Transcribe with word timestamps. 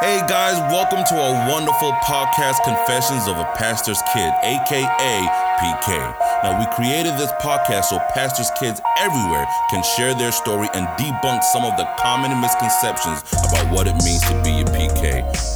Hey 0.00 0.22
guys, 0.28 0.54
welcome 0.70 1.02
to 1.10 1.14
a 1.16 1.50
wonderful 1.50 1.90
podcast, 2.06 2.62
Confessions 2.62 3.26
of 3.26 3.36
a 3.36 3.44
Pastor's 3.56 4.00
Kid, 4.14 4.30
aka 4.44 5.26
PK. 5.58 5.88
Now, 6.44 6.54
we 6.54 6.66
created 6.70 7.18
this 7.18 7.32
podcast 7.42 7.86
so 7.86 7.98
pastors' 8.14 8.48
kids 8.60 8.80
everywhere 8.96 9.44
can 9.70 9.82
share 9.82 10.14
their 10.14 10.30
story 10.30 10.68
and 10.72 10.86
debunk 10.94 11.42
some 11.42 11.64
of 11.64 11.76
the 11.76 11.84
common 11.98 12.30
misconceptions 12.40 13.26
about 13.42 13.66
what 13.74 13.88
it 13.88 13.96
means 14.04 14.22
to 14.30 14.40
be. 14.44 14.57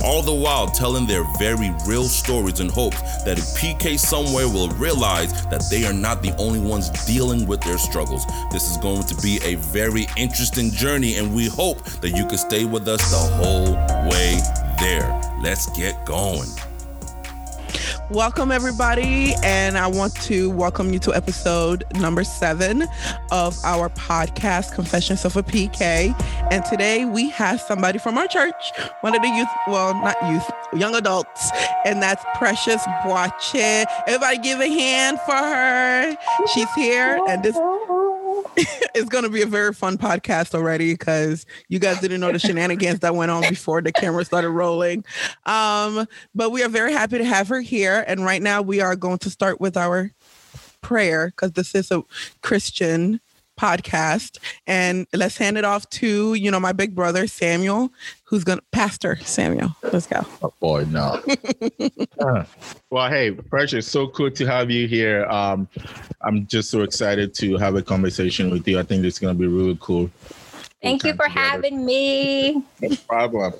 All 0.05 0.21
the 0.21 0.35
while 0.35 0.67
telling 0.67 1.07
their 1.07 1.25
very 1.39 1.73
real 1.87 2.05
stories 2.05 2.59
in 2.59 2.69
hopes 2.69 3.01
that 3.25 3.39
a 3.39 3.43
PK 3.57 3.97
somewhere 3.97 4.49
will 4.49 4.69
realize 4.71 5.33
that 5.47 5.65
they 5.71 5.87
are 5.87 5.93
not 5.93 6.23
the 6.23 6.35
only 6.39 6.59
ones 6.59 6.91
dealing 7.07 7.47
with 7.47 7.61
their 7.61 7.79
struggles. 7.79 8.27
This 8.51 8.69
is 8.69 8.77
going 8.79 9.05
to 9.05 9.15
be 9.23 9.39
a 9.45 9.55
very 9.57 10.09
interesting 10.17 10.73
journey, 10.73 11.17
and 11.17 11.33
we 11.33 11.47
hope 11.47 11.85
that 12.01 12.11
you 12.11 12.27
can 12.27 12.39
stay 12.39 12.65
with 12.65 12.89
us 12.89 13.01
the 13.11 13.35
whole 13.37 13.75
way 14.11 14.41
there. 14.81 15.21
Let's 15.41 15.67
get 15.77 16.05
going. 16.05 16.49
Welcome, 18.13 18.53
everybody. 18.53 19.33
And 19.43 19.79
I 19.79 19.87
want 19.87 20.15
to 20.25 20.51
welcome 20.51 20.93
you 20.93 20.99
to 20.99 21.15
episode 21.15 21.85
number 21.95 22.25
seven 22.25 22.87
of 23.31 23.57
our 23.65 23.89
podcast, 23.89 24.75
Confessions 24.75 25.25
of 25.25 25.35
a 25.39 25.43
PK. 25.43 26.15
And 26.51 26.63
today 26.67 27.07
we 27.07 27.31
have 27.31 27.59
somebody 27.59 27.99
from 27.99 28.19
our 28.19 28.27
church, 28.29 28.71
one 29.01 29.17
of 29.17 29.23
the 29.23 29.29
youth, 29.29 29.49
well, 29.67 29.95
not 29.95 30.17
youth, 30.31 30.45
young 30.75 30.95
adults, 30.95 31.51
and 31.87 32.03
that's 32.03 32.23
Precious 32.35 32.83
Boache. 33.03 33.87
Everybody 34.07 34.39
give 34.39 34.61
a 34.61 34.69
hand 34.69 35.19
for 35.21 35.33
her. 35.33 36.15
She's 36.53 36.71
here. 36.75 37.19
And 37.31 37.43
this 37.43 37.57
it's 38.95 39.09
going 39.09 39.25
to 39.25 39.31
be 39.31 39.43
a 39.43 39.47
very 39.47 39.73
fun 39.73 39.97
podcast 39.97 40.55
already 40.55 40.93
because 40.93 41.47
you 41.69 41.79
guys 41.79 42.01
didn't 42.01 42.21
know 42.21 42.33
the 42.33 42.39
shenanigans 42.39 43.01
that 43.01 43.15
went 43.15 43.31
on 43.31 43.43
before 43.49 43.81
the 43.81 43.93
camera 43.93 44.25
started 44.25 44.51
rolling. 44.51 45.05
Um, 45.47 46.07
but 46.35 46.51
we 46.51 46.63
are 46.63 46.69
very 46.69 46.93
happy 46.93 47.19
to 47.19 47.25
have 47.25 47.49
her 47.49 47.61
here. 47.61 48.05
And 48.07 48.25
right 48.25 48.43
now, 48.43 48.61
we 48.61 48.81
are 48.81 48.97
going 48.97 49.19
to 49.19 49.31
start 49.31 49.61
with 49.61 49.77
our 49.77 50.13
prayer 50.83 51.29
because 51.29 51.53
this 51.53 51.75
is 51.75 51.91
a 51.91 52.03
Christian 52.43 53.21
podcast 53.59 54.39
and 54.67 55.07
let's 55.13 55.37
hand 55.37 55.59
it 55.59 55.65
off 55.65 55.89
to 55.91 56.35
you 56.35 56.51
know 56.51 56.59
my 56.59 56.73
big 56.73 56.95
brother 56.95 57.27
samuel 57.27 57.93
who's 58.33 58.45
gonna 58.45 58.63
pastor 58.73 59.19
samuel 59.25 59.77
let's 59.93 60.07
go 60.07 60.25
oh 60.41 60.55
boy 60.59 60.85
no 60.89 61.21
uh, 62.21 62.45
well 62.91 63.11
hey 63.11 63.31
precious 63.31 63.87
so 63.87 64.09
cool 64.09 64.31
to 64.31 64.47
have 64.47 64.71
you 64.71 64.89
here 64.89 65.27
um 65.27 65.69
i'm 66.23 66.47
just 66.47 66.71
so 66.71 66.81
excited 66.81 67.35
to 67.35 67.59
have 67.59 67.75
a 67.75 67.83
conversation 67.83 68.51
with 68.51 68.67
you 68.67 68.81
i 68.81 68.83
think 68.83 69.05
it's 69.05 69.19
gonna 69.19 69.35
be 69.35 69.47
really 69.47 69.77
cool 69.83 70.11
Thank 70.83 71.05
you 71.05 71.13
for 71.13 71.29
together. 71.29 71.39
having 71.39 71.85
me. 71.85 72.65
No 72.81 72.97
problem. 73.09 73.53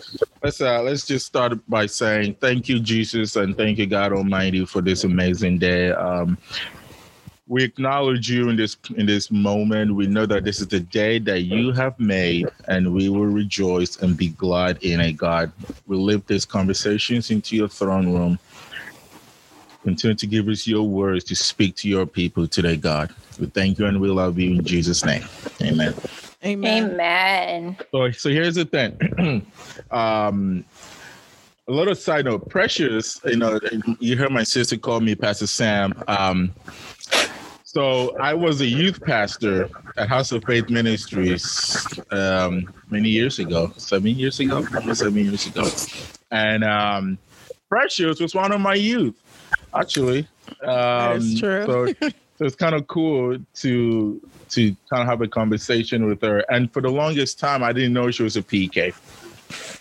Let's 0.43 0.61
uh 0.61 0.83
let's 0.83 1.07
just 1.07 1.25
start 1.25 1.53
by 1.69 1.87
saying 1.87 2.35
thank 2.41 2.69
you, 2.69 2.81
Jesus, 2.81 3.37
and 3.37 3.57
thank 3.57 3.79
you, 3.79 3.87
God 3.87 4.13
Almighty, 4.13 4.65
for 4.67 4.83
this 4.83 5.05
amazing 5.05 5.59
day. 5.59 5.93
Um, 5.93 6.37
we 7.53 7.63
acknowledge 7.63 8.31
you 8.31 8.49
in 8.49 8.57
this 8.57 8.79
in 8.97 9.05
this 9.05 9.31
moment. 9.31 9.95
We 9.95 10.07
know 10.07 10.25
that 10.25 10.43
this 10.43 10.63
is 10.63 10.69
the 10.69 10.81
day 10.81 11.19
that 11.19 11.43
you 11.43 11.71
have 11.73 12.01
made, 12.01 12.49
and 12.67 12.95
we 12.95 13.11
will 13.11 13.27
rejoice 13.27 13.99
and 13.99 14.17
be 14.17 14.29
glad 14.29 14.83
in 14.83 15.01
it, 15.01 15.19
God. 15.19 15.53
We 15.87 15.99
lift 15.99 16.29
these 16.29 16.47
conversations 16.47 17.31
into 17.31 17.55
your 17.55 17.69
throne 17.69 18.11
room. 18.15 18.39
Continue 19.85 20.15
to 20.15 20.27
give 20.27 20.49
us 20.49 20.67
your 20.67 20.89
words 20.89 21.25
to 21.25 21.37
speak 21.37 21.77
to 21.77 21.91
your 21.91 22.07
people 22.07 22.49
today, 22.49 22.79
God. 22.79 23.15
We 23.39 23.49
thank 23.49 23.79
you 23.79 23.85
and 23.85 24.01
we 24.01 24.09
love 24.09 24.39
you 24.39 24.53
in 24.53 24.65
Jesus' 24.65 25.05
name. 25.05 25.25
Amen. 25.61 25.95
Amen. 26.43 26.85
Amen. 26.85 27.77
So, 27.93 28.11
so 28.13 28.31
here's 28.31 28.55
the 28.55 28.65
thing. 28.65 29.47
um, 29.91 30.65
a 31.69 31.73
little 31.73 31.95
side 31.95 32.25
note, 32.25 32.49
Precious, 32.49 33.21
you 33.27 33.37
know, 33.37 33.61
you 33.99 34.17
heard 34.17 34.33
my 34.33 34.43
sister 34.43 34.79
call 34.79 35.01
me 35.01 35.15
Pastor 35.15 35.47
Sam. 35.47 35.93
Um, 36.09 36.55
so 37.73 38.15
I 38.19 38.35
was 38.35 38.61
a 38.61 38.67
youth 38.67 39.01
pastor 39.01 39.71
at 39.97 40.07
House 40.07 40.31
of 40.31 40.45
Faith 40.45 40.69
Ministries 40.69 41.87
um, 42.11 42.71
many 42.91 43.09
years 43.09 43.39
ago, 43.39 43.73
seven 43.79 44.09
years 44.09 44.41
ago, 44.41 44.63
seven 44.93 45.25
years 45.25 45.47
ago, 45.47 45.67
and 46.31 46.65
um, 46.65 47.19
Precious 47.71 48.21
was 48.21 48.35
one 48.35 48.53
of 48.53 48.61
my 48.61 48.75
youth, 48.75 49.19
actually. 49.75 50.29
Um, 50.61 50.67
that 50.67 51.17
is 51.17 51.41
true. 51.41 51.65
so, 51.65 51.87
so 52.37 52.45
it's 52.45 52.57
kind 52.57 52.75
of 52.75 52.87
cool 52.89 53.39
to 53.55 54.21
to 54.51 54.77
kind 54.91 55.01
of 55.01 55.07
have 55.07 55.23
a 55.23 55.29
conversation 55.29 56.05
with 56.05 56.21
her. 56.21 56.41
And 56.51 56.71
for 56.71 56.83
the 56.83 56.91
longest 56.91 57.39
time, 57.39 57.63
I 57.65 57.73
didn't 57.73 57.95
know 57.95 58.11
she 58.11 58.23
was 58.23 58.37
a 58.37 58.43
PK, 58.43 58.95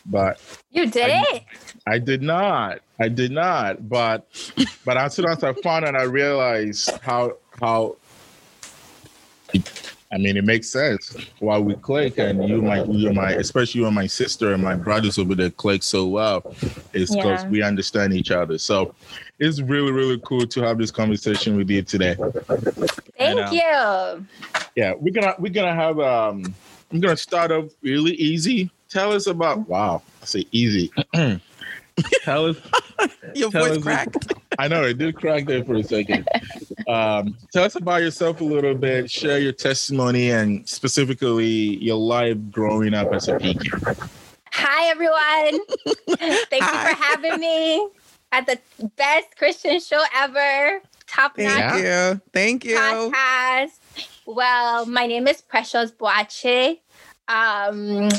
but 0.05 0.39
you 0.71 0.89
did 0.89 1.09
I, 1.09 1.23
it. 1.35 1.43
I 1.85 1.99
did 1.99 2.21
not. 2.21 2.79
I 3.01 3.09
did 3.09 3.31
not. 3.31 3.89
But 3.89 4.25
but 4.85 4.95
as 4.95 5.15
soon 5.15 5.25
as 5.25 5.43
I 5.43 5.51
found 5.51 5.83
out, 5.83 5.97
I 5.97 6.03
realized 6.03 6.91
how 7.01 7.35
how 7.61 7.95
I 10.13 10.17
mean, 10.17 10.35
it 10.35 10.43
makes 10.43 10.69
sense 10.69 11.15
why 11.39 11.57
we 11.57 11.73
click, 11.75 12.17
and 12.17 12.47
you, 12.47 12.61
my, 12.61 12.83
you, 12.83 13.13
my, 13.13 13.31
especially 13.31 13.79
you 13.79 13.87
and 13.87 13.95
my 13.95 14.07
sister 14.07 14.53
and 14.53 14.61
my 14.61 14.75
brothers 14.75 15.17
over 15.17 15.35
there 15.35 15.49
click 15.49 15.83
so 15.83 16.05
well, 16.05 16.53
is 16.91 17.15
because 17.15 17.43
yeah. 17.43 17.49
we 17.49 17.63
understand 17.63 18.13
each 18.13 18.29
other. 18.29 18.57
So 18.57 18.93
it's 19.39 19.61
really, 19.61 19.93
really 19.93 20.19
cool 20.25 20.45
to 20.47 20.61
have 20.63 20.77
this 20.77 20.91
conversation 20.91 21.55
with 21.55 21.69
you 21.69 21.81
today. 21.81 22.15
Thank 22.15 23.01
and, 23.19 23.39
um, 23.39 23.53
you. 23.53 24.25
Yeah, 24.75 24.93
we're 24.97 25.13
gonna 25.13 25.35
we're 25.39 25.53
gonna 25.53 25.75
have 25.75 25.97
um, 26.01 26.53
I'm 26.91 26.99
gonna 26.99 27.15
start 27.15 27.51
off 27.53 27.71
really 27.81 28.13
easy. 28.15 28.69
Tell 28.89 29.13
us 29.13 29.27
about 29.27 29.69
wow, 29.69 30.01
I 30.21 30.25
say 30.25 30.45
easy. 30.51 30.91
tell 32.23 32.47
us 32.47 32.57
your 33.35 33.51
tell 33.51 33.67
voice 33.67 33.83
cracked. 33.83 34.33
I 34.59 34.67
know 34.67 34.83
it 34.83 34.97
did 34.97 35.15
crack 35.15 35.45
there 35.45 35.63
for 35.63 35.75
a 35.75 35.83
second. 35.83 36.27
Um, 36.87 37.37
tell 37.51 37.63
us 37.63 37.75
about 37.75 38.01
yourself 38.01 38.41
a 38.41 38.43
little 38.43 38.75
bit. 38.75 39.09
Share 39.09 39.39
your 39.39 39.53
testimony 39.53 40.31
and 40.31 40.67
specifically 40.67 41.77
your 41.77 41.97
life 41.97 42.37
growing 42.51 42.93
up 42.93 43.13
as 43.13 43.27
a 43.27 43.37
PK. 43.37 44.09
Hi 44.53 44.89
everyone. 44.89 45.65
Thank 46.49 46.63
Hi. 46.63 46.89
you 46.89 46.95
for 46.95 47.01
having 47.03 47.39
me 47.39 47.87
at 48.31 48.45
the 48.45 48.59
best 48.97 49.35
Christian 49.37 49.79
show 49.79 50.03
ever. 50.15 50.81
Top 51.07 51.35
Thank 51.35 51.57
notch. 51.57 51.81
you. 51.81 52.21
Thank 52.33 52.65
you. 52.65 52.77
Podcast. 52.77 53.79
Well, 54.25 54.85
my 54.85 55.07
name 55.07 55.27
is 55.27 55.41
Precious 55.41 55.91
Boache. 55.91 56.79
Um, 57.27 58.09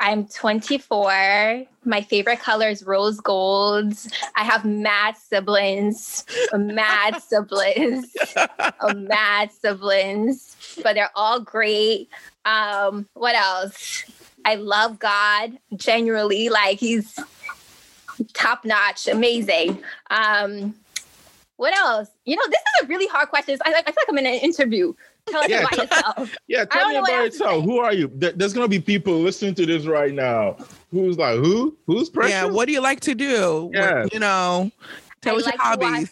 I'm 0.00 0.28
24. 0.28 1.64
My 1.84 2.02
favorite 2.02 2.38
color 2.38 2.68
is 2.68 2.84
rose 2.84 3.20
gold. 3.20 3.94
I 4.36 4.44
have 4.44 4.64
mad 4.64 5.16
siblings, 5.16 6.24
mad 6.54 7.20
siblings, 7.22 8.14
mad 8.94 9.50
siblings, 9.50 10.56
but 10.82 10.94
they're 10.94 11.10
all 11.16 11.40
great. 11.40 12.08
Um, 12.44 13.08
what 13.14 13.34
else? 13.34 14.04
I 14.44 14.54
love 14.54 14.98
God 15.00 15.58
genuinely, 15.76 16.48
like 16.48 16.78
he's 16.78 17.18
top 18.34 18.64
notch, 18.64 19.08
amazing. 19.08 19.82
Um, 20.10 20.74
what 21.56 21.76
else? 21.76 22.08
You 22.24 22.36
know, 22.36 22.42
this 22.48 22.60
is 22.60 22.84
a 22.84 22.86
really 22.86 23.08
hard 23.08 23.30
question. 23.30 23.58
I, 23.64 23.70
I 23.70 23.82
feel 23.82 23.94
like 23.96 24.08
I'm 24.08 24.18
in 24.18 24.26
an 24.26 24.34
interview. 24.34 24.94
Tell 25.30 25.42
us 25.42 25.48
yeah, 25.48 25.60
about 25.60 25.76
yourself. 25.76 26.36
Yeah, 26.48 26.64
tell 26.64 26.88
me 26.88 26.96
about 26.96 27.24
yourself. 27.24 27.64
Who 27.64 27.78
are 27.78 27.92
you? 27.92 28.10
There's 28.14 28.52
gonna 28.52 28.68
be 28.68 28.80
people 28.80 29.18
listening 29.18 29.54
to 29.56 29.66
this 29.66 29.86
right 29.86 30.12
now. 30.12 30.56
Who's 30.90 31.18
like 31.18 31.36
who? 31.36 31.76
Who's 31.86 32.08
precious? 32.08 32.32
Yeah. 32.32 32.46
What 32.46 32.66
do 32.66 32.72
you 32.72 32.80
like 32.80 33.00
to 33.00 33.14
do? 33.14 33.70
Yeah. 33.72 34.02
What, 34.02 34.14
you 34.14 34.20
know, 34.20 34.70
tell 35.20 35.34
I 35.34 35.38
us 35.38 35.44
like 35.44 35.54
your 35.54 35.62
hobbies. 35.62 35.90
Watch, 35.90 36.10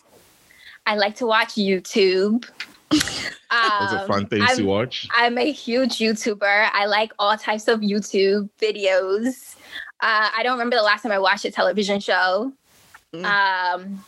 I 0.86 0.96
like 0.96 1.16
to 1.16 1.26
watch 1.26 1.54
YouTube. 1.54 2.48
Um, 3.48 3.70
Those 3.80 3.92
are 3.92 4.06
fun 4.08 4.26
things 4.26 4.44
I'm, 4.48 4.56
to 4.56 4.64
watch. 4.64 5.08
I'm 5.14 5.38
a 5.38 5.52
huge 5.52 5.98
YouTuber. 5.98 6.68
I 6.72 6.86
like 6.86 7.12
all 7.16 7.36
types 7.36 7.68
of 7.68 7.78
YouTube 7.78 8.50
videos. 8.60 9.54
Uh, 10.00 10.30
I 10.36 10.42
don't 10.42 10.54
remember 10.54 10.74
the 10.74 10.82
last 10.82 11.02
time 11.02 11.12
I 11.12 11.20
watched 11.20 11.44
a 11.44 11.52
television 11.52 12.00
show. 12.00 12.52
Mm. 13.12 13.24
Um, 13.24 14.04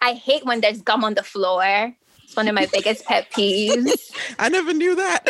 I 0.00 0.14
hate 0.14 0.44
when 0.46 0.62
there's 0.62 0.80
gum 0.80 1.04
on 1.04 1.14
the 1.14 1.22
floor. 1.22 1.94
It's 2.38 2.46
one 2.46 2.48
of 2.48 2.54
my 2.54 2.66
biggest 2.66 3.04
pet 3.04 3.28
peeves. 3.32 4.12
I 4.38 4.48
never 4.48 4.72
knew 4.72 4.94
that. 4.94 5.26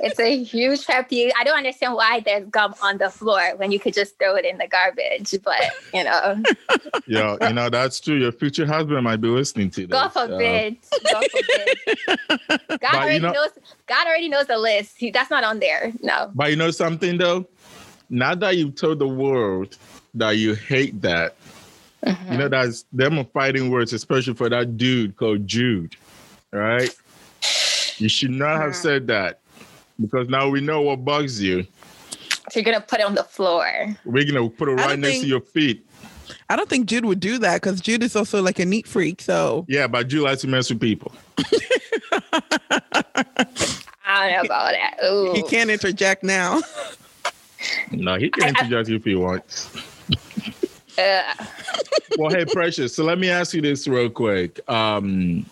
it's 0.00 0.20
a 0.20 0.42
huge 0.42 0.86
pet 0.86 1.08
peeve. 1.08 1.32
I 1.38 1.42
don't 1.42 1.56
understand 1.56 1.94
why 1.94 2.20
there's 2.20 2.46
gum 2.48 2.74
on 2.82 2.98
the 2.98 3.08
floor 3.08 3.56
when 3.56 3.72
you 3.72 3.80
could 3.80 3.94
just 3.94 4.18
throw 4.18 4.34
it 4.34 4.44
in 4.44 4.58
the 4.58 4.66
garbage, 4.66 5.34
but 5.42 5.62
you 5.94 6.04
know. 6.04 6.42
Yeah, 7.06 7.36
you 7.40 7.54
know, 7.54 7.70
that's 7.70 7.98
true. 7.98 8.16
Your 8.16 8.30
future 8.30 8.66
husband 8.66 9.02
might 9.02 9.20
be 9.20 9.28
listening 9.28 9.70
to 9.70 9.86
this. 9.86 9.88
God 9.88 10.08
forbid. 10.08 10.76
Uh, 10.92 11.12
God 11.12 11.24
forbid. 11.30 12.80
God 12.80 12.94
already 12.94 13.14
you 13.14 13.20
know, 13.20 13.32
knows 13.32 13.50
God 13.86 14.06
already 14.06 14.28
knows 14.28 14.46
the 14.46 14.58
list. 14.58 14.96
He, 14.96 15.10
that's 15.10 15.30
not 15.30 15.44
on 15.44 15.60
there. 15.60 15.92
No. 16.02 16.30
But 16.34 16.50
you 16.50 16.56
know 16.56 16.70
something 16.70 17.16
though? 17.16 17.46
Now 18.10 18.34
that 18.34 18.56
you've 18.56 18.74
told 18.74 18.98
the 18.98 19.08
world 19.08 19.76
that 20.14 20.32
you 20.32 20.54
hate 20.54 21.00
that, 21.02 21.36
you 22.04 22.12
know, 22.12 22.46
uh-huh. 22.46 22.48
that's 22.48 22.84
them 22.92 23.24
fighting 23.32 23.70
words, 23.70 23.92
especially 23.92 24.34
for 24.34 24.48
that 24.48 24.76
dude 24.76 25.16
called 25.16 25.46
Jude 25.46 25.96
right? 26.52 26.94
You 27.98 28.08
should 28.08 28.30
not 28.30 28.60
have 28.60 28.74
said 28.74 29.06
that 29.08 29.40
because 30.00 30.28
now 30.28 30.48
we 30.48 30.60
know 30.60 30.80
what 30.82 31.04
bugs 31.04 31.40
you. 31.42 31.66
So 32.50 32.58
you're 32.58 32.64
gonna 32.64 32.80
put 32.80 33.00
it 33.00 33.06
on 33.06 33.14
the 33.14 33.24
floor. 33.24 33.66
We're 34.04 34.24
gonna 34.24 34.48
put 34.48 34.68
it 34.68 34.72
right 34.72 34.98
next 34.98 35.12
think- 35.12 35.22
to 35.24 35.28
your 35.28 35.40
feet. 35.40 35.86
I 36.48 36.56
don't 36.56 36.68
think 36.68 36.86
Jude 36.86 37.04
would 37.04 37.20
do 37.20 37.38
that 37.38 37.60
because 37.60 37.80
Jude 37.80 38.02
is 38.02 38.16
also 38.16 38.42
like 38.42 38.58
a 38.58 38.64
neat 38.64 38.86
freak. 38.86 39.20
So 39.20 39.64
Yeah, 39.68 39.86
but 39.86 40.10
you 40.12 40.22
like 40.22 40.38
to 40.40 40.48
mess 40.48 40.70
with 40.70 40.80
people. 40.80 41.12
I 44.04 44.28
don't 44.28 44.32
know 44.32 44.40
about 44.44 44.72
that. 44.72 44.96
Ooh. 45.04 45.32
he 45.32 45.42
can't 45.44 45.70
interject 45.70 46.24
now. 46.24 46.60
No, 47.90 48.16
he 48.16 48.30
can 48.30 48.48
interject 48.48 48.88
if 48.88 49.04
he 49.04 49.14
wants. 49.14 49.70
Ugh. 50.98 51.46
well, 52.18 52.30
hey, 52.30 52.44
Precious. 52.44 52.94
So 52.94 53.04
let 53.04 53.18
me 53.18 53.30
ask 53.30 53.54
you 53.54 53.60
this 53.60 53.86
real 53.86 54.10
quick. 54.10 54.60
Um, 54.68 55.46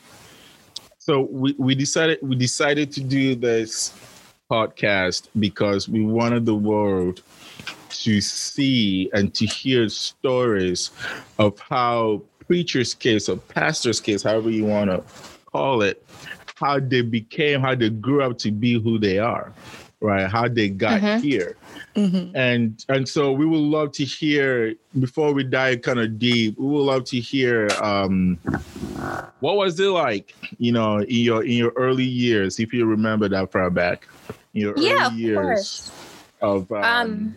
so 1.08 1.22
we, 1.22 1.55
we 1.56 1.75
decided 1.75 2.19
we 2.20 2.37
decided 2.37 2.93
to 2.93 3.00
do 3.00 3.34
this 3.34 3.94
podcast 4.50 5.28
because 5.38 5.88
we 5.88 6.05
wanted 6.05 6.44
the 6.44 6.55
world 6.55 7.22
to 7.88 8.20
see 8.20 9.08
and 9.14 9.32
to 9.32 9.46
hear 9.46 9.88
stories 9.88 10.90
of 11.38 11.58
how 11.60 12.20
preachers' 12.46 12.93
kids 12.93 13.31
or 13.31 13.38
pastors' 13.38 14.00
kids, 14.00 14.22
however 14.22 14.50
you 14.50 14.66
want 14.66 14.90
to 14.90 15.02
call 15.46 15.81
it, 15.81 16.05
how 16.56 16.78
they 16.78 17.00
became, 17.00 17.62
how 17.62 17.75
they 17.75 17.88
grew 17.88 18.22
up 18.22 18.37
to 18.37 18.50
be 18.50 18.75
who 18.75 18.99
they 18.99 19.19
are, 19.19 19.50
right? 20.00 20.29
How 20.29 20.49
they 20.49 20.69
got 20.69 21.00
Mhm. 21.00 21.23
here 21.23 21.56
Mhm. 21.97 22.35
and 22.35 22.85
and 22.89 23.09
so 23.09 23.33
we 23.33 23.47
would 23.47 23.59
love 23.59 23.91
to 23.93 24.05
hear 24.05 24.75
before 25.00 25.33
we 25.33 25.43
dive 25.43 25.83
kind 25.83 25.99
of 25.99 26.19
deep 26.19 26.56
we 26.59 26.67
would 26.67 26.83
love 26.83 27.05
to 27.05 27.19
hear 27.19 27.71
um 27.81 28.39
what 29.41 29.56
was 29.56 29.79
it 29.81 29.87
like 29.89 30.35
you 30.59 30.71
know 30.71 30.99
in 31.00 31.09
your 31.25 31.43
in 31.45 31.53
your 31.53 31.73
early 31.77 32.05
years 32.05 32.61
if 32.61 32.73
you 32.73 32.85
remember 32.87 33.29
that 33.29 33.50
far 33.50 33.71
back 33.71 34.06
in 34.55 34.61
your 34.62 34.75
Yeah, 34.77 35.06
early 35.06 35.06
of 35.06 35.12
years 35.15 35.37
course. 35.37 35.93
of 36.41 36.71
um, 36.73 36.85
Um, 36.85 37.35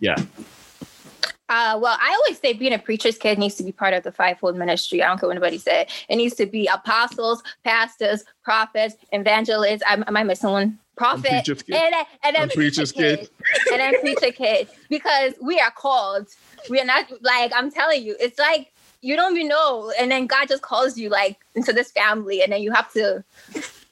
yeah 0.00 0.16
Uh, 1.50 1.76
well, 1.82 1.98
I 2.00 2.14
always 2.14 2.38
say 2.38 2.52
being 2.52 2.72
a 2.72 2.78
preacher's 2.78 3.18
kid 3.18 3.36
needs 3.36 3.56
to 3.56 3.64
be 3.64 3.72
part 3.72 3.92
of 3.92 4.04
the 4.04 4.12
fivefold 4.12 4.56
ministry. 4.56 5.02
I 5.02 5.08
don't 5.08 5.18
care 5.18 5.28
what 5.28 5.36
anybody 5.36 5.58
said. 5.58 5.90
It 6.08 6.14
needs 6.14 6.36
to 6.36 6.46
be 6.46 6.68
apostles, 6.68 7.42
pastors, 7.64 8.24
prophets, 8.44 8.94
evangelists. 9.10 9.82
Am, 9.84 10.04
am 10.06 10.16
I 10.16 10.22
missing 10.22 10.50
one? 10.50 10.78
Prophet, 10.96 11.44
kid. 11.44 11.64
and 11.70 11.92
then, 11.92 12.04
and 12.22 12.36
then 12.36 12.48
preacher's 12.50 12.92
kid. 12.92 13.28
and 13.72 13.80
then 13.80 13.98
preacher 14.00 14.30
kid. 14.30 14.68
Because 14.88 15.34
we 15.42 15.58
are 15.58 15.72
called. 15.72 16.28
We 16.68 16.78
are 16.80 16.84
not 16.84 17.06
like 17.20 17.52
I'm 17.52 17.72
telling 17.72 18.04
you. 18.04 18.16
It's 18.20 18.38
like 18.38 18.72
you 19.00 19.16
don't 19.16 19.34
even 19.34 19.48
know, 19.48 19.92
and 19.98 20.10
then 20.10 20.26
God 20.26 20.46
just 20.46 20.62
calls 20.62 20.96
you 20.96 21.08
like 21.08 21.38
into 21.56 21.72
this 21.72 21.90
family, 21.90 22.42
and 22.42 22.52
then 22.52 22.62
you 22.62 22.70
have 22.70 22.92
to, 22.92 23.24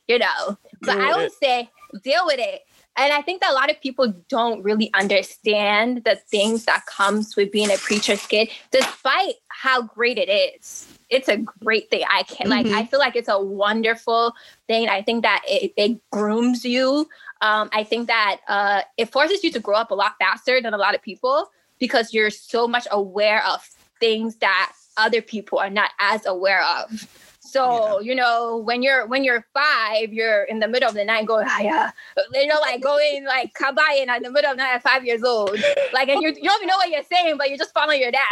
you 0.07 0.19
know. 0.21 0.59
But 0.83 0.99
I 0.99 1.11
always 1.13 1.37
say 1.43 1.71
deal 2.05 2.25
with 2.27 2.39
it. 2.39 2.63
And 2.99 3.13
I 3.13 3.23
think 3.23 3.41
that 3.43 3.53
a 3.53 3.55
lot 3.55 3.71
of 3.71 3.81
people 3.81 4.13
don't 4.29 4.63
really 4.63 4.91
understand 4.93 6.03
the 6.05 6.17
things 6.17 6.65
that 6.65 6.85
comes 6.87 7.37
with 7.37 7.53
being 7.53 7.71
a 7.71 7.77
preacher's 7.77 8.27
kid, 8.27 8.51
despite 8.73 9.35
how 9.49 9.83
great 9.83 10.19
it 10.19 10.29
is. 10.29 10.89
It's 11.09 11.29
a 11.29 11.37
great 11.37 11.89
thing. 11.91 12.05
I 12.11 12.25
can 12.25 12.51
like 12.51 12.67
Mhm. 12.67 12.75
I 12.75 12.85
feel 12.85 12.99
like 12.99 13.17
it's 13.17 13.29
a 13.29 13.41
wonderful 13.41 14.35
thing. 14.67 14.89
I 14.89 15.01
think 15.01 15.23
that 15.23 15.43
it, 15.49 15.73
it 15.77 16.11
grooms 16.11 16.65
you. 16.65 17.09
Um, 17.41 17.71
I 17.73 17.85
think 17.85 18.09
that 18.09 18.41
uh, 18.49 18.83
it 18.97 19.11
forces 19.11 19.45
you 19.45 19.53
to 19.53 19.61
grow 19.61 19.77
up 19.77 19.91
a 19.91 19.95
lot 19.95 20.15
faster 20.19 20.61
than 20.61 20.75
a 20.75 20.79
lot 20.79 20.95
of 20.95 21.01
people 21.01 21.51
because 21.79 22.13
you're 22.13 22.31
so 22.31 22.67
much 22.67 22.87
aware 22.91 23.47
of 23.47 23.67
things 24.01 24.37
that 24.37 24.73
other 24.97 25.23
people 25.23 25.59
are 25.59 25.71
not 25.71 25.91
as 26.01 26.27
aware 26.27 26.65
of. 26.65 27.07
So 27.49 28.01
you 28.01 28.15
know 28.15 28.59
when 28.59 28.83
you're 28.83 29.07
when 29.07 29.25
you're 29.25 29.45
five, 29.55 30.13
you're 30.13 30.45
in 30.45 30.61
the 30.61 30.69
middle 30.69 30.89
of 30.89 30.95
the 30.95 31.05
night 31.05 31.27
going, 31.27 31.47
ah, 31.49 31.61
yeah, 31.61 31.91
you 32.35 32.47
know, 32.47 32.61
like 32.61 32.83
going 32.83 33.25
like 33.27 33.55
kabayin 33.55 34.15
in 34.15 34.23
the 34.23 34.31
middle 34.31 34.51
of 34.51 34.57
the 34.57 34.63
night 34.63 34.75
at 34.75 34.83
five 34.83 35.05
years 35.05 35.25
old, 35.25 35.65
like 35.93 36.09
and 36.09 36.21
you 36.21 36.29
you 36.29 36.45
don't 36.45 36.59
even 36.59 36.69
know 36.69 36.77
what 36.77 36.91
you're 36.91 37.03
saying, 37.05 37.37
but 37.39 37.49
you're 37.49 37.59
just 37.59 37.75
following 37.75 38.01
your 38.01 38.13
dad. 38.13 38.23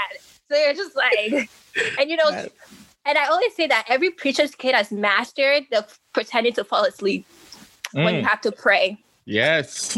So 0.50 0.56
you're 0.56 0.74
just 0.74 0.96
like, 0.96 1.50
and 1.98 2.10
you 2.10 2.16
know, 2.16 2.30
and 3.06 3.18
I 3.18 3.26
always 3.26 3.54
say 3.56 3.66
that 3.68 3.86
every 3.88 4.10
preacher's 4.10 4.54
kid 4.54 4.74
has 4.74 4.92
mastered 4.92 5.64
the 5.70 5.86
pretending 6.12 6.54
to 6.54 6.64
fall 6.64 6.84
asleep 6.84 7.26
when 7.92 8.16
you 8.16 8.22
Mm, 8.22 8.24
have 8.24 8.40
to 8.42 8.52
pray. 8.52 8.98
yes 9.26 9.96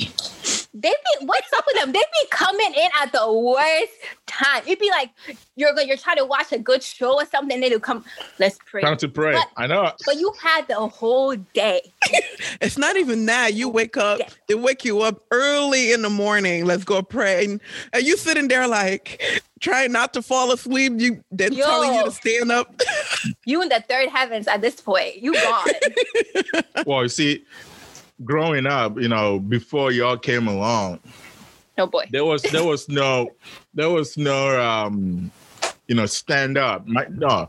They 0.81 0.91
be 0.91 1.27
what's 1.27 1.53
up 1.53 1.65
with 1.67 1.77
them? 1.77 1.93
They 1.93 1.99
be 1.99 2.29
coming 2.31 2.73
in 2.75 2.89
at 3.03 3.13
the 3.13 3.33
worst 3.33 3.93
time. 4.27 4.63
It'd 4.67 4.79
be 4.79 4.91
like 4.91 5.11
you're 5.57 5.75
go- 5.75 5.83
you're 5.83 5.97
trying 5.97 6.19
to 6.19 6.25
watch 6.25 6.53
a 6.53 6.59
good 6.59 6.83
show 6.83 7.15
or 7.15 7.27
something. 7.27 7.61
They 7.61 7.69
do 7.69 7.81
come, 7.81 8.05
let's 8.39 8.59
pray. 8.67 8.83
time 8.83 8.97
to 8.99 9.09
pray 9.09 9.33
But- 9.33 9.49
i 9.57 9.67
know 9.67 9.93
But 10.07 10.17
you 10.17 10.33
had 10.41 10.69
the 10.69 10.75
whole 10.89 11.35
day. 11.37 11.81
It's 12.61 12.79
not 12.79 12.97
even 12.97 13.27
that. 13.27 13.55
You 13.55 13.69
wake 13.69 13.97
up, 13.97 14.19
Yeah. 14.21 14.29
they 14.49 14.55
wake 14.55 14.85
you 14.85 15.01
up 15.03 15.23
early 15.31 15.93
in 15.93 16.03
the 16.03 16.11
morning. 16.11 16.65
Let's 16.65 16.85
go 16.85 17.03
pray. 17.03 17.45
And, 17.45 17.61
and 17.93 18.05
you 18.05 18.17
sitting 18.17 18.49
there 18.49 18.67
like 18.67 19.23
trying 19.61 19.93
not 19.93 20.13
to 20.15 20.23
fall 20.23 20.51
asleep. 20.53 20.95
You 20.97 21.23
then 21.31 21.53
Yo. 21.53 21.65
telling 21.65 21.95
you 21.95 22.05
to 22.05 22.11
stand 22.11 22.51
up. 22.53 22.81
You 23.45 23.61
in 23.63 23.69
the 23.69 23.85
third 23.89 24.09
heavens 24.09 24.47
at 24.49 24.61
this 24.61 24.81
point. 24.81 25.17
You 25.23 25.35
gone. 25.35 25.67
well 26.87 27.03
you 27.03 27.09
see 27.09 27.45
growing 28.25 28.67
up 28.67 28.99
you 29.01 29.09
know 29.09 29.39
before 29.39 29.93
y'all 29.93 30.17
came 30.17 30.49
along 30.49 30.99
no 31.77 31.87
boy. 31.87 32.05
there 32.11 32.25
was 32.25 32.43
there 32.43 32.65
was 32.65 32.89
no 32.89 33.29
there 33.75 33.91
was 33.91 34.17
no 34.17 34.61
um 34.61 35.31
you 35.87 35.95
know 35.95 36.07
stand 36.07 36.59
up 36.59 36.87
My, 36.87 37.07
no 37.11 37.49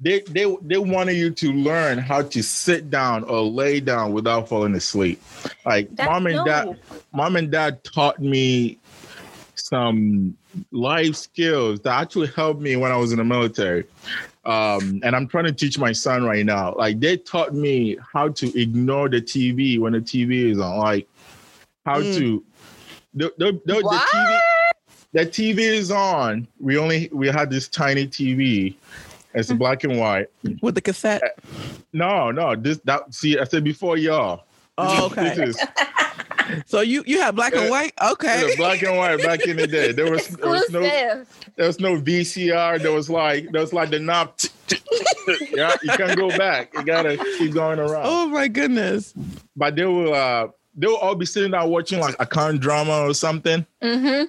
they 0.00 0.20
they 0.20 0.56
they 0.62 0.78
wanted 0.78 1.14
you 1.14 1.30
to 1.30 1.52
learn 1.52 1.98
how 1.98 2.22
to 2.22 2.42
sit 2.42 2.90
down 2.90 3.24
or 3.24 3.42
lay 3.42 3.80
down 3.80 4.12
without 4.12 4.48
falling 4.48 4.74
asleep 4.74 5.20
like 5.64 5.88
mom 5.98 6.26
and 6.26 6.36
no. 6.36 6.44
dad 6.44 6.78
mom 7.12 7.36
and 7.36 7.50
dad 7.50 7.82
taught 7.84 8.20
me 8.20 8.78
some 9.54 10.36
life 10.70 11.16
skills 11.16 11.80
that 11.80 12.00
actually 12.00 12.28
helped 12.28 12.60
me 12.60 12.76
when 12.76 12.92
i 12.92 12.96
was 12.96 13.12
in 13.12 13.18
the 13.18 13.24
military 13.24 13.84
um, 14.44 15.00
and 15.04 15.14
i'm 15.14 15.28
trying 15.28 15.44
to 15.44 15.52
teach 15.52 15.78
my 15.78 15.92
son 15.92 16.24
right 16.24 16.44
now 16.44 16.74
like 16.76 16.98
they 17.00 17.16
taught 17.16 17.54
me 17.54 17.96
how 18.12 18.28
to 18.28 18.52
ignore 18.60 19.08
the 19.08 19.20
tv 19.20 19.78
when 19.78 19.92
the 19.92 20.00
tv 20.00 20.50
is 20.50 20.58
on 20.58 20.78
like 20.78 21.06
how 21.86 22.00
Mm. 22.00 22.14
to 22.16 22.44
the, 23.14 23.32
the, 23.38 23.52
the, 23.66 23.74
the 23.74 23.80
TV 23.82 24.40
the 25.12 25.26
TV 25.26 25.58
is 25.58 25.90
on. 25.90 26.48
We 26.58 26.78
only 26.78 27.10
we 27.12 27.28
had 27.28 27.50
this 27.50 27.68
tiny 27.68 28.06
TV. 28.06 28.74
It's 29.34 29.50
Mm. 29.52 29.58
black 29.58 29.84
and 29.84 29.98
white. 29.98 30.28
With 30.62 30.74
the 30.74 30.80
cassette. 30.80 31.38
No, 31.92 32.30
no, 32.30 32.56
this 32.56 32.78
that 32.84 33.12
see 33.12 33.38
I 33.38 33.44
said 33.44 33.64
before 33.64 33.98
y'all. 33.98 34.44
Oh, 34.78 35.10
This 35.10 35.36
okay. 35.36 35.42
is 35.42 35.56
So 36.66 36.80
you 36.80 37.02
you 37.06 37.20
have 37.20 37.34
black 37.34 37.54
and 37.54 37.70
white? 37.70 37.92
Okay. 38.02 38.44
was 38.44 38.56
black 38.56 38.82
and 38.82 38.96
white 38.96 39.22
back 39.22 39.46
in 39.46 39.56
the 39.56 39.66
day. 39.66 39.92
There 39.92 40.10
was 40.10 40.28
there 40.28 40.50
was 40.50 40.70
no 40.70 40.80
Exclusive. 40.80 41.52
there 41.56 41.66
was 41.66 41.80
no 41.80 42.00
VCR. 42.00 42.80
There 42.82 42.92
was 42.92 43.10
like 43.10 43.50
there 43.52 43.60
was 43.60 43.72
like 43.72 43.90
the 43.90 43.98
knob. 43.98 44.34
yeah, 45.52 45.74
you 45.82 45.90
can't 45.90 46.16
go 46.16 46.28
back. 46.36 46.72
You 46.74 46.82
gotta 46.84 47.16
keep 47.38 47.52
going 47.52 47.78
around. 47.78 48.04
Oh 48.06 48.26
my 48.28 48.48
goodness. 48.48 49.14
But 49.56 49.76
they 49.76 49.84
will 49.84 50.14
uh 50.14 50.48
they 50.74 50.86
will 50.86 50.96
all 50.96 51.14
be 51.14 51.26
sitting 51.26 51.50
there 51.50 51.66
watching 51.66 52.00
like 52.00 52.16
a 52.18 52.26
con 52.26 52.58
drama 52.58 53.00
or 53.00 53.14
something. 53.14 53.66
Mm-hmm. 53.82 54.24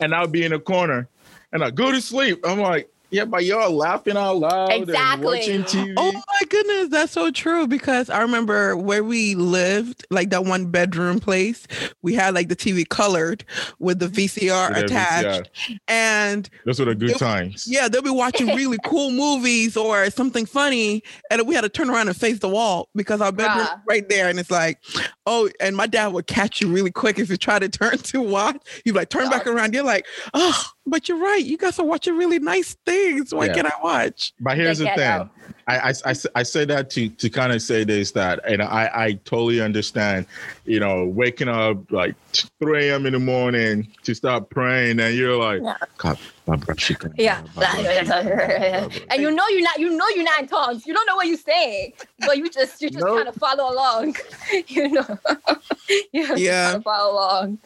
and 0.00 0.14
I'll 0.14 0.26
be 0.28 0.44
in 0.44 0.52
a 0.52 0.60
corner 0.60 1.08
and 1.52 1.62
I 1.64 1.70
go 1.70 1.92
to 1.92 2.00
sleep. 2.00 2.44
I'm 2.46 2.60
like, 2.60 2.91
yeah, 3.12 3.26
but 3.26 3.44
y'all 3.44 3.70
laughing 3.70 4.16
out 4.16 4.38
loud 4.38 4.88
and 4.88 5.22
watching 5.22 5.62
TV. 5.64 5.94
Oh 5.96 6.12
my 6.12 6.46
goodness, 6.48 6.88
that's 6.88 7.12
so 7.12 7.30
true 7.30 7.66
because 7.66 8.08
I 8.10 8.22
remember 8.22 8.76
where 8.76 9.04
we 9.04 9.34
lived, 9.34 10.06
like 10.10 10.30
that 10.30 10.44
one 10.44 10.70
bedroom 10.70 11.20
place, 11.20 11.66
we 12.00 12.14
had 12.14 12.34
like 12.34 12.48
the 12.48 12.56
TV 12.56 12.88
colored 12.88 13.44
with 13.78 13.98
the 13.98 14.08
VCR 14.08 14.70
Yeah, 14.70 14.78
attached. 14.78 15.50
And 15.88 16.48
Those 16.64 16.78
were 16.80 16.86
the 16.86 16.94
good 16.94 17.10
Yep. 17.10 17.18
times. 17.18 17.66
yeah, 17.68 17.86
they'll 17.88 18.00
be 18.02 18.10
watching 18.10 18.46
really 18.56 18.78
cool 18.84 19.10
movies 19.10 19.76
or 19.76 20.08
something 20.10 20.46
funny. 20.46 21.02
And 21.30 21.46
we 21.46 21.54
had 21.54 21.60
to 21.62 21.68
turn 21.68 21.90
around 21.90 22.08
and 22.08 22.16
face 22.16 22.38
the 22.38 22.48
wall 22.48 22.88
because 22.94 23.20
our 23.20 23.32
bedroom 23.32 23.66
Bruh. 23.66 23.80
right 23.86 24.08
there. 24.08 24.28
And 24.30 24.38
it's 24.38 24.50
like, 24.50 24.78
oh, 25.26 25.50
and 25.60 25.76
my 25.76 25.86
dad 25.86 26.08
would 26.08 26.26
catch 26.26 26.60
you 26.62 26.68
really 26.68 26.90
quick 26.90 27.18
if 27.18 27.28
you 27.28 27.36
try 27.36 27.58
to 27.58 27.68
turn 27.68 27.98
to 27.98 28.22
watch. 28.22 28.56
You'd 28.84 28.92
be 28.94 29.00
like, 29.00 29.10
turn 29.10 29.28
back 29.28 29.46
around. 29.46 29.74
You're 29.74 29.84
like, 29.84 30.06
oh, 30.32 30.64
but 30.86 31.08
you're 31.08 31.18
right. 31.18 31.44
You 31.44 31.56
guys 31.56 31.78
are 31.78 31.86
watching 31.86 32.16
really 32.16 32.38
nice 32.38 32.76
things. 32.86 33.32
Why 33.34 33.46
Yeah. 33.46 33.54
can't 33.54 33.66
I 33.66 33.72
watch? 33.82 34.32
But 34.40 34.56
here's 34.56 34.78
the 34.78 34.84
Get 34.84 34.96
thing. 34.98 35.06
out. 35.06 35.30
I, 35.68 35.78
I, 35.78 35.92
I, 36.06 36.14
I 36.36 36.42
say 36.42 36.64
that 36.66 36.90
to, 36.90 37.08
to 37.08 37.30
kind 37.30 37.52
of 37.52 37.62
say 37.62 37.84
this 37.84 38.10
that 38.12 38.40
and 38.46 38.62
I, 38.62 38.90
I 38.94 39.12
totally 39.24 39.60
understand, 39.60 40.26
you 40.64 40.80
know, 40.80 41.04
waking 41.06 41.48
up 41.48 41.90
like 41.90 42.14
3 42.60 42.88
a.m. 42.88 43.06
in 43.06 43.12
the 43.12 43.18
morning 43.18 43.86
to 44.04 44.14
start 44.14 44.50
praying 44.50 44.98
and 45.00 45.14
you're 45.16 45.36
like, 45.36 45.60
Yeah. 45.62 45.76
God, 45.98 46.18
Baba, 46.46 46.66
shika, 46.74 47.12
Yeah. 47.16 47.42
Baba, 47.54 47.82
Baba. 47.82 48.90
and 49.10 49.22
you 49.22 49.30
know 49.30 49.46
you're 49.48 49.62
not 49.62 49.78
you 49.78 49.90
know 49.90 50.06
you're 50.14 50.24
not 50.24 50.40
in 50.40 50.48
tongues. 50.48 50.86
You 50.86 50.94
don't 50.94 51.06
know 51.06 51.16
what 51.16 51.26
you're 51.28 51.36
saying, 51.36 51.92
but 52.18 52.36
you 52.38 52.50
just 52.50 52.80
you 52.82 52.90
just 52.90 53.04
Nope. 53.04 53.16
kind 53.18 53.28
of 53.28 53.36
follow 53.36 53.72
along. 53.72 54.16
you 54.66 54.88
know. 54.88 55.18
you 56.12 56.26
just 56.26 56.42
Yeah. 56.42 56.64
kind 56.66 56.76
of 56.78 56.82
follow 56.84 57.12
along. 57.14 57.58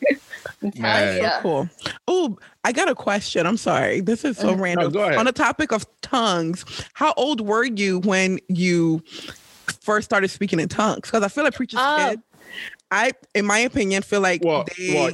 I'm 0.63 0.73
Man. 0.83 1.23
ya. 1.23 1.31
So 1.31 1.41
cool. 1.43 1.69
Oh, 2.09 2.39
I 2.65 2.73
got 2.73 2.89
a 2.89 2.95
question. 2.95 3.47
I'm 3.47 3.57
sorry. 3.57 4.01
This 4.01 4.25
is 4.25 4.37
so 4.37 4.55
Mhm. 4.55 4.61
random. 4.61 4.93
go 4.93 5.01
ahead. 5.05 5.19
On 5.19 5.25
the 5.27 5.33
topic 5.33 5.73
of 5.73 5.87
tongues, 6.03 6.65
how 6.95 7.13
old 7.17 7.41
were 7.41 7.65
you 7.65 7.86
when 7.93 8.39
you 8.49 9.03
first 9.81 10.05
started 10.05 10.29
speaking 10.29 10.61
in 10.61 10.69
tongues? 10.69 11.03
Because 11.03 11.23
I 11.23 11.29
feel 11.29 11.45
like 11.45 11.55
preachers 11.55 11.81
Oh. 11.83 11.95
kid. 11.97 12.21
I, 12.91 13.13
in 13.35 13.45
my 13.47 13.59
opinion, 13.59 14.03
feel 14.03 14.21
like 14.21 14.43
Well, 14.45 14.65
they. 14.79 14.95
well, 14.95 15.13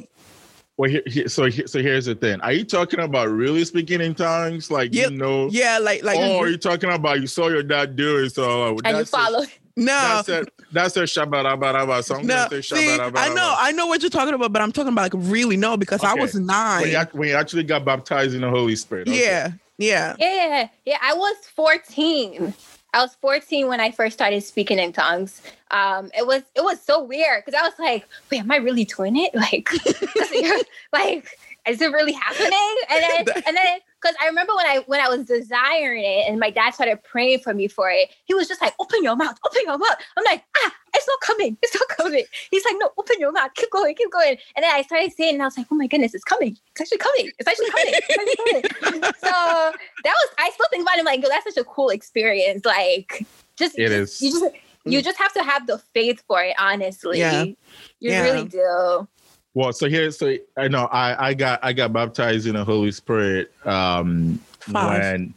Well, 0.79 0.91
here, 0.91 1.03
here, 1.07 1.29
so 1.29 1.45
here, 1.47 1.67
so 1.67 1.81
here's 1.83 2.07
the 2.07 2.15
thing. 2.15 2.41
Are 2.41 2.53
you 2.53 2.65
talking 2.65 3.01
about 3.01 3.29
really 3.31 3.65
speaking 3.65 4.01
in 4.01 4.15
tongues, 4.15 4.71
like 4.71 4.93
Yeah, 4.93 5.09
you 5.09 5.17
know? 5.17 5.49
Yeah, 5.51 5.79
like 5.79 6.03
like 6.03 6.19
or 6.19 6.47
are 6.47 6.49
you 6.49 6.57
talking 6.59 6.91
about 6.91 7.21
you 7.21 7.27
saw 7.27 7.49
your 7.49 7.63
dad 7.63 7.95
do 7.97 8.19
it, 8.25 8.31
so 8.35 8.63
uh, 8.63 8.71
and 8.71 8.79
you 8.87 8.93
that's 8.93 9.11
it- 9.11 9.17
follow. 9.17 9.45
no. 9.77 9.85
That's 10.25 10.29
it. 10.29 10.53
That's 10.73 10.97
a 10.97 11.01
shabarabaraba. 11.03 12.03
So 12.03 12.17
I'm 12.17 12.27
No, 12.27 12.47
gonna 12.49 12.63
say 12.63 12.77
see. 12.77 12.99
I 12.99 13.29
know, 13.35 13.55
I 13.59 13.73
know 13.73 13.87
what 13.87 14.01
you're 14.03 14.11
talking 14.11 14.35
about, 14.35 14.53
but 14.53 14.63
I'm 14.63 14.73
talking 14.73 14.93
about 14.93 15.13
like 15.15 15.31
really 15.31 15.57
no, 15.57 15.77
because 15.77 16.03
I 16.03 16.13
Okay. 16.13 16.21
was 16.21 16.35
When 16.35 16.47
nine. 16.47 16.91
you, 16.91 17.01
when 17.13 17.29
you 17.29 17.35
actually 17.35 17.65
got 17.65 17.85
baptized 17.85 18.35
in 18.35 18.41
the 18.41 18.51
Holy 18.51 18.75
Spirit. 18.77 19.09
okay. 19.09 19.21
Yeah, 19.21 19.53
yeah. 19.79 20.17
Yeah, 20.19 20.69
yeah. 20.85 20.99
I 21.03 21.15
was 21.15 21.37
14. 21.55 22.55
I 22.95 23.01
was 23.01 23.15
14 23.17 23.69
when 23.69 23.81
I 23.81 23.91
first 23.91 24.15
started 24.15 24.43
speaking 24.43 24.79
in 24.79 24.93
tongues. 24.93 25.41
Um, 25.71 26.11
it 26.17 26.27
was 26.27 26.43
it 26.55 26.63
was 26.63 26.81
so 26.81 27.03
weird 27.03 27.45
because 27.45 27.59
I 27.59 27.65
was 27.65 27.79
like, 27.79 28.07
wait, 28.31 28.41
am 28.41 28.51
I 28.51 28.57
really 28.57 28.85
doing 28.85 29.17
it? 29.17 29.33
Like, 29.43 29.71
like, 30.93 31.39
is 31.67 31.81
it 31.81 31.93
really 31.93 32.13
happening? 32.13 32.77
And 32.91 33.03
then 33.03 33.43
and 33.47 33.57
then 33.57 33.79
because 34.03 34.17
I 34.21 34.27
remember 34.27 34.55
when 34.57 34.67
I 34.67 34.83
when 34.87 35.01
I 35.01 35.09
was 35.09 35.25
desiring 35.27 36.03
it 36.05 36.29
and 36.29 36.41
my 36.41 36.51
dad 36.51 36.75
started 36.75 37.03
praying 37.05 37.41
for 37.41 37.55
me 37.55 37.69
for 37.69 37.89
it, 37.91 38.11
he 38.25 38.35
was 38.35 38.49
just 38.49 38.61
like, 38.61 38.75
open 38.81 39.03
your 39.03 39.15
mouth, 39.17 39.39
open 39.47 39.63
your 39.65 39.79
mouth. 39.79 39.97
I'm 40.17 40.25
like, 40.25 40.43
ah, 40.65 40.73
it's 40.95 41.07
not 41.07 41.21
coming, 41.21 41.57
it's 41.63 41.75
not 41.75 41.89
coming. 41.97 42.25
He's 42.51 42.65
like, 42.65 42.75
no, 42.79 42.91
open 42.99 43.17
your 43.21 43.33
mouth, 43.33 43.51
keep 43.55 43.71
going, 43.71 43.95
keep 43.95 44.11
going. 44.11 44.37
And 44.57 44.65
then 44.65 44.75
I 44.75 44.83
started 44.83 45.13
saying, 45.13 45.35
and 45.35 45.43
I 45.43 45.47
was 45.47 45.57
like, 45.57 45.67
oh 45.71 45.77
my 45.77 45.87
goodness, 45.87 46.15
it's 46.15 46.25
coming, 46.25 46.57
it's 46.73 46.81
actually 46.81 46.99
coming, 46.99 47.31
it's 47.39 47.49
actually 47.49 47.71
coming, 47.71 47.95
it's 47.95 48.11
actually 48.11 48.91
coming. 48.93 49.03
so 49.21 49.31
that 49.31 50.15
was 50.15 50.29
I 50.39 50.51
still 50.51 50.67
think 50.71 50.83
about 50.83 50.99
it 50.99 51.05
like, 51.05 51.23
yo, 51.23 51.29
that's 51.29 51.45
such 51.45 51.57
a 51.61 51.65
cool 51.65 51.91
experience. 51.91 52.65
Like, 52.65 53.25
just 53.57 53.79
It 53.79 53.89
just- 53.89 54.23
is. 54.23 54.23
You 54.23 54.31
just 54.41 54.55
you 54.85 55.01
just 55.01 55.17
have 55.19 55.33
to 55.35 55.45
have 55.45 55.69
the 55.69 55.79
faith 55.95 56.25
for 56.27 56.43
it. 56.43 56.57
Honestly, 56.59 57.21
Yeah. 57.21 57.45
you 57.45 57.57
Yeah. 58.01 58.23
really 58.25 58.49
do. 58.49 59.07
Well, 59.55 59.73
so 59.73 59.89
here, 59.89 60.11
so 60.11 60.35
I 60.57 60.69
know 60.69 60.87
I 60.87 61.29
I 61.29 61.35
got 61.35 61.61
I 61.63 61.73
got 61.73 61.93
baptized 61.93 62.47
in 62.47 62.55
the 62.55 62.65
Holy 62.65 62.91
Spirit. 62.93 63.53
Um, 63.67 64.41
Five. 64.61 65.03
when 65.13 65.35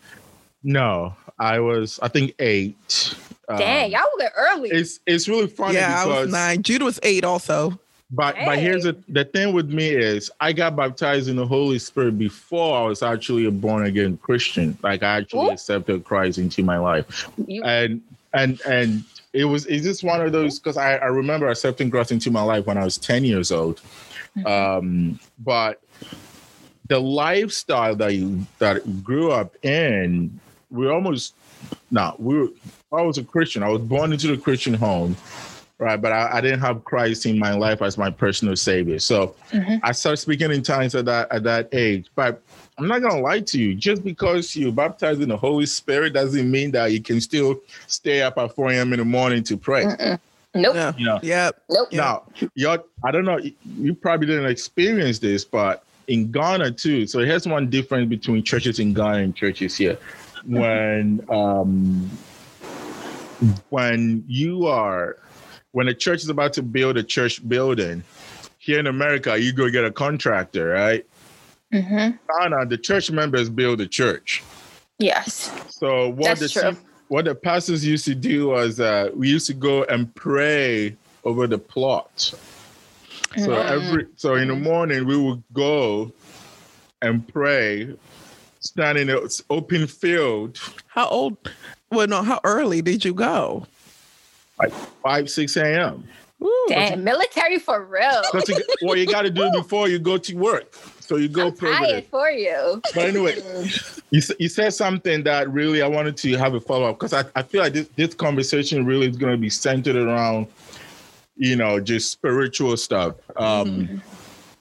no, 0.64 1.14
I 1.40 1.60
was 1.60 2.00
I 2.02 2.08
think 2.08 2.34
eight. 2.40 3.16
Um, 3.50 3.58
Dang, 3.58 3.92
y'all 3.92 4.02
were 4.18 4.32
early. 4.38 4.70
It's 4.70 5.00
it's 5.06 5.28
really 5.28 5.48
funny 5.48 5.76
Yeah, 5.76 6.04
I 6.04 6.06
was 6.08 6.32
nine. 6.32 6.64
Judah 6.64 6.86
was 6.86 7.00
eight 7.04 7.24
also. 7.24 7.78
But 8.12 8.36
but 8.46 8.60
here's 8.60 8.84
the, 8.84 8.96
the 9.10 9.26
thing 9.26 9.54
with 9.54 9.70
me 9.70 9.90
is 9.90 10.32
I 10.40 10.54
got 10.54 10.76
baptized 10.76 11.28
in 11.28 11.36
the 11.36 11.46
Holy 11.46 11.80
Spirit 11.80 12.18
before 12.18 12.78
I 12.78 12.84
was 12.84 13.02
actually 13.04 13.46
a 13.46 13.52
born 13.52 13.86
again 13.86 14.18
Christian. 14.18 14.78
Like 14.84 15.04
I 15.04 15.18
actually 15.18 15.48
Ooh. 15.48 15.52
accepted 15.52 16.06
Christ 16.06 16.38
into 16.38 16.64
my 16.64 16.78
life. 16.78 17.28
You- 17.48 17.64
And 17.64 18.02
and 18.34 18.62
and 18.62 19.04
it 19.36 19.46
was 19.46 19.66
it's 19.66 19.84
just 19.84 20.04
one 20.04 20.22
of 20.22 20.32
those 20.32 20.60
because 20.60 20.78
I, 20.78 20.96
I 20.96 21.06
remember 21.08 21.50
accepting 21.50 21.92
Christ 21.92 22.12
into 22.12 22.32
my 22.32 22.42
life 22.42 22.66
when 22.66 22.78
I 22.78 22.84
was 22.86 22.98
10 22.98 23.26
years 23.26 23.52
old. 23.52 23.82
Um 24.46 25.20
but 25.40 25.82
the 26.88 27.00
lifestyle 27.00 27.96
that 27.98 28.14
you 28.16 28.46
that 28.60 28.86
you 28.86 28.94
grew 29.02 29.32
up 29.32 29.56
in, 29.66 30.40
we 30.70 30.88
almost 30.90 31.34
no, 31.92 32.16
we 32.18 32.38
were 32.40 32.48
I 32.92 33.02
was 33.02 33.18
a 33.18 33.24
Christian. 33.24 33.62
I 33.64 33.70
was 33.70 33.82
born 33.82 34.14
into 34.14 34.28
the 34.28 34.38
Christian 34.38 34.74
home 34.74 35.16
right? 35.78 36.02
But 36.02 36.14
I, 36.14 36.38
I 36.38 36.42
didn't 36.42 36.62
have 36.62 36.86
Christ 36.86 37.26
in 37.26 37.38
my 37.38 37.54
life 37.54 37.82
as 37.82 37.98
my 37.98 38.10
personal 38.10 38.56
savior. 38.56 38.98
So 39.00 39.36
Mhm. 39.52 39.82
I 39.84 39.92
started 39.92 40.18
speaking 40.18 40.50
in 40.52 40.64
tongues 40.64 40.96
at 40.96 41.04
that 41.06 41.30
at 41.32 41.44
that 41.44 41.68
age. 41.74 42.08
But 42.16 42.42
I'm 42.78 42.88
not 42.88 43.02
gonna 43.02 43.22
lie 43.22 43.40
to 43.40 43.60
you. 43.60 43.74
Just 43.74 44.04
because 44.04 44.56
you're 44.56 44.72
baptized 44.72 45.22
in 45.22 45.30
the 45.30 45.38
Holy 45.38 45.66
Spirit 45.66 46.14
doesn't 46.14 46.50
mean 46.50 46.72
that 46.72 46.92
you 46.92 47.02
can 47.02 47.22
still 47.22 47.60
stay 47.88 48.22
up 48.22 48.38
at 48.38 48.54
4 48.54 48.72
a.m. 48.72 48.94
in 48.94 49.00
the 49.00 49.06
morning 49.06 49.44
to 49.44 49.58
pray. 49.58 49.86
Mm-mm. 49.86 50.20
Nope. 50.56 50.76
Yeah. 50.76 50.94
You 50.98 51.06
know. 51.06 51.20
Yep. 51.22 51.62
Nope. 51.70 51.94
Now, 51.94 52.24
you're, 52.54 52.84
I 53.04 53.12
don't 53.12 53.26
know. 53.26 53.40
You 53.78 53.94
probably 53.94 54.28
didn't 54.28 54.46
experience 54.46 55.20
this, 55.20 55.44
but 55.46 55.84
in 56.08 56.32
Ghana 56.32 56.72
too. 56.72 57.08
So 57.08 57.20
here's 57.20 57.48
one 57.48 57.70
difference 57.70 58.10
between 58.10 58.44
churches 58.44 58.80
in 58.80 58.94
Ghana 58.94 59.20
and 59.20 59.36
churches 59.36 59.76
here. 59.78 59.98
When 60.46 61.26
um, 61.30 62.10
when 63.70 64.24
you 64.28 64.68
are 64.68 65.18
when 65.72 65.88
a 65.88 65.94
church 65.94 66.22
is 66.22 66.30
about 66.30 66.54
to 66.54 66.64
build 66.64 66.98
a 66.98 67.04
church 67.04 67.48
building 67.48 68.04
here 68.60 68.80
in 68.80 68.88
America, 68.88 69.38
you 69.38 69.52
go 69.52 69.70
get 69.70 69.84
a 69.84 69.92
contractor, 69.92 70.70
right? 70.70 71.06
Hmm 71.82 72.12
Ghana, 72.40 72.66
the 72.68 72.78
church 72.78 73.12
members 73.12 73.50
build 73.50 73.80
the 73.80 73.88
church. 73.88 74.44
Yes. 75.00 75.52
So 75.70 76.10
what 76.10 76.40
That's 76.40 76.54
the 76.54 76.72
true. 76.72 76.78
what 77.08 77.26
the 77.26 77.36
pastors 77.36 77.86
used 77.86 78.06
to 78.06 78.16
do 78.16 78.48
was 78.48 78.80
uh, 78.80 79.10
we 79.14 79.30
used 79.30 79.48
to 79.48 79.54
go 79.54 79.84
and 79.84 80.14
pray 80.16 80.96
over 81.24 81.48
the 81.48 81.58
plot. 81.58 82.34
So 83.38 83.52
Mhm. 83.52 83.70
every 83.70 84.08
so 84.16 84.36
in 84.36 84.48
the 84.48 84.56
morning 84.56 85.06
we 85.06 85.18
would 85.18 85.44
go 85.54 86.12
and 87.02 87.28
pray, 87.28 87.94
stand 88.60 88.98
in 88.98 89.10
an 89.10 89.28
open 89.50 89.86
field, 89.88 90.60
How 90.88 91.08
old? 91.10 91.38
Well, 91.92 92.08
no. 92.08 92.24
How 92.24 92.40
early 92.44 92.82
did 92.82 93.04
you 93.06 93.14
go? 93.14 93.68
like 94.58 94.72
five 95.04 95.30
six 95.30 95.58
a.m. 95.58 96.08
Damn, 96.70 97.04
military 97.04 97.60
for 97.60 97.84
real. 97.86 98.22
Because 98.32 98.50
you, 98.50 98.64
what 98.88 98.98
you 98.98 99.06
got 99.06 99.24
to 99.24 99.30
do 99.30 99.50
before 99.56 99.90
you 99.90 100.00
go 100.00 100.18
to 100.18 100.36
work. 100.36 100.78
So 101.06 101.18
you 101.18 101.28
go 101.28 101.48
I'm 101.48 101.56
pray. 101.56 101.72
over 101.76 102.02
for 102.02 102.30
you. 102.32 102.82
But 102.96 103.06
anyway, 103.10 103.40
you, 104.10 104.22
you 104.40 104.50
said 104.50 104.74
something 104.74 105.24
that 105.24 105.50
really 105.52 105.82
I 105.82 105.88
wanted 105.88 106.18
to 106.18 106.36
have 106.38 106.56
a 106.56 106.60
follow 106.60 106.90
up 106.90 107.00
because 107.00 107.14
I, 107.14 107.24
I 107.36 107.44
feel 107.44 107.62
like 107.62 107.74
this, 107.74 107.88
this 107.96 108.14
conversation 108.16 108.86
really 108.86 109.08
is 109.08 109.16
going 109.18 109.32
to 109.32 109.38
be 109.38 109.50
centered 109.50 109.96
around, 109.96 110.48
you 111.38 111.56
know, 111.56 111.80
just 111.80 112.12
spiritual 112.12 112.76
stuff. 112.78 113.16
Um, 113.38 114.02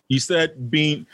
You 0.09 0.21
said 0.21 0.71
being 0.71 1.07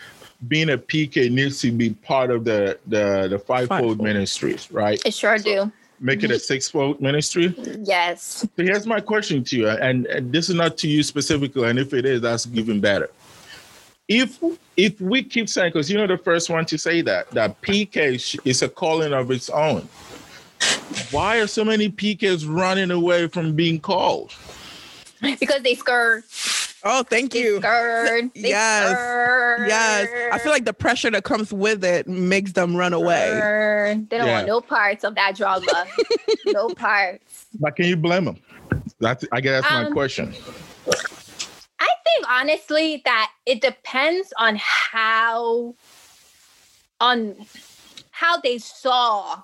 being 0.49 0.71
a 0.71 0.79
PK 0.79 1.31
needs 1.31 1.61
to 1.61 1.71
be 1.71 1.91
part 1.91 2.31
of 2.31 2.45
the 2.45 2.79
the 2.89 3.29
the 3.29 3.39
fivefold 3.39 3.69
Fivefold. 3.69 4.03
ministries, 4.03 4.71
right? 4.73 5.01
It 5.07 5.15
sure 5.15 5.39
do. 5.39 5.71
Make 6.01 6.25
it 6.25 6.31
a 6.31 6.39
sixfold 6.39 7.01
ministry. 7.01 7.55
Yes. 7.85 8.47
So 8.57 8.65
here's 8.65 8.87
my 8.87 9.01
question 9.01 9.45
to 9.45 9.57
you, 9.57 9.69
and, 9.69 10.07
and 10.07 10.33
this 10.33 10.49
is 10.49 10.55
not 10.55 10.79
to 10.79 10.89
you 10.89 11.03
specifically, 11.03 11.69
and 11.69 11.79
if 11.79 11.93
it 11.93 12.07
is, 12.07 12.23
that's 12.23 12.49
even 12.55 12.81
better. 12.81 13.11
If 14.11 14.41
if 14.77 15.01
we 15.01 15.23
keep 15.23 15.49
saying, 15.49 15.71
because 15.73 15.89
you 15.89 15.97
know 15.97 16.09
the 16.09 16.19
first 16.19 16.51
one 16.51 16.65
to 16.67 16.77
say 16.77 17.01
that 17.03 17.31
that 17.31 17.63
PK 17.63 18.41
is 18.45 18.61
a 18.61 18.69
calling 18.69 19.13
of 19.13 19.31
its 19.31 19.49
own, 19.49 19.89
why 21.13 21.39
are 21.39 21.47
so 21.47 21.65
many 21.65 21.89
PKs 21.89 22.45
running 22.49 22.91
away 22.91 23.29
from 23.29 23.55
being 23.55 23.79
called? 23.79 24.33
Because 25.23 25.63
they 25.63 25.77
scared. 25.77 26.25
Oh, 26.83 27.05
thank 27.05 27.33
They 27.33 27.43
you. 27.43 27.59
scared. 27.59 28.31
They 28.35 28.49
Yes. 28.49 28.99
scared. 28.99 29.69
Yes, 29.69 30.09
I 30.33 30.39
feel 30.39 30.51
like 30.51 30.65
the 30.65 30.73
pressure 30.73 31.11
that 31.13 31.23
comes 31.23 31.53
with 31.53 31.85
it 31.85 32.09
makes 32.09 32.51
them 32.53 32.75
run 32.75 32.93
away. 32.93 33.29
They 34.11 34.19
don't 34.19 34.27
Yeah. 34.27 34.33
want 34.33 34.47
no 34.49 34.61
parts 34.61 35.05
of 35.05 35.15
that 35.15 35.37
drama. 35.37 35.87
no 36.47 36.71
parts. 36.71 37.47
But 37.61 37.77
can 37.77 37.85
you 37.87 37.97
blame 37.97 38.25
them? 38.25 38.39
That's 38.99 39.25
I 39.31 39.41
guess 39.41 39.63
that's 39.63 39.73
my 39.73 39.87
Um, 39.87 39.93
question. 39.93 40.35
I 41.81 41.89
think 42.05 42.31
honestly 42.31 43.03
that 43.05 43.31
it 43.47 43.61
depends 43.61 44.33
on 44.39 44.57
how 44.61 45.75
on 47.01 47.35
how 48.11 48.39
they 48.39 48.59
saw 48.59 49.43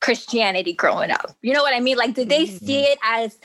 Christianity 0.00 0.72
growing 0.72 1.10
up. 1.10 1.36
You 1.42 1.52
know 1.52 1.62
what 1.62 1.74
I 1.74 1.80
mean? 1.80 1.96
Like, 1.96 2.14
did 2.14 2.28
they 2.28 2.44
mm-hmm. 2.46 2.64
see 2.64 2.80
it 2.82 2.98
as 3.02 3.38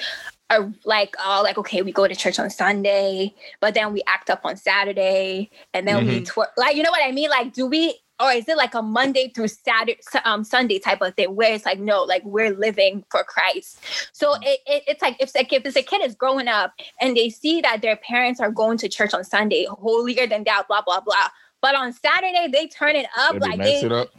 a 0.50 0.72
like, 0.84 1.16
oh, 1.20 1.42
like 1.44 1.58
okay, 1.58 1.82
we 1.82 1.92
go 1.92 2.08
to 2.08 2.16
church 2.16 2.40
on 2.40 2.50
Sunday, 2.50 3.34
but 3.60 3.74
then 3.74 3.94
we 3.94 4.02
act 4.08 4.30
up 4.30 4.42
on 4.44 4.58
Saturday, 4.58 5.50
and 5.74 5.88
then 5.88 6.06
we 6.06 6.22
mm-hmm. 6.22 6.40
twerk. 6.40 6.50
Like, 6.58 6.76
you 6.76 6.84
know 6.84 6.92
what 6.92 7.04
I 7.04 7.12
mean? 7.12 7.30
Like, 7.30 7.54
do 7.54 7.66
we? 7.66 7.96
Or 8.20 8.32
is 8.32 8.48
it 8.48 8.56
like 8.56 8.74
a 8.74 8.82
Monday 8.82 9.30
through 9.36 9.50
Saturday, 9.50 10.00
um, 10.24 10.44
Sunday 10.46 10.80
type 10.80 11.02
of 11.02 11.16
thing 11.16 11.36
where 11.36 11.54
it's 11.54 11.66
like, 11.66 11.80
no, 11.80 12.04
like 12.04 12.24
we're 12.24 12.56
living 12.56 13.04
for 13.12 13.24
Christ. 13.26 13.84
So 14.14 14.36
it, 14.36 14.60
it, 14.66 14.84
it's 14.88 15.02
like 15.02 15.18
if, 15.20 15.36
like 15.36 15.52
if 15.52 15.66
it's 15.66 15.76
a 15.76 15.84
kid 15.84 16.02
is 16.04 16.16
growing 16.16 16.48
up 16.48 16.74
and 17.02 17.16
they 17.18 17.30
see 17.30 17.60
that 17.62 17.82
their 17.82 17.98
parents 17.98 18.40
are 18.40 18.52
going 18.52 18.78
to 18.80 18.90
church 18.90 19.14
on 19.14 19.26
Sunday, 19.26 19.66
holier 19.70 20.28
than 20.28 20.46
thou, 20.46 20.64
blah 20.68 20.82
blah 20.82 21.02
blah. 21.02 21.28
But 21.62 21.76
on 21.76 21.92
Saturday 21.92 22.48
they 22.52 22.68
turn 22.68 22.96
it 22.96 23.08
up 23.18 23.36
like 23.42 23.58
mess 23.58 23.82
they 23.82 23.86
it 23.88 23.92
up. 23.92 24.10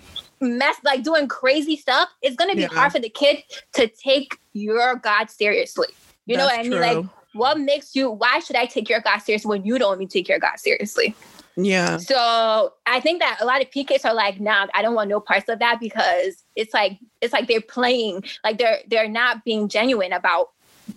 mess 0.42 0.76
like 0.84 1.02
doing 1.02 1.26
crazy 1.28 1.76
stuff. 1.76 2.10
It's 2.20 2.36
gonna 2.36 2.54
be 2.54 2.62
Yeah. 2.62 2.68
hard 2.68 2.92
for 2.92 2.98
the 2.98 3.08
kid 3.08 3.44
to 3.74 3.88
take 3.88 4.38
your 4.52 4.96
God 4.96 5.30
seriously. 5.30 5.88
You 6.26 6.36
know 6.36 6.44
what 6.44 6.54
I 6.54 6.58
That's 6.58 6.68
mean? 6.68 6.80
Like, 6.80 7.04
what 7.32 7.60
makes 7.60 7.94
you? 7.94 8.10
Why 8.10 8.40
should 8.40 8.56
I 8.56 8.66
take 8.66 8.88
your 8.90 9.00
God 9.00 9.18
seriously 9.18 9.48
when 9.48 9.64
you 9.64 9.78
don't 9.78 9.96
even 9.96 10.08
take 10.08 10.28
your 10.28 10.38
God 10.38 10.58
seriously? 10.58 11.16
Yeah. 11.56 11.96
So 11.98 12.74
I 12.84 13.00
think 13.00 13.20
that 13.20 13.38
a 13.40 13.46
lot 13.46 13.62
of 13.62 13.70
PKs 13.70 14.04
are 14.04 14.14
like, 14.14 14.40
nah, 14.40 14.66
I 14.74 14.82
don't 14.82 14.94
want 14.94 15.08
no 15.08 15.20
parts 15.20 15.48
of 15.48 15.58
that 15.60 15.80
because 15.80 16.42
it's 16.54 16.74
like 16.74 16.98
it's 17.20 17.32
like 17.32 17.48
they're 17.48 17.60
playing, 17.60 18.24
like 18.44 18.58
they're 18.58 18.80
they're 18.88 19.08
not 19.08 19.44
being 19.44 19.68
genuine 19.68 20.12
about 20.12 20.50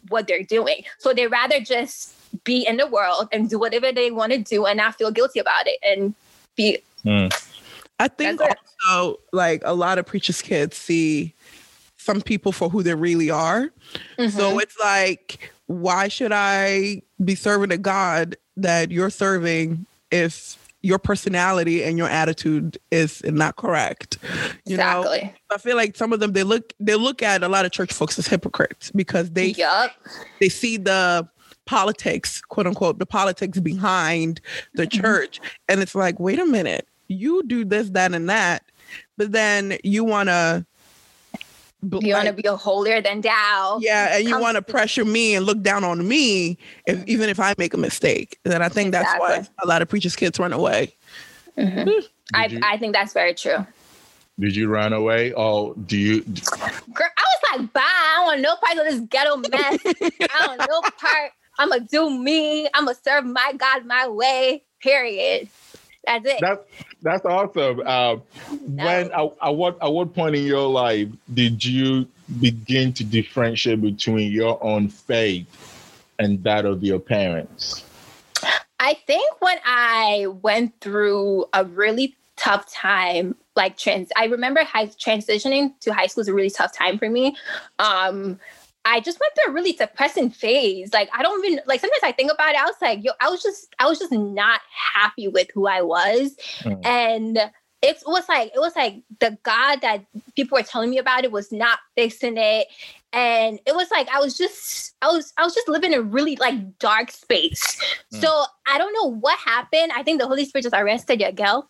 what 0.09 0.27
they're 0.27 0.43
doing. 0.43 0.83
So 0.97 1.13
they 1.13 1.27
rather 1.27 1.59
just 1.61 2.13
be 2.43 2.65
in 2.67 2.77
the 2.77 2.87
world 2.87 3.29
and 3.31 3.49
do 3.49 3.57
whatever 3.57 3.91
they 3.91 4.11
want 4.11 4.33
to 4.33 4.37
do 4.37 4.65
and 4.65 4.77
not 4.77 4.95
feel 4.95 5.11
guilty 5.11 5.39
about 5.39 5.65
it 5.65 5.79
and 5.83 6.13
be 6.55 6.77
I 8.01 8.07
think 8.07 8.39
That's 8.39 8.53
it. 8.53 8.59
also 8.85 9.19
like 9.33 9.61
a 9.65 9.73
lot 9.73 9.97
of 9.97 10.05
preachers' 10.05 10.41
kids 10.41 10.77
see 10.77 11.33
some 11.97 12.21
people 12.21 12.51
for 12.51 12.69
who 12.69 12.83
they 12.83 12.95
really 12.95 13.29
are. 13.29 13.71
So 14.17 14.23
Mhm. 14.25 14.61
it's 14.61 14.77
like, 14.79 15.51
why 15.67 16.07
should 16.07 16.31
I 16.31 17.01
be 17.23 17.35
serving 17.35 17.71
a 17.71 17.77
God 17.77 18.37
that 18.57 18.91
you're 18.91 19.09
serving 19.09 19.85
if 20.11 20.57
your 20.81 20.97
personality 20.97 21.83
and 21.83 21.97
your 21.97 22.07
attitude 22.07 22.77
is 22.89 23.21
not 23.25 23.57
correct. 23.57 24.17
You 24.65 24.77
know, 24.77 25.01
exactly. 25.01 25.33
I 25.51 25.57
feel 25.57 25.75
like 25.75 25.95
some 25.97 26.13
of 26.13 26.19
them 26.21 26.31
they 26.31 26.43
look 26.43 26.73
they 26.79 26.95
look 26.95 27.21
at 27.21 27.43
a 27.43 27.49
lot 27.49 27.65
of 27.65 27.71
church 27.71 27.91
folks 27.91 28.17
as 28.17 28.27
hypocrites 28.27 28.91
because 28.91 29.31
they 29.31 29.47
Yup. 29.47 29.91
they 30.39 30.47
see 30.49 30.77
the 30.77 31.27
politics, 31.65 32.41
quote 32.41 32.65
unquote, 32.65 32.97
the 32.97 33.05
politics 33.05 33.59
behind 33.59 34.39
the 34.73 34.87
Mhm. 34.87 35.01
church. 35.01 35.41
And 35.67 35.81
it's 35.81 35.93
like, 35.95 36.19
wait 36.19 36.39
a 36.39 36.45
minute, 36.45 36.87
you 37.09 37.43
do 37.45 37.65
this, 37.65 37.89
that, 37.91 38.13
and 38.13 38.29
that, 38.29 38.63
but 39.17 39.31
then 39.33 39.77
you 39.83 40.03
wanna 40.05 40.65
You 41.81 42.13
want 42.13 42.27
to 42.27 42.33
be 42.33 42.45
a 42.45 42.55
holier 42.57 43.01
than 43.01 43.21
thou. 43.21 43.79
yeah, 43.81 44.17
and 44.17 44.27
you 44.27 44.37
want 44.39 44.55
to 44.55 44.61
pressure 44.61 45.05
me 45.05 45.35
and 45.35 45.45
look 45.45 45.61
down 45.61 45.83
on 45.85 46.05
me, 46.07 46.57
if, 46.85 47.05
even 47.07 47.29
if 47.29 47.39
I 47.39 47.55
make 47.57 47.73
a 47.73 47.77
mistake. 47.77 48.37
And 48.43 48.61
I 48.61 48.67
think 48.69 48.91
that's 48.91 49.17
why 49.19 49.47
a 49.63 49.67
lot 49.67 49.81
of 49.81 49.87
preachers' 49.87 50.15
kids 50.15 50.37
run 50.39 50.51
away. 50.51 50.93
Mhm. 51.57 52.03
I, 52.33 52.45
you, 52.47 52.59
I 52.63 52.77
think 52.77 52.93
that's 52.93 53.13
very 53.13 53.33
true. 53.33 53.65
did 54.39 54.55
you 54.55 54.67
run 54.67 54.93
away 54.93 55.31
or 55.33 55.73
do 55.85 55.97
you? 55.97 56.21
Girl, 56.21 57.07
I 57.17 57.23
was 57.23 57.59
like, 57.59 57.73
bye. 57.73 57.81
I 57.83 58.13
don't 58.17 58.25
want 58.25 58.41
no 58.41 58.55
part 58.57 58.77
of 58.77 58.85
this 58.93 59.01
ghetto 59.09 59.37
mess. 59.37 59.79
I 60.31 60.45
don't 60.45 60.57
want 60.57 60.69
no 60.69 60.81
part. 60.99 61.31
I'm 61.57 61.69
going 61.69 61.81
to 61.81 61.87
do 61.87 62.09
me. 62.09 62.67
I'm 62.73 62.85
going 62.85 62.95
to 62.95 63.01
serve 63.01 63.25
my 63.25 63.53
God 63.57 63.85
my 63.85 64.07
way, 64.07 64.63
period. 64.81 65.49
That's 66.05 66.25
it. 66.25 66.37
That's 66.39 66.61
that's 67.01 67.25
awesome. 67.25 67.81
Um, 67.81 68.23
when 68.67 69.11
at, 69.11 69.33
at 69.41 69.55
what 69.55 69.77
at 69.81 69.91
what 69.91 70.13
point 70.13 70.35
in 70.35 70.43
your 70.45 70.67
life 70.67 71.07
did 71.33 71.63
you 71.63 72.07
begin 72.39 72.93
to 72.93 73.03
differentiate 73.03 73.81
between 73.81 74.31
your 74.31 74.63
own 74.63 74.89
faith 74.89 75.47
and 76.19 76.43
that 76.43 76.65
of 76.65 76.83
your 76.83 76.99
parents? 76.99 77.85
I 78.79 78.93
think 78.93 79.41
when 79.41 79.57
I 79.65 80.27
went 80.41 80.79
through 80.79 81.45
a 81.53 81.65
really 81.65 82.15
tough 82.37 82.71
time, 82.71 83.35
like 83.55 83.77
trans, 83.77 84.09
I 84.15 84.25
remember 84.25 84.63
high, 84.63 84.87
transitioning 84.87 85.77
to 85.81 85.93
high 85.93 86.07
school 86.07 86.21
was 86.21 86.29
a 86.29 86.33
really 86.33 86.49
tough 86.49 86.73
time 86.73 86.97
for 86.97 87.09
me. 87.09 87.35
Um, 87.77 88.39
I 88.89 88.99
just 88.99 89.19
went 89.19 89.33
through 89.35 89.51
a 89.51 89.55
really 89.55 89.73
depressing 89.73 90.29
phase. 90.29 90.91
Like 90.93 91.09
I 91.13 91.21
don't 91.21 91.43
even 91.45 91.61
like 91.67 91.79
sometimes 91.79 92.03
I 92.03 92.11
think 92.11 92.31
about 92.31 92.49
it. 92.49 92.61
I 92.61 92.65
was 92.65 92.75
like, 92.81 93.03
yo, 93.03 93.11
I 93.21 93.29
was 93.29 93.43
just 93.43 93.73
I 93.79 93.85
was 93.87 93.99
just 93.99 94.11
not 94.11 94.61
happy 94.93 95.27
with 95.27 95.49
who 95.53 95.67
I 95.67 95.81
was, 95.81 96.35
Mm. 96.61 96.85
and 96.85 97.51
it 97.81 97.97
was 98.05 98.27
like 98.27 98.51
it 98.53 98.59
was 98.59 98.75
like 98.75 99.01
the 99.19 99.37
God 99.43 99.81
that 99.81 100.05
people 100.35 100.57
were 100.57 100.63
telling 100.63 100.89
me 100.89 100.97
about 100.97 101.23
it 101.23 101.31
was 101.31 101.51
not 101.51 101.79
fixing 101.95 102.35
it 102.37 102.67
and 103.13 103.59
it 103.65 103.73
was 103.73 103.89
like 103.89 104.09
I 104.09 104.19
was 104.19 104.37
just 104.37 104.95
I 105.01 105.07
was 105.07 105.33
I 105.37 105.43
was 105.43 105.53
just 105.55 105.67
living 105.69 105.93
in 105.93 105.99
a 105.99 106.01
really 106.01 106.35
like 106.35 106.77
dark 106.79 107.11
space. 107.11 107.81
Mm. 108.13 108.21
So 108.21 108.43
I 108.67 108.77
don't 108.77 108.93
know 108.93 109.15
what 109.15 109.37
happened. 109.39 109.91
I 109.95 110.03
think 110.03 110.19
the 110.19 110.27
Holy 110.27 110.45
Spirit 110.45 110.63
just 110.63 110.75
arrested 110.75 111.21
your 111.21 111.31
girl. 111.31 111.69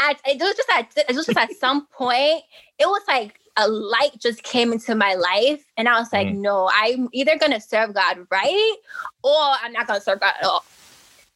It 0.00 0.40
was 0.40 0.54
just 0.56 0.68
at 0.70 0.92
it 0.96 1.16
was 1.16 1.26
just 1.26 1.38
at 1.38 1.52
some 1.56 1.86
point. 1.86 2.42
It 2.78 2.86
was 2.86 3.02
like 3.08 3.40
a 3.56 3.68
light 3.68 4.12
just 4.20 4.42
came 4.42 4.72
into 4.72 4.94
my 4.94 5.14
life, 5.14 5.64
and 5.76 5.88
I 5.88 5.98
was 5.98 6.12
like, 6.12 6.28
Mm. 6.28 6.36
no, 6.42 6.70
I'm 6.72 7.08
either 7.12 7.38
gonna 7.38 7.60
serve 7.60 7.94
God 7.94 8.26
right, 8.30 8.76
or 9.22 9.36
I'm 9.62 9.72
not 9.72 9.86
gonna 9.86 10.00
serve 10.00 10.20
God 10.20 10.34
at 10.40 10.44
all. 10.46 10.64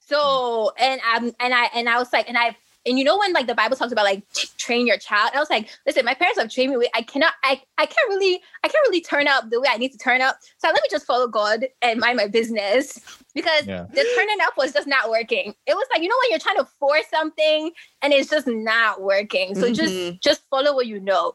So 0.00 0.73
and 0.79 1.00
I'm 1.05 1.33
and 1.41 1.55
I 1.55 1.67
and 1.75 1.89
I 1.89 1.99
was 1.99 2.12
like, 2.12 2.29
and 2.29 2.37
I 2.37 2.57
and 2.87 2.99
you 2.99 3.05
know 3.05 3.19
when 3.19 3.33
like 3.33 3.47
the 3.47 3.55
Bible 3.55 3.77
talks 3.77 3.93
about 3.93 4.05
like 4.05 4.23
t- 4.33 4.49
train 4.59 4.87
your 4.87 4.97
child, 4.99 5.31
I 5.35 5.39
was 5.39 5.50
like, 5.50 5.69
listen, 5.87 6.05
my 6.05 6.15
parents 6.15 6.41
have 6.41 6.50
trained 6.50 6.77
me. 6.77 6.89
I 6.95 7.03
cannot, 7.03 7.35
I, 7.45 7.61
I 7.77 7.85
can't 7.87 8.09
really, 8.09 8.41
I 8.65 8.69
can't 8.69 8.89
really 8.89 9.03
turn 9.03 9.29
up 9.29 9.50
the 9.50 9.61
way 9.61 9.69
I 9.71 9.77
need 9.77 9.93
to 9.93 9.99
turn 9.99 10.23
up. 10.23 10.39
So 10.59 10.69
let 10.69 10.77
me 10.83 10.89
just 10.91 11.07
follow 11.07 11.29
God 11.29 11.67
and 11.83 12.00
mind 12.00 12.17
my 12.17 12.27
business 12.27 12.99
because 13.35 13.67
Yeah. 13.67 13.87
the 13.93 14.07
turning 14.17 14.39
up 14.43 14.55
was 14.57 14.73
just 14.73 14.89
not 14.89 15.11
working. 15.11 15.55
It 15.67 15.75
was 15.75 15.87
like 15.93 16.03
you 16.03 16.09
know 16.09 16.17
when 16.25 16.31
you're 16.31 16.41
trying 16.41 16.57
to 16.57 16.65
force 16.81 17.07
something 17.11 17.71
and 18.03 18.12
it's 18.12 18.31
just 18.31 18.47
not 18.47 19.03
working. 19.03 19.55
So 19.55 19.67
Mhm. 19.71 19.75
just 19.75 20.23
just 20.23 20.43
follow 20.50 20.75
what 20.75 20.87
you 20.87 21.00
know. 21.00 21.35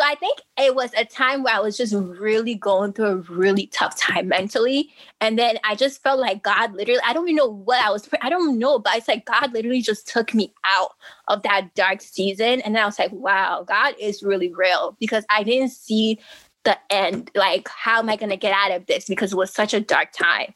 So 0.00 0.06
I 0.06 0.14
think 0.14 0.40
it 0.56 0.74
was 0.74 0.94
a 0.96 1.04
time 1.04 1.42
where 1.42 1.54
I 1.54 1.60
was 1.60 1.76
just 1.76 1.92
really 1.94 2.54
going 2.54 2.94
through 2.94 3.04
a 3.04 3.16
really 3.16 3.66
tough 3.66 3.98
time 3.98 4.28
mentally. 4.28 4.94
And 5.20 5.38
then 5.38 5.58
I 5.62 5.74
just 5.74 6.02
felt 6.02 6.18
like 6.18 6.42
God 6.42 6.72
literally, 6.72 7.02
I 7.04 7.12
don't 7.12 7.28
even 7.28 7.36
know 7.36 7.52
what 7.52 7.84
I 7.84 7.90
was, 7.90 8.08
I 8.22 8.30
don't 8.30 8.58
know, 8.58 8.78
but 8.78 8.96
it's 8.96 9.08
like 9.08 9.26
God 9.26 9.52
literally 9.52 9.82
just 9.82 10.08
took 10.08 10.32
me 10.32 10.54
out 10.64 10.92
of 11.28 11.42
that 11.42 11.74
dark 11.74 12.00
season. 12.00 12.62
And 12.62 12.74
then 12.74 12.82
I 12.82 12.86
was 12.86 12.98
like, 12.98 13.12
wow, 13.12 13.62
God 13.68 13.94
is 14.00 14.22
really 14.22 14.50
real 14.50 14.96
because 14.98 15.26
I 15.28 15.42
didn't 15.42 15.72
see 15.72 16.18
the 16.64 16.78
end. 16.88 17.30
Like, 17.34 17.68
how 17.68 17.98
am 17.98 18.08
I 18.08 18.16
going 18.16 18.30
to 18.30 18.38
get 18.38 18.54
out 18.54 18.70
of 18.70 18.86
this? 18.86 19.06
Because 19.06 19.34
it 19.34 19.36
was 19.36 19.52
such 19.52 19.74
a 19.74 19.80
dark 19.80 20.12
time. 20.12 20.54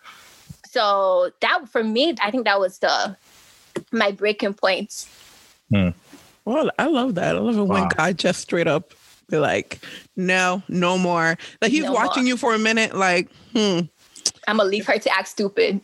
So 0.70 1.32
that 1.42 1.68
for 1.68 1.84
me, 1.84 2.14
I 2.22 2.30
think 2.30 2.46
that 2.46 2.60
was 2.60 2.78
the, 2.78 3.14
my 3.92 4.10
breaking 4.10 4.54
point. 4.54 5.06
Hmm. 5.70 5.90
Well, 6.46 6.70
I 6.78 6.86
love 6.86 7.16
that. 7.16 7.36
I 7.36 7.40
love 7.40 7.58
it 7.58 7.62
when 7.64 7.88
God 7.88 8.16
just 8.16 8.40
straight 8.40 8.66
up 8.66 8.94
be 9.28 9.38
like, 9.38 9.80
no, 10.16 10.62
no 10.68 10.98
more. 10.98 11.36
Like 11.62 11.70
he's 11.70 11.84
No 11.84 11.92
watching 11.92 12.24
more. 12.24 12.28
you 12.28 12.36
for 12.36 12.54
a 12.54 12.58
minute, 12.58 12.94
like, 12.94 13.28
hmm. 13.52 13.80
I'm 14.46 14.58
gonna 14.58 14.68
leave 14.68 14.86
her 14.86 14.98
to 14.98 15.10
act 15.14 15.28
stupid, 15.28 15.80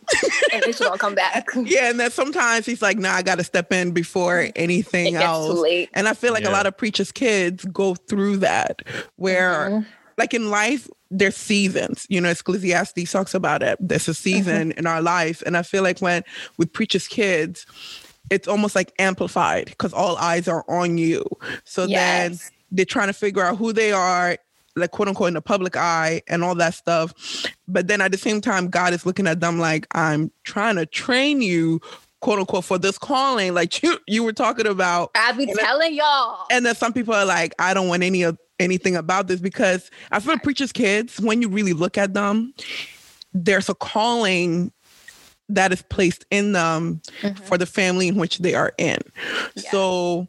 and 0.53 0.61
then 0.61 0.63
she's 0.65 0.79
gonna 0.79 0.97
come 0.97 1.15
back. 1.15 1.47
Yeah, 1.55 1.89
and 1.89 1.99
then 1.99 2.11
sometimes 2.11 2.65
he's 2.65 2.81
like, 2.81 2.97
nah, 2.97 3.13
I 3.13 3.21
gotta 3.23 3.43
step 3.43 3.71
in 3.71 3.91
before 3.91 4.39
It 4.41 4.51
anything 4.55 5.13
gets 5.13 5.25
else. 5.25 5.47
too 5.55 5.61
late. 5.61 5.89
And 5.93 6.07
I 6.07 6.13
feel 6.13 6.33
like 6.33 6.45
a 6.45 6.49
lot 6.51 6.65
of 6.67 6.77
preachers' 6.77 7.11
kids 7.11 7.65
go 7.65 7.95
through 7.95 8.37
that 8.37 8.81
where 9.15 9.69
Mhm. 9.69 9.85
like 10.17 10.33
in 10.33 10.49
life, 10.51 10.87
there's 11.09 11.35
seasons. 11.35 12.05
You 12.09 12.21
know, 12.21 12.29
Ecclesiastes 12.29 13.11
talks 13.11 13.33
about 13.33 13.63
it. 13.63 13.77
There's 13.79 14.07
a 14.07 14.13
season 14.13 14.71
in 14.73 14.85
our 14.85 15.01
life. 15.01 15.41
And 15.45 15.57
I 15.57 15.63
feel 15.63 15.81
like 15.83 15.99
when 15.99 16.23
with 16.57 16.71
preachers' 16.71 17.07
kids, 17.07 17.65
it's 18.29 18.47
almost 18.47 18.75
like 18.75 18.91
amplified 18.99 19.65
because 19.65 19.91
all 19.93 20.17
eyes 20.17 20.47
are 20.47 20.63
on 20.69 20.97
you. 20.97 21.25
So 21.63 21.81
then 21.87 22.31
Yes. 22.33 22.51
They're 22.71 22.85
trying 22.85 23.07
to 23.07 23.13
figure 23.13 23.43
out 23.43 23.57
who 23.57 23.73
they 23.73 23.91
are, 23.91 24.37
like 24.75 24.91
quote 24.91 25.07
unquote 25.07 25.27
in 25.29 25.33
the 25.33 25.41
public 25.41 25.75
eye 25.75 26.21
and 26.27 26.43
all 26.43 26.55
that 26.55 26.73
stuff. 26.73 27.13
But 27.67 27.87
then 27.87 28.01
at 28.01 28.11
the 28.11 28.17
same 28.17 28.41
time, 28.41 28.69
God 28.69 28.93
is 28.93 29.05
looking 29.05 29.27
at 29.27 29.39
them 29.41 29.59
like, 29.59 29.85
I'm 29.91 30.31
trying 30.43 30.77
to 30.77 30.85
train 30.85 31.41
you, 31.41 31.81
quote 32.21 32.39
unquote, 32.39 32.65
for 32.65 32.77
this 32.77 32.97
calling, 32.97 33.53
like 33.53 33.83
you 33.83 33.97
you 34.07 34.23
were 34.23 34.33
talking 34.33 34.67
about. 34.67 35.11
I 35.15 35.33
be 35.33 35.45
telling 35.53 35.93
y'all. 35.93 36.45
And 36.49 36.65
then 36.65 36.75
some 36.75 36.93
people 36.93 37.13
are 37.13 37.25
like, 37.25 37.53
I 37.59 37.73
don't 37.73 37.87
want 37.89 38.03
any 38.03 38.23
of 38.23 38.37
anything 38.59 38.95
about 38.95 39.27
this 39.27 39.39
because 39.41 39.89
I 40.11 40.19
feel 40.19 40.33
like 40.33 40.43
preachers' 40.43 40.71
kids, 40.71 41.19
when 41.19 41.41
you 41.41 41.49
really 41.49 41.73
look 41.73 41.97
at 41.97 42.13
them, 42.13 42.53
there's 43.33 43.69
a 43.69 43.73
calling 43.75 44.71
that 45.49 45.73
is 45.73 45.81
placed 45.81 46.25
in 46.31 46.53
them 46.53 47.01
Mhm. 47.23 47.39
for 47.39 47.57
the 47.57 47.65
family 47.65 48.07
in 48.07 48.15
which 48.15 48.37
they 48.37 48.53
are 48.53 48.71
in. 48.77 48.99
Yeah. 49.55 49.71
So 49.71 50.27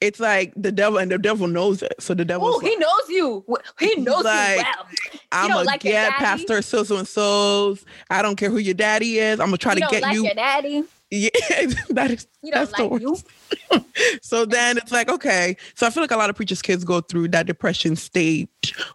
it's 0.00 0.20
like 0.20 0.52
the 0.56 0.70
devil, 0.72 0.98
and 0.98 1.10
the 1.10 1.18
devil 1.18 1.46
knows 1.46 1.82
it. 1.82 1.94
So 2.00 2.14
the 2.14 2.24
devil, 2.24 2.48
Oh, 2.48 2.58
he 2.60 2.76
knows 2.76 3.08
you. 3.08 3.44
He 3.78 3.96
knows 3.96 4.24
Like, 4.24 4.58
you 4.58 4.62
well. 4.64 4.86
I'm 5.32 5.48
don't 5.48 5.56
gonna 5.58 5.66
like 5.66 5.80
get? 5.80 6.12
Pastor 6.14 6.62
so 6.62 6.82
so 6.84 6.96
and 6.98 7.08
so's. 7.08 7.84
I 8.10 8.22
don't 8.22 8.36
care 8.36 8.50
who 8.50 8.58
your 8.58 8.74
daddy 8.74 9.18
is. 9.18 9.40
I'm 9.40 9.46
gonna 9.46 9.58
try 9.58 9.72
you 9.72 9.76
to 9.76 9.80
don't 9.82 9.90
get 9.92 10.02
like 10.02 10.14
you. 10.14 10.24
your 10.24 10.34
daddy. 10.34 10.84
Yeah, 11.10 11.30
that 11.90 12.10
is 12.10 12.26
You 12.42 12.50
don't 12.52 12.60
that's 12.68 12.76
the 12.76 12.84
like 12.84 12.90
worst. 13.02 13.26
you. 13.72 13.84
So 14.22 14.44
then 14.44 14.76
it's 14.76 14.90
like, 14.92 15.08
okay. 15.10 15.56
So 15.74 15.86
I 15.86 15.90
feel 15.90 16.02
like 16.02 16.10
a 16.10 16.16
lot 16.16 16.30
of 16.30 16.36
preachers' 16.36 16.60
kids 16.62 16.84
go 16.84 17.00
through 17.00 17.28
that 17.28 17.46
depression 17.46 17.94
stage 17.96 18.48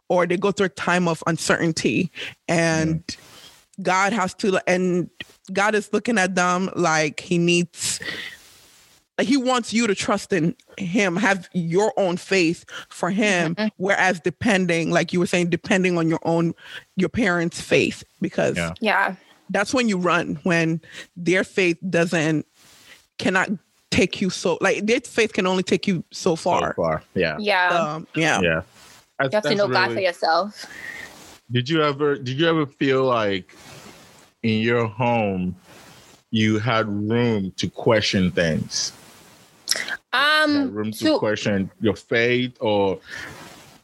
or 0.09 0.27
they 0.27 0.35
go 0.37 0.51
through 0.51 0.65
a 0.67 0.69
time 0.69 1.07
of 1.07 1.23
uncertainty. 1.25 2.11
And 2.49 3.03
God 3.81 4.11
has 4.13 4.33
to, 4.35 4.59
and 4.67 5.09
God 5.53 5.73
is 5.73 5.91
looking 5.93 6.17
at 6.17 6.35
them 6.35 6.69
like 6.75 7.21
he 7.21 7.37
needs, 7.37 7.99
like 9.21 9.27
he 9.27 9.37
wants 9.37 9.71
you 9.71 9.85
to 9.85 9.93
trust 9.93 10.33
in 10.33 10.55
him, 10.79 11.15
have 11.15 11.47
your 11.53 11.93
own 11.95 12.17
faith 12.17 12.65
for 12.89 13.11
him. 13.11 13.53
Mhm. 13.53 13.69
Whereas 13.77 14.19
depending, 14.19 14.89
like 14.89 15.13
you 15.13 15.19
were 15.19 15.27
saying, 15.27 15.51
depending 15.51 15.95
on 15.99 16.09
your 16.09 16.19
own, 16.23 16.55
your 16.95 17.09
parents' 17.09 17.61
faith, 17.61 18.03
because 18.19 18.57
Yeah. 18.57 18.73
Yeah. 18.81 19.15
that's 19.51 19.75
when 19.75 19.87
you 19.87 19.97
run 19.99 20.39
when 20.41 20.81
their 21.15 21.43
faith 21.43 21.77
doesn't 21.87 22.47
cannot 23.19 23.49
take 23.91 24.21
you 24.21 24.31
so 24.31 24.57
like 24.59 24.87
their 24.87 25.01
faith 25.01 25.33
can 25.33 25.45
only 25.45 25.61
take 25.61 25.85
you 25.85 26.03
so 26.11 26.31
So 26.31 26.35
far. 26.37 26.73
far. 26.73 27.03
Yeah. 27.13 27.37
Yeah. 27.39 27.67
Um, 27.67 28.07
yeah. 28.15 28.41
Yeah. 28.41 28.61
you 29.21 29.29
have 29.31 29.43
to 29.43 29.53
know 29.53 29.67
God 29.67 29.93
for 29.93 29.99
yourself. 29.99 30.65
Did 31.51 31.69
you 31.69 31.83
ever 31.83 32.15
did 32.17 32.39
you 32.39 32.47
ever 32.49 32.65
feel 32.65 33.03
like 33.03 33.55
in 34.41 34.61
your 34.61 34.87
home 34.87 35.55
you 36.31 36.57
had 36.57 36.87
room 36.87 37.51
to 37.57 37.69
question 37.69 38.31
things? 38.31 38.93
Um, 40.13 40.73
room 40.73 40.91
to 40.91 41.05
to, 41.05 41.19
question 41.19 41.71
your 41.79 41.95
faith 41.95 42.57
or 42.59 42.99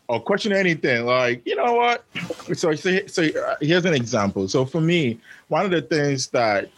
or 0.09 0.21
question 0.21 0.51
anything. 0.53 1.05
Like 1.05 1.41
you 1.45 1.55
know 1.55 1.73
what? 1.73 2.05
So 2.53 2.73
so, 2.75 3.05
so 3.07 3.23
uh, 3.23 3.55
here's 3.61 3.85
an 3.85 3.93
example. 3.93 4.47
So 4.47 4.65
for 4.65 4.81
me 4.81 5.19
one 5.47 5.65
of 5.65 5.71
the 5.71 5.81
things 5.81 6.27
that 6.27 6.69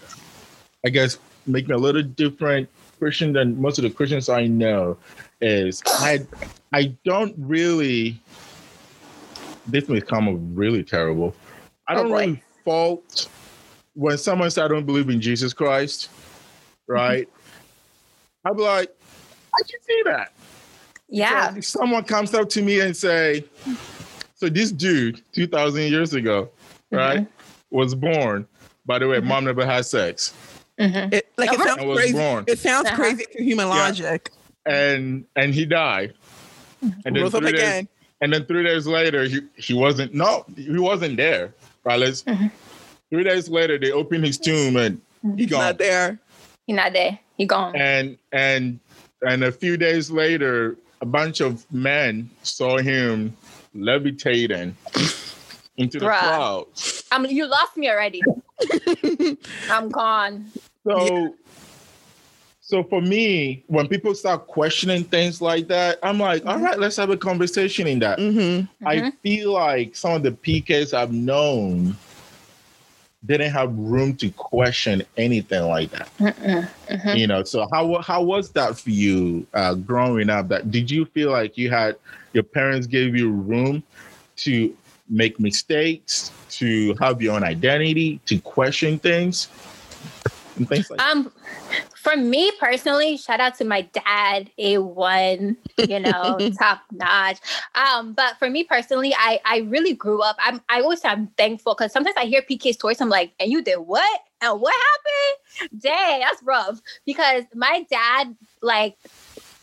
i 0.86 0.90
guess 0.90 1.18
make 1.46 1.68
me 1.68 1.74
a 1.76 1.78
little 1.78 2.04
different 2.04 2.70
christian 3.00 3.34
than 3.34 3.60
most 3.62 3.78
of 3.78 3.84
the 3.84 3.90
christians 3.90 4.30
i 4.30 4.46
know 4.48 4.98
is 5.42 5.82
i 6.00 6.20
i 6.74 6.96
don't 7.04 7.34
really 7.38 8.20
this 9.66 9.88
may 9.88 10.02
come 10.02 10.56
really 10.56 10.84
terrible. 10.84 11.36
I 11.88 11.94
Oh, 11.94 11.96
don't 11.96 12.10
boy. 12.10 12.18
really 12.18 12.44
fault 12.66 13.28
when 13.94 14.18
someone 14.18 14.50
says 14.50 14.64
i 14.66 14.68
don't 14.68 14.86
believe 14.86 15.10
in 15.10 15.22
jesus 15.22 15.54
christ 15.54 16.10
right? 16.88 17.30
I'd 18.46 18.58
be 18.58 18.64
like, 18.64 18.94
I 19.60 19.64
can 19.70 19.82
see 19.82 20.02
that. 20.06 20.32
Yeah. 21.10 21.52
So 21.52 21.58
if 21.58 21.66
someone 21.66 22.04
comes 22.04 22.34
up 22.34 22.50
to 22.50 22.62
me 22.62 22.80
and 22.80 22.96
say, 22.96 23.44
so 24.36 24.48
this 24.50 24.72
dude, 24.72 25.22
2,000 25.34 25.84
years 25.92 26.14
ago, 26.14 26.50
right, 26.92 27.28
was 27.72 27.96
born. 27.96 28.48
By 28.86 29.00
the 29.00 29.08
way, 29.08 29.20
mom 29.20 29.46
never 29.46 29.66
had 29.66 29.86
sex. 29.86 30.34
Mhm. 30.80 31.14
It, 31.14 31.28
like 31.38 31.52
it 31.52 31.60
sounds 31.60 31.82
crazy. 31.84 32.14
born. 32.14 32.46
It 32.48 32.58
sounds 32.60 32.88
Uh-huh. 32.88 32.96
crazy 32.96 33.26
to 33.34 33.44
human 33.44 33.68
Yeah. 33.68 33.74
logic. 33.74 34.32
And 34.66 35.26
and 35.36 35.54
he 35.54 35.66
died. 35.66 36.14
And 37.06 37.16
then 37.16 37.30
three 37.30 37.52
days, 37.52 37.54
again. 37.54 37.88
and 38.22 38.32
then 38.32 38.46
three 38.46 38.64
days 38.64 38.88
later, 38.88 39.26
he, 39.26 39.42
he 39.58 39.74
wasn't 39.74 40.14
no, 40.14 40.46
he 40.56 40.80
wasn't 40.80 41.18
there. 41.18 41.54
Right. 41.84 42.00
Let's 42.00 42.24
Mhm. 42.24 42.50
three 43.10 43.24
days 43.24 43.50
later 43.50 43.78
they 43.78 43.92
opened 43.92 44.26
his 44.26 44.38
tomb 44.38 44.78
and 44.78 45.02
he 45.36 45.44
He's 45.44 45.50
gone. 45.52 45.60
not 45.60 45.78
there. 45.80 46.18
He 46.66 46.74
not 46.74 46.94
there. 46.94 47.20
He 47.38 47.46
gone. 47.46 47.76
and 47.76 48.18
and 48.32 48.80
and 49.24 49.44
a 49.44 49.52
few 49.52 49.78
days 49.78 50.10
later 50.12 50.78
a 51.02 51.06
bunch 51.06 51.40
of 51.42 51.66
men 51.72 52.30
saw 52.44 52.78
him 52.78 53.36
levitating 53.74 54.76
into 55.78 56.00
the 56.00 56.06
Bruh. 56.08 56.20
clouds 56.20 57.04
I'm 57.12 57.26
you 57.26 57.46
lost 57.48 57.76
me 57.78 57.90
already. 57.90 58.22
I'm 59.70 59.90
gone. 59.90 60.52
so 60.88 61.36
so 62.62 62.84
for 62.84 63.02
me 63.02 63.64
when 63.68 63.88
people 63.88 64.14
start 64.14 64.46
questioning 64.48 65.04
things 65.04 65.42
like 65.42 65.68
that 65.68 65.98
i'm 66.04 66.20
like 66.20 66.46
all 66.46 66.60
right 66.60 66.78
let's 66.78 66.98
have 66.98 67.10
a 67.10 67.18
conversation 67.18 67.88
in 67.88 67.98
that 68.00 68.20
hmm 68.20 68.62
i 68.86 68.98
Mhm. 68.98 69.14
feel 69.24 69.54
like 69.54 69.96
some 69.96 70.14
of 70.14 70.22
the 70.24 70.32
pks 70.32 70.94
i've 70.94 71.12
known 71.12 71.96
didn't 73.26 73.52
have 73.52 73.74
room 73.78 74.16
to 74.16 74.30
question 74.32 75.04
anything 75.18 75.64
like 75.68 75.92
that 75.92 76.10
Mm-mm. 76.20 76.68
Mhm. 76.90 77.18
you 77.18 77.28
know 77.28 77.44
so 77.44 77.68
how 77.72 78.02
how 78.02 78.24
was 78.24 78.52
that 78.52 78.78
for 78.78 78.92
you 78.92 79.46
uh 79.54 79.74
growing 79.74 80.30
up 80.30 80.48
that 80.48 80.72
did 80.72 80.90
you 80.90 81.06
feel 81.06 81.30
like 81.32 81.58
you 81.58 81.70
had 81.70 81.98
your 82.34 82.44
parents 82.44 82.88
gave 82.88 83.16
you 83.16 83.30
room 83.30 83.84
to 84.38 84.74
make 85.10 85.40
mistakes 85.40 86.32
to 86.50 86.94
have 86.96 87.22
your 87.22 87.36
own 87.36 87.44
identity 87.44 88.20
to 88.26 88.40
question 88.40 88.98
things 88.98 89.50
and 90.60 90.70
things 90.70 90.90
like 90.90 91.00
that 91.00 91.08
Um, 91.10 91.32
for 91.96 92.16
me 92.16 92.52
personally, 92.60 93.18
shout 93.18 93.40
out 93.40 93.56
to 93.56 93.66
my 93.66 93.82
dad, 93.82 94.50
A1, 94.60 95.56
you 95.88 96.00
know, 96.00 96.38
top 96.60 96.82
notch. 96.92 97.40
Um, 97.76 98.14
but 98.14 98.38
for 98.38 98.50
me 98.50 98.64
personally, 98.64 99.14
I 99.18 99.40
I 99.46 99.60
really 99.60 99.94
grew 99.94 100.22
up. 100.22 100.38
I'm 100.40 100.62
I 100.70 100.82
always 100.82 101.02
say 101.02 101.10
I'm 101.10 101.28
thankful 101.38 101.76
because 101.76 101.92
sometimes 101.92 102.16
I 102.18 102.26
hear 102.26 102.42
PK 102.42 102.74
stories, 102.74 103.02
I'm 103.02 103.10
like, 103.10 103.34
and 103.40 103.52
you 103.52 103.62
did 103.62 103.78
what? 103.78 104.22
And 104.42 104.62
what 104.62 104.74
happened? 104.74 105.82
Dang, 105.82 106.22
that's 106.22 106.42
rough. 106.44 106.80
Because 107.06 107.44
my 107.54 107.86
dad, 107.90 108.36
like, 108.62 108.98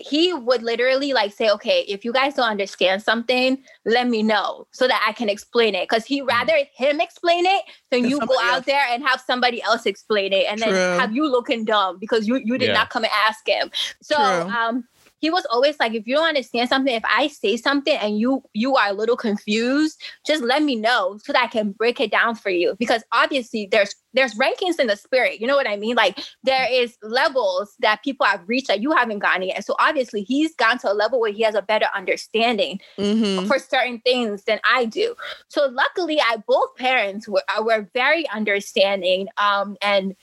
he 0.09 0.33
would 0.33 0.63
literally 0.63 1.13
like 1.13 1.33
say, 1.33 1.51
okay, 1.51 1.81
if 1.89 2.05
you 2.05 2.13
guys 2.13 2.35
don't 2.35 2.49
understand 2.51 3.03
something, 3.03 3.59
let 3.85 4.09
me 4.09 4.23
know 4.23 4.67
so 4.71 4.87
that 4.87 5.05
I 5.07 5.13
can 5.13 5.29
explain 5.29 5.75
it. 5.75 5.89
Because 5.89 6.05
he 6.05 6.23
rather 6.23 6.55
him 6.75 7.01
explain 7.01 7.45
it 7.47 7.63
than 7.91 8.03
Than 8.03 8.11
you 8.11 8.21
go 8.27 8.39
out 8.45 8.57
else. 8.57 8.67
there 8.67 8.87
and 8.91 9.03
have 9.07 9.21
somebody 9.21 9.63
else 9.63 9.87
explain 9.87 10.33
it 10.33 10.47
and 10.49 10.61
True. 10.61 10.73
then 10.73 11.01
have 11.01 11.13
you 11.15 11.27
looking 11.27 11.65
dumb 11.65 11.99
because 11.99 12.27
you 12.29 12.41
you 12.45 12.59
did 12.59 12.69
Yeah. 12.69 12.75
not 12.75 12.91
come 12.91 13.05
and 13.05 13.13
ask 13.27 13.47
him. 13.49 13.71
So 14.03 14.17
True. 14.17 14.51
um 14.51 14.85
he 15.19 15.31
was 15.31 15.47
always 15.47 15.79
like, 15.81 15.95
if 15.95 16.07
you 16.07 16.15
don't 16.17 16.29
understand 16.29 16.69
something, 16.69 16.95
if 16.95 17.05
I 17.05 17.29
say 17.29 17.57
something 17.57 17.97
and 17.97 18.19
you 18.19 18.43
you 18.53 18.77
are 18.77 18.89
a 18.89 18.93
little 18.93 19.17
confused, 19.17 20.01
just 20.27 20.43
let 20.43 20.63
me 20.63 20.77
know 20.77 21.19
so 21.25 21.33
that 21.33 21.43
I 21.43 21.47
can 21.47 21.73
break 21.73 22.01
it 22.01 22.11
down 22.11 22.35
for 22.35 22.51
you. 22.51 22.75
Because 22.79 23.03
obviously 23.13 23.69
there's 23.71 23.95
there's 24.13 24.35
rankings 24.35 24.79
in 24.79 24.87
the 24.87 24.97
spirit. 24.97 25.41
You 25.41 25.47
know 25.47 25.57
what 25.57 25.69
I 25.69 25.77
mean? 25.77 25.97
Like 25.97 26.19
there 26.43 26.67
is 26.71 26.97
levels 27.03 27.75
that 27.81 28.03
people 28.03 28.27
have 28.27 28.43
reached 28.47 28.69
that 28.69 28.81
you 28.81 28.93
haven't 28.93 29.21
gotten 29.21 29.43
yet. 29.43 29.65
So 29.65 29.75
obviously 29.79 30.23
he's 30.23 30.55
gone 30.55 30.79
to 30.79 30.93
a 30.93 30.95
level 30.95 31.21
where 31.21 31.33
he 31.33 31.43
has 31.43 31.55
a 31.55 31.63
better 31.63 31.87
understanding 31.95 32.81
hmm 32.99 33.47
for 33.47 33.59
certain 33.59 34.01
things 34.01 34.45
than 34.45 34.61
I 34.65 34.87
do. 34.87 35.15
So 35.49 35.67
luckily, 35.67 36.21
I 36.21 36.39
both 36.47 36.75
parents 36.77 37.29
were 37.29 37.43
were 37.61 37.89
very 37.95 38.29
understanding 38.31 39.29
um, 39.39 39.77
and 39.83 40.15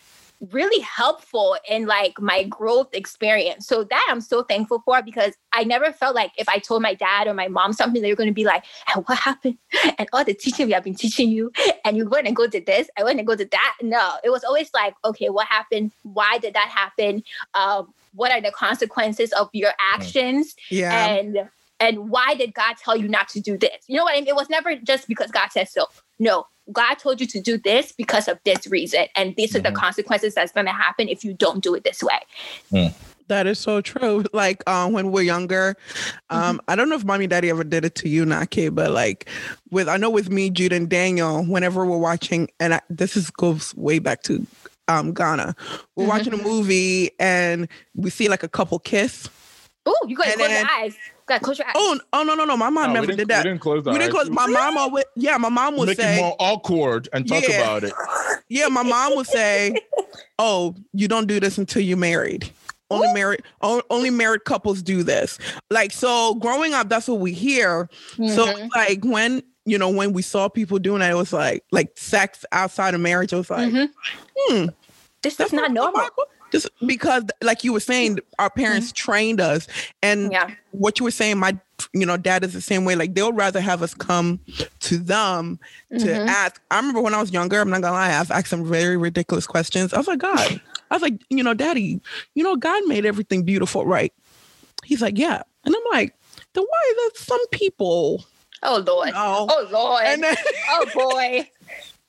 really 0.52 0.82
helpful 0.82 1.58
in 1.70 1.86
like 1.86 2.20
my 2.20 2.44
growth 2.44 2.94
experience. 2.94 3.68
So 3.68 3.84
that 3.86 4.08
I'm 4.10 4.22
so 4.22 4.44
thankful 4.44 4.82
for 4.86 5.02
because 5.02 5.34
I 5.54 5.64
never 5.64 5.92
felt 5.92 6.16
like 6.16 6.32
if 6.38 6.50
I 6.50 6.60
told 6.60 6.82
my 6.82 6.94
dad 6.94 7.28
or 7.28 7.34
my 7.34 7.48
mom 7.48 7.74
something, 7.74 8.02
they 8.02 8.12
were 8.12 8.16
going 8.16 8.30
to 8.30 8.34
be 8.34 8.44
like, 8.44 8.66
"And 8.94 9.06
what 9.08 9.20
happened?" 9.20 9.58
And 9.98 10.08
all 10.12 10.24
the 10.24 10.34
teaching 10.34 10.68
we 10.68 10.74
have 10.74 10.84
been 10.84 10.96
teaching 10.96 11.30
you, 11.30 11.52
and 11.86 11.96
you 11.96 12.08
went 12.10 12.28
and 12.28 12.36
go 12.36 12.48
to 12.48 12.60
this, 12.60 12.90
I 12.98 13.04
went 13.04 13.20
and 13.20 13.28
go 13.28 13.36
to 13.36 13.46
that. 13.46 13.76
No, 13.82 14.16
it 14.24 14.30
was 14.30 14.44
always 14.44 14.70
like, 14.74 14.96
okay, 15.06 15.30
what 15.30 15.48
happened? 15.48 15.92
Why 16.04 16.38
did 16.40 16.54
that 16.56 16.70
happen? 16.70 17.24
Um, 17.54 17.94
what 18.14 18.32
are 18.32 18.42
the 18.42 18.52
consequences 18.52 19.32
of 19.34 19.50
your 19.54 19.74
actions? 19.94 20.56
Yeah. 20.70 21.06
and 21.06 21.50
and 21.80 22.10
why 22.10 22.34
did 22.36 22.54
God 22.54 22.78
tell 22.78 22.96
you 22.96 23.10
not 23.10 23.28
to 23.30 23.42
do 23.42 23.58
this? 23.58 23.84
You 23.88 23.98
know 23.98 24.04
what 24.04 24.16
I 24.16 24.20
mean? 24.20 24.28
It 24.28 24.36
was 24.36 24.50
never 24.50 24.76
just 24.76 25.08
because 25.08 25.32
God 25.32 25.50
said 25.52 25.68
so. 25.68 25.88
No, 26.20 26.46
God 26.72 26.96
told 26.96 27.20
you 27.20 27.28
to 27.28 27.42
do 27.42 27.58
this 27.58 27.92
because 27.92 28.28
of 28.28 28.40
this 28.46 28.68
reason, 28.68 29.06
and 29.16 29.36
these 29.36 29.56
are 29.56 29.60
the 29.60 29.70
Mhm. 29.70 29.76
consequences 29.76 30.34
that's 30.34 30.52
going 30.52 30.66
to 30.66 30.72
happen 30.72 31.10
if 31.10 31.24
you 31.24 31.34
don't 31.34 31.62
do 31.64 31.74
it 31.76 31.84
this 31.84 32.02
way. 32.02 32.90
That 33.30 33.48
is 33.48 33.58
so 33.60 33.82
true. 33.82 34.24
Like 34.34 34.68
um, 34.70 34.92
when 34.94 35.12
we're 35.12 35.24
younger, 35.24 35.76
um, 36.30 36.62
I 36.68 36.76
don't 36.76 36.90
know 36.90 36.96
if 36.96 37.06
mommy 37.06 37.26
and 37.26 37.30
daddy 37.32 37.50
ever 37.50 37.64
did 37.64 37.86
it 37.86 37.96
to 37.96 38.10
you, 38.10 38.26
Naki, 38.26 38.70
but 38.70 38.92
like 38.92 39.30
with 39.72 39.88
I 39.90 39.98
know 39.98 40.10
with 40.10 40.30
me, 40.30 40.50
Jude 40.50 40.74
and 40.74 40.90
Daniel, 40.90 41.44
whenever 41.44 41.86
we're 41.86 41.98
watching, 41.98 42.50
and 42.60 42.76
I, 42.76 42.82
this 42.90 43.16
is 43.18 43.30
goes 43.30 43.74
way 43.76 44.00
back 44.00 44.24
to 44.24 44.46
um, 44.90 45.14
Ghana, 45.14 45.56
we're 45.96 46.06
Mhm. 46.06 46.08
watching 46.10 46.34
a 46.34 46.38
movie 46.38 47.12
and 47.20 47.68
we 47.96 48.10
see 48.10 48.28
like 48.28 48.44
a 48.44 48.50
couple 48.50 48.78
kiss. 48.80 49.30
Oh, 49.86 49.96
you 50.08 50.16
got 50.16 50.26
to 50.26 50.34
close 50.38 50.48
then- 50.48 50.66
your 50.66 50.72
eyes. 50.74 50.96
Got 51.26 51.38
to 51.40 51.44
close 51.46 51.58
your 51.60 51.68
eyes. 51.68 51.74
Oh, 51.78 52.00
oh 52.14 52.24
no, 52.24 52.36
no, 52.36 52.44
no, 52.46 52.58
my 52.58 52.70
mom 52.70 52.88
No, 52.94 53.00
never 53.00 53.08
didn't- 53.14 53.28
that. 53.30 53.44
we 53.46 53.50
didn't 53.52 53.62
close 53.62 53.86
We 53.86 53.98
didn't 53.98 54.12
close. 54.12 54.30
My 54.30 54.46
mom 54.48 54.78
always, 54.78 55.06
yeah, 55.16 55.38
my 55.38 55.50
mom 55.50 55.78
would 55.78 55.88
make 55.88 55.98
say, 56.00 56.18
it 56.18 56.22
more 56.22 56.36
awkward 56.40 57.08
and 57.14 57.28
talk 57.28 57.44
Yeah. 57.48 57.56
about 57.62 57.84
it 57.86 57.94
Yeah, 58.50 58.68
my 58.68 58.84
mom 58.84 59.16
would 59.16 59.26
say, 59.28 59.74
"Oh, 60.38 60.76
you 60.94 61.08
don't 61.08 61.28
do 61.28 61.40
this 61.40 61.58
until 61.58 61.82
you're 61.82 61.98
married. 61.98 62.50
Only 62.92 63.08
Ooh. 63.08 63.14
married, 63.14 63.42
only 63.62 64.10
married 64.10 64.44
couples 64.46 64.82
do 64.84 65.02
this." 65.02 65.40
Like 65.72 65.92
so, 65.92 66.36
growing 66.36 66.74
up, 66.74 66.90
that's 66.90 67.08
what 67.08 67.20
we 67.20 67.32
hear. 67.32 67.90
So, 68.18 68.46
Mhm. 68.48 68.70
like 68.76 69.04
when 69.06 69.42
you 69.66 69.78
know 69.78 69.90
when 69.90 70.12
we 70.14 70.22
saw 70.22 70.50
people 70.50 70.78
doing 70.78 71.02
it, 71.02 71.10
it 71.10 71.16
was 71.16 71.32
like 71.34 71.64
like 71.72 71.94
sex 71.98 72.46
outside 72.52 72.94
of 72.94 73.00
marriage. 73.02 73.32
It 73.34 73.38
was 73.38 73.50
like, 73.50 73.72
Mhm. 73.72 73.90
hmm, 74.36 74.66
this 75.24 75.36
that's 75.38 75.52
is 75.54 75.54
not 75.60 75.72
normal. 75.72 76.10
Just 76.54 76.70
because, 76.86 77.24
like 77.42 77.64
you 77.64 77.74
were 77.74 77.80
saying, 77.80 78.20
our 78.38 78.50
parents 78.52 78.92
trained 78.92 79.42
us, 79.42 79.68
and 80.04 80.32
Yeah. 80.32 80.52
what 80.70 81.00
you 81.00 81.04
were 81.04 81.10
saying, 81.12 81.40
my 81.40 81.58
you 81.94 82.06
know 82.06 82.16
dad 82.16 82.44
is 82.44 82.54
the 82.54 82.62
same 82.62 82.86
way. 82.86 82.94
Like 82.96 83.16
they'll 83.16 83.34
rather 83.34 83.60
have 83.60 83.82
us 83.82 83.96
come 83.96 84.40
to 84.82 84.98
them 85.00 85.60
to 85.90 85.96
Mhm. 86.06 86.28
ask. 86.28 86.62
I 86.70 86.78
remember 86.78 87.02
when 87.02 87.16
I 87.16 87.20
was 87.20 87.32
younger, 87.32 87.60
I'm 87.60 87.72
not 87.72 87.82
gonna 87.82 87.96
lie, 87.96 88.14
I've 88.20 88.30
asked 88.30 88.50
some 88.50 88.64
very 88.70 88.98
ridiculous 88.98 89.48
questions. 89.48 89.94
I 89.94 89.98
was 89.98 90.08
like, 90.08 90.20
God, 90.20 90.62
I 90.92 90.96
was 90.96 91.02
like, 91.02 91.20
you 91.32 91.44
know, 91.44 91.56
Daddy, 91.56 92.00
you 92.36 92.44
know, 92.44 92.56
God 92.56 92.86
made 92.86 93.04
everything 93.04 93.42
beautiful, 93.44 93.84
right? 93.88 94.14
He's 94.84 95.02
like, 95.02 95.18
Yeah. 95.18 95.42
And 95.66 95.76
I'm 95.76 95.82
like, 95.92 96.14
then 96.54 96.64
why 96.70 96.94
does 97.14 97.20
some 97.20 97.48
people 97.48 98.24
Oh 98.62 98.78
Lord. 98.86 99.12
know? 99.14 99.48
Oh 99.50 99.68
Lord. 99.72 100.04
and 100.06 100.22
then 100.24 100.36
oh 100.70 100.86
boy. 100.94 101.50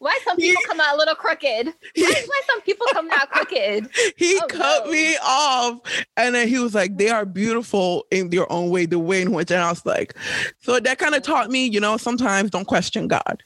Why 0.05 0.19
some 0.23 0.37
people 0.37 0.61
He- 0.61 0.67
come 0.69 0.81
out 0.81 0.95
a 0.97 0.99
little 0.99 1.15
crooked? 1.15 1.67
Why, 1.97 2.25
why 2.27 2.41
some 2.47 2.61
people 2.61 2.87
come 2.93 3.09
out 3.11 3.31
crooked? 3.31 3.89
he 4.17 4.39
Oh, 4.43 4.47
cut 4.49 4.85
no. 4.85 4.93
me 4.93 5.17
off. 5.25 5.81
And 6.19 6.35
then 6.35 6.47
he 6.47 6.59
was 6.59 6.75
like, 6.75 6.99
they 6.99 7.09
are 7.09 7.25
beautiful 7.25 8.05
in 8.11 8.29
their 8.29 8.51
own 8.53 8.69
way, 8.69 8.85
the 8.85 8.99
way 8.99 9.23
in 9.23 9.33
which, 9.33 9.51
and 9.51 9.63
I 9.63 9.71
was 9.71 9.87
like, 9.87 10.13
so 10.61 10.79
that 10.79 10.99
kind 10.99 11.15
of 11.15 11.23
taught 11.23 11.51
me, 11.51 11.65
you 11.67 11.81
know, 11.81 11.97
sometimes 11.97 12.51
don't 12.51 12.67
question 12.67 13.09
God. 13.09 13.43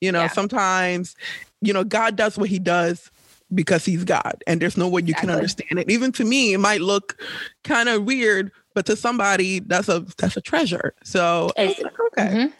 You 0.00 0.10
know, 0.10 0.22
Yeah. 0.22 0.28
sometimes, 0.30 1.14
you 1.60 1.72
know, 1.72 1.84
God 1.84 2.16
does 2.16 2.36
what 2.36 2.48
he 2.48 2.58
does 2.58 3.08
because 3.54 3.84
he's 3.84 4.02
God 4.02 4.42
and 4.48 4.60
there's 4.60 4.76
no 4.76 4.88
way 4.88 5.02
you 5.04 5.14
can 5.14 5.30
understand 5.30 5.78
it. 5.78 5.88
Even 5.88 6.10
to 6.12 6.24
me, 6.24 6.54
it 6.54 6.58
might 6.58 6.80
look 6.80 7.16
kind 7.62 7.88
of 7.88 8.02
weird, 8.04 8.50
but 8.74 8.84
to 8.86 8.96
somebody, 8.96 9.60
that's 9.60 9.88
a 9.88 10.00
that's 10.18 10.36
a 10.36 10.40
treasure. 10.40 10.92
So 11.04 11.52
I 11.56 11.62
was 11.66 11.70
It's- 11.78 11.82
like, 11.84 12.00
okay. 12.00 12.34
Mhm. 12.36 12.52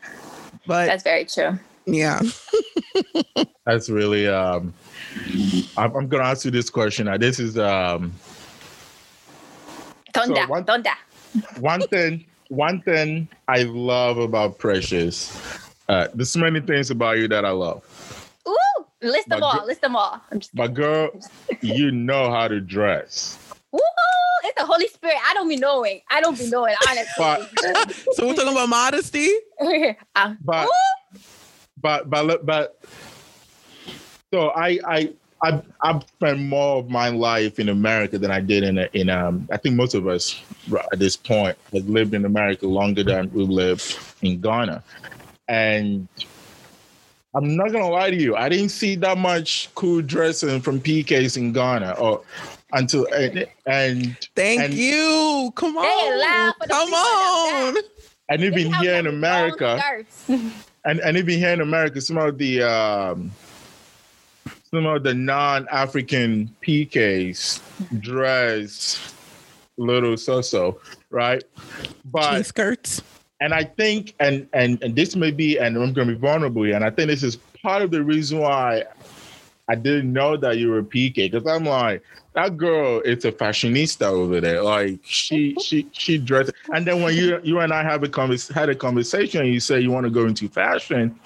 But 0.66 0.86
That's 0.86 1.02
very 1.02 1.24
true. 1.24 1.58
Yeah. 1.94 2.20
that's 3.66 3.88
really 3.90 4.26
um 4.26 4.72
I'm, 5.76 5.94
I'm 5.96 6.08
gonna 6.08 6.24
ask 6.24 6.44
you 6.44 6.50
this 6.50 6.70
question 6.70 7.06
now 7.06 7.16
this 7.16 7.38
is 7.38 7.58
um 7.58 8.12
Don't 10.12 10.28
So 10.28 10.46
one- 10.48 10.64
don't 10.64 10.86
one 11.58 11.82
thing 11.88 12.24
one 12.48 12.82
thing 12.82 13.28
i 13.48 13.62
love 13.62 14.18
about 14.18 14.58
precious 14.58 15.30
uh 15.88 16.08
there's 16.14 16.30
so 16.30 16.40
many 16.40 16.60
things 16.60 16.90
about 16.90 17.18
you 17.18 17.28
that 17.28 17.44
i 17.44 17.50
love 17.50 17.82
Ooh, 18.48 18.56
list 19.02 19.28
them 19.28 19.40
My 19.40 19.46
all. 19.46 19.60
gr- 19.60 19.66
List 19.66 19.82
them 19.82 19.94
all. 19.96 20.20
I'm 20.32 20.40
just 20.40 20.54
but 20.54 20.74
girl 20.74 21.10
you 21.62 21.90
know 21.92 22.30
how 22.30 22.48
to 22.48 22.60
dress 22.60 23.38
Woo! 23.72 23.80
It's 24.42 24.58
the 24.58 24.66
Holy 24.66 24.88
Spirit. 24.88 25.16
I 25.28 25.34
don't 25.34 25.48
be 25.48 25.56
knowing. 25.56 26.00
I 26.10 26.20
don't 26.20 26.36
be 26.38 26.46
knowing, 26.46 26.74
honestly. 26.88 27.50
So 28.14 28.26
we're 28.26 28.34
talking 28.34 28.50
about 28.52 28.68
modesty. 28.68 29.28
Um, 30.16 30.38
but 30.44 30.66
Ooh. 30.66 30.70
But 31.80 32.08
but 32.10 32.44
but 32.44 32.78
so 34.32 34.48
i 34.50 34.78
i 34.86 35.12
I 35.42 35.62
I've 35.80 36.02
spent 36.02 36.38
more 36.38 36.78
of 36.78 36.90
my 36.90 37.08
life 37.08 37.58
in 37.58 37.70
America 37.70 38.18
than 38.18 38.30
I 38.30 38.40
did 38.40 38.62
in 38.62 38.78
in 38.92 39.08
um. 39.08 39.48
I 39.50 39.56
think 39.56 39.74
most 39.74 39.94
of 39.94 40.06
us 40.06 40.40
at 40.92 40.98
this 40.98 41.16
point 41.16 41.56
have 41.72 41.88
lived 41.88 42.14
in 42.14 42.24
America 42.24 42.66
longer 42.66 43.02
than 43.02 43.32
we 43.32 43.44
lived 43.44 43.98
in 44.20 44.40
Ghana, 44.40 44.82
and 45.48 46.06
I'm 47.34 47.56
not 47.56 47.72
gonna 47.72 47.88
lie 47.88 48.10
to 48.10 48.16
you. 48.16 48.36
I 48.36 48.48
didn't 48.48 48.70
see 48.70 48.96
that 48.96 49.16
much 49.16 49.70
cool 49.74 50.02
dressing 50.02 50.60
from 50.60 50.80
PKs 50.80 51.36
in 51.36 51.52
Ghana, 51.52 51.92
or 51.92 52.22
until 52.72 53.06
and, 53.06 53.46
and 53.66 54.28
thank 54.34 54.60
and, 54.60 54.74
you. 54.74 55.52
Come 55.54 55.76
on, 55.76 56.52
come 56.68 56.92
on. 56.92 57.76
And 58.28 58.44
even 58.44 58.72
here 58.74 58.94
in 58.94 59.06
America, 59.06 59.80
and 60.84 61.00
and 61.00 61.16
even 61.16 61.38
here 61.38 61.50
in 61.50 61.60
America, 61.60 62.00
some 62.00 62.18
of 62.18 62.38
the 62.38 62.62
um, 62.62 63.30
some 64.70 64.86
of 64.86 65.02
the 65.02 65.14
non-African 65.14 66.54
PKs 66.62 67.60
dress 68.00 69.14
little 69.76 70.16
so-so, 70.16 70.80
right? 71.10 71.42
But 72.04 72.32
Jean 72.32 72.44
skirts. 72.44 73.02
And 73.40 73.54
I 73.54 73.64
think, 73.64 74.14
and 74.20 74.46
and 74.52 74.82
and 74.82 74.94
this 74.94 75.16
may 75.16 75.30
be, 75.30 75.58
and 75.58 75.76
I'm 75.76 75.92
going 75.92 76.08
to 76.08 76.14
be 76.14 76.20
vulnerable 76.20 76.62
here, 76.62 76.76
and 76.76 76.84
I 76.84 76.90
think 76.90 77.08
this 77.08 77.22
is 77.22 77.36
part 77.62 77.82
of 77.82 77.90
the 77.90 78.02
reason 78.02 78.38
why 78.38 78.84
I 79.68 79.74
didn't 79.74 80.12
know 80.12 80.36
that 80.36 80.58
you 80.58 80.68
were 80.68 80.80
a 80.80 80.84
PK 80.84 81.30
because 81.30 81.46
I'm 81.46 81.64
like, 81.64 82.02
that 82.32 82.56
girl 82.56 83.00
is 83.00 83.24
a 83.24 83.32
fashionista 83.32 84.06
over 84.06 84.40
there. 84.40 84.62
Like 84.62 85.00
she 85.02 85.54
she 85.62 85.88
she 85.92 86.18
dressed, 86.18 86.52
and 86.72 86.86
then 86.86 87.02
when 87.02 87.14
you 87.14 87.40
you 87.42 87.60
and 87.60 87.72
I 87.72 87.82
have 87.82 88.02
a 88.02 88.08
convers 88.08 88.48
had 88.48 88.68
a 88.68 88.74
conversation, 88.74 89.46
you 89.46 89.60
say 89.60 89.80
you 89.80 89.90
want 89.90 90.04
to 90.04 90.10
go 90.10 90.26
into 90.26 90.48
fashion. 90.48 91.18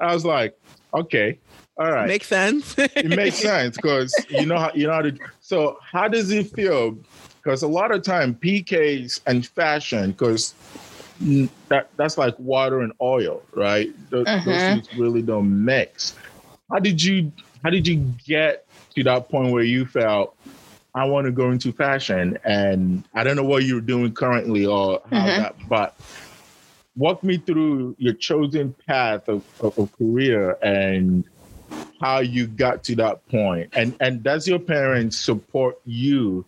I 0.00 0.12
was 0.12 0.24
like, 0.24 0.58
okay, 0.92 1.38
all 1.76 1.90
right, 1.90 2.08
makes 2.08 2.26
sense. 2.26 2.74
it 2.78 3.16
makes 3.16 3.36
sense 3.36 3.76
because 3.76 4.14
you 4.28 4.46
know 4.46 4.58
how 4.58 4.72
you 4.74 4.86
know 4.86 4.94
how 4.94 5.02
to. 5.02 5.16
So 5.40 5.78
how 5.92 6.08
does 6.08 6.30
it 6.30 6.50
feel? 6.50 6.98
Because 7.42 7.62
a 7.62 7.68
lot 7.68 7.92
of 7.92 8.02
time 8.02 8.34
PKs 8.34 9.20
and 9.26 9.46
fashion, 9.46 10.12
because 10.12 10.54
that 11.68 11.88
that's 11.96 12.18
like 12.18 12.38
water 12.38 12.80
and 12.80 12.92
oil, 13.00 13.42
right? 13.52 13.92
Those, 14.10 14.26
uh-huh. 14.26 14.50
those 14.50 14.60
things 14.60 14.98
really 14.98 15.22
don't 15.22 15.64
mix. 15.64 16.16
How 16.70 16.78
did 16.78 17.02
you 17.02 17.32
how 17.64 17.70
did 17.70 17.88
you 17.88 17.96
get 18.26 18.66
to 18.94 19.02
that 19.04 19.28
point 19.30 19.50
where 19.50 19.64
you 19.64 19.86
felt 19.86 20.36
I 20.94 21.06
want 21.06 21.24
to 21.24 21.32
go 21.32 21.50
into 21.50 21.72
fashion 21.72 22.38
and 22.44 23.02
I 23.14 23.24
don't 23.24 23.34
know 23.34 23.42
what 23.44 23.64
you're 23.64 23.80
doing 23.80 24.12
currently 24.12 24.64
or 24.64 25.02
how 25.10 25.16
mm-hmm. 25.16 25.42
that, 25.42 25.56
but 25.68 25.96
walk 26.94 27.24
me 27.24 27.38
through 27.38 27.96
your 27.98 28.14
chosen 28.14 28.74
path 28.86 29.28
of, 29.28 29.42
of, 29.60 29.76
of, 29.76 29.90
career 29.98 30.56
and 30.62 31.24
how 32.00 32.20
you 32.20 32.46
got 32.46 32.84
to 32.84 32.94
that 32.96 33.26
point. 33.28 33.70
And 33.72 33.96
and 33.98 34.22
does 34.22 34.46
your 34.46 34.60
parents 34.60 35.18
support 35.18 35.80
you 35.84 36.44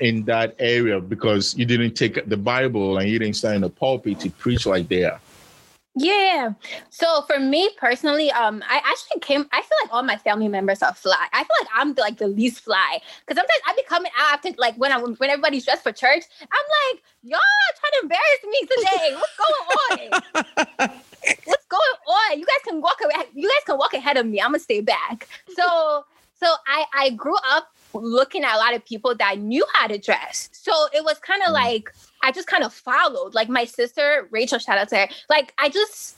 in 0.00 0.24
that 0.24 0.56
area 0.58 1.00
because 1.00 1.56
you 1.56 1.64
didn't 1.64 1.94
take 1.94 2.26
the 2.28 2.36
Bible 2.36 2.98
and 2.98 3.08
you 3.08 3.20
didn't 3.20 3.36
stand 3.36 3.56
in 3.56 3.60
the 3.60 3.70
pulpit 3.70 4.18
to 4.20 4.30
preach 4.30 4.66
like 4.66 4.88
they 4.88 5.04
are? 5.04 5.20
Yeah. 5.96 6.54
So 6.90 7.22
for 7.22 7.38
me 7.38 7.70
personally, 7.76 8.30
um, 8.32 8.64
I 8.68 8.80
actually 8.84 9.20
came. 9.20 9.48
I 9.52 9.60
feel 9.60 9.78
like 9.82 9.92
all 9.92 10.02
my 10.02 10.16
family 10.16 10.48
members 10.48 10.82
are 10.82 10.92
fly. 10.92 11.26
I 11.32 11.44
feel 11.44 11.56
like 11.60 11.68
I'm 11.74 11.94
the, 11.94 12.00
like 12.00 12.18
the 12.18 12.26
least 12.26 12.60
fly 12.60 13.00
because 13.20 13.36
sometimes 13.36 13.60
I 13.66 13.74
be 13.74 13.82
coming 13.88 14.10
out 14.18 14.34
after 14.34 14.50
like 14.58 14.76
when 14.76 14.90
I 14.90 14.98
when 14.98 15.30
everybody's 15.30 15.64
dressed 15.64 15.84
for 15.84 15.92
church. 15.92 16.24
I'm 16.42 16.92
like, 16.92 17.02
y'all 17.22 17.40
trying 17.80 17.92
to 17.92 18.00
embarrass 18.02 18.44
me 18.44 18.60
today. 18.60 19.16
What's 19.16 20.10
going 20.10 20.10
on? 20.10 20.90
What's 21.44 21.66
going 21.66 21.96
on? 22.08 22.38
You 22.40 22.44
guys 22.44 22.64
can 22.66 22.80
walk. 22.80 22.98
Away. 23.04 23.26
You 23.32 23.48
guys 23.48 23.64
can 23.64 23.78
walk 23.78 23.94
ahead 23.94 24.16
of 24.16 24.26
me. 24.26 24.40
I'm 24.40 24.48
gonna 24.48 24.58
stay 24.58 24.80
back. 24.80 25.28
So 25.54 26.04
so 26.40 26.54
I 26.66 26.86
I 26.92 27.10
grew 27.10 27.36
up 27.48 27.68
looking 27.92 28.42
at 28.42 28.56
a 28.56 28.58
lot 28.58 28.74
of 28.74 28.84
people 28.84 29.14
that 29.14 29.38
knew 29.38 29.64
how 29.74 29.86
to 29.86 29.98
dress. 29.98 30.50
So 30.52 30.72
it 30.92 31.04
was 31.04 31.18
kind 31.20 31.42
of 31.42 31.50
mm. 31.50 31.54
like 31.54 31.94
I 32.24 32.32
just 32.32 32.48
kind 32.48 32.64
of 32.64 32.72
followed. 32.72 33.34
Like 33.34 33.48
my 33.48 33.66
sister, 33.66 34.28
Rachel, 34.30 34.58
shout 34.58 34.78
out 34.78 34.88
to 34.88 34.96
her. 34.96 35.08
Like 35.28 35.52
I 35.58 35.68
just 35.68 36.16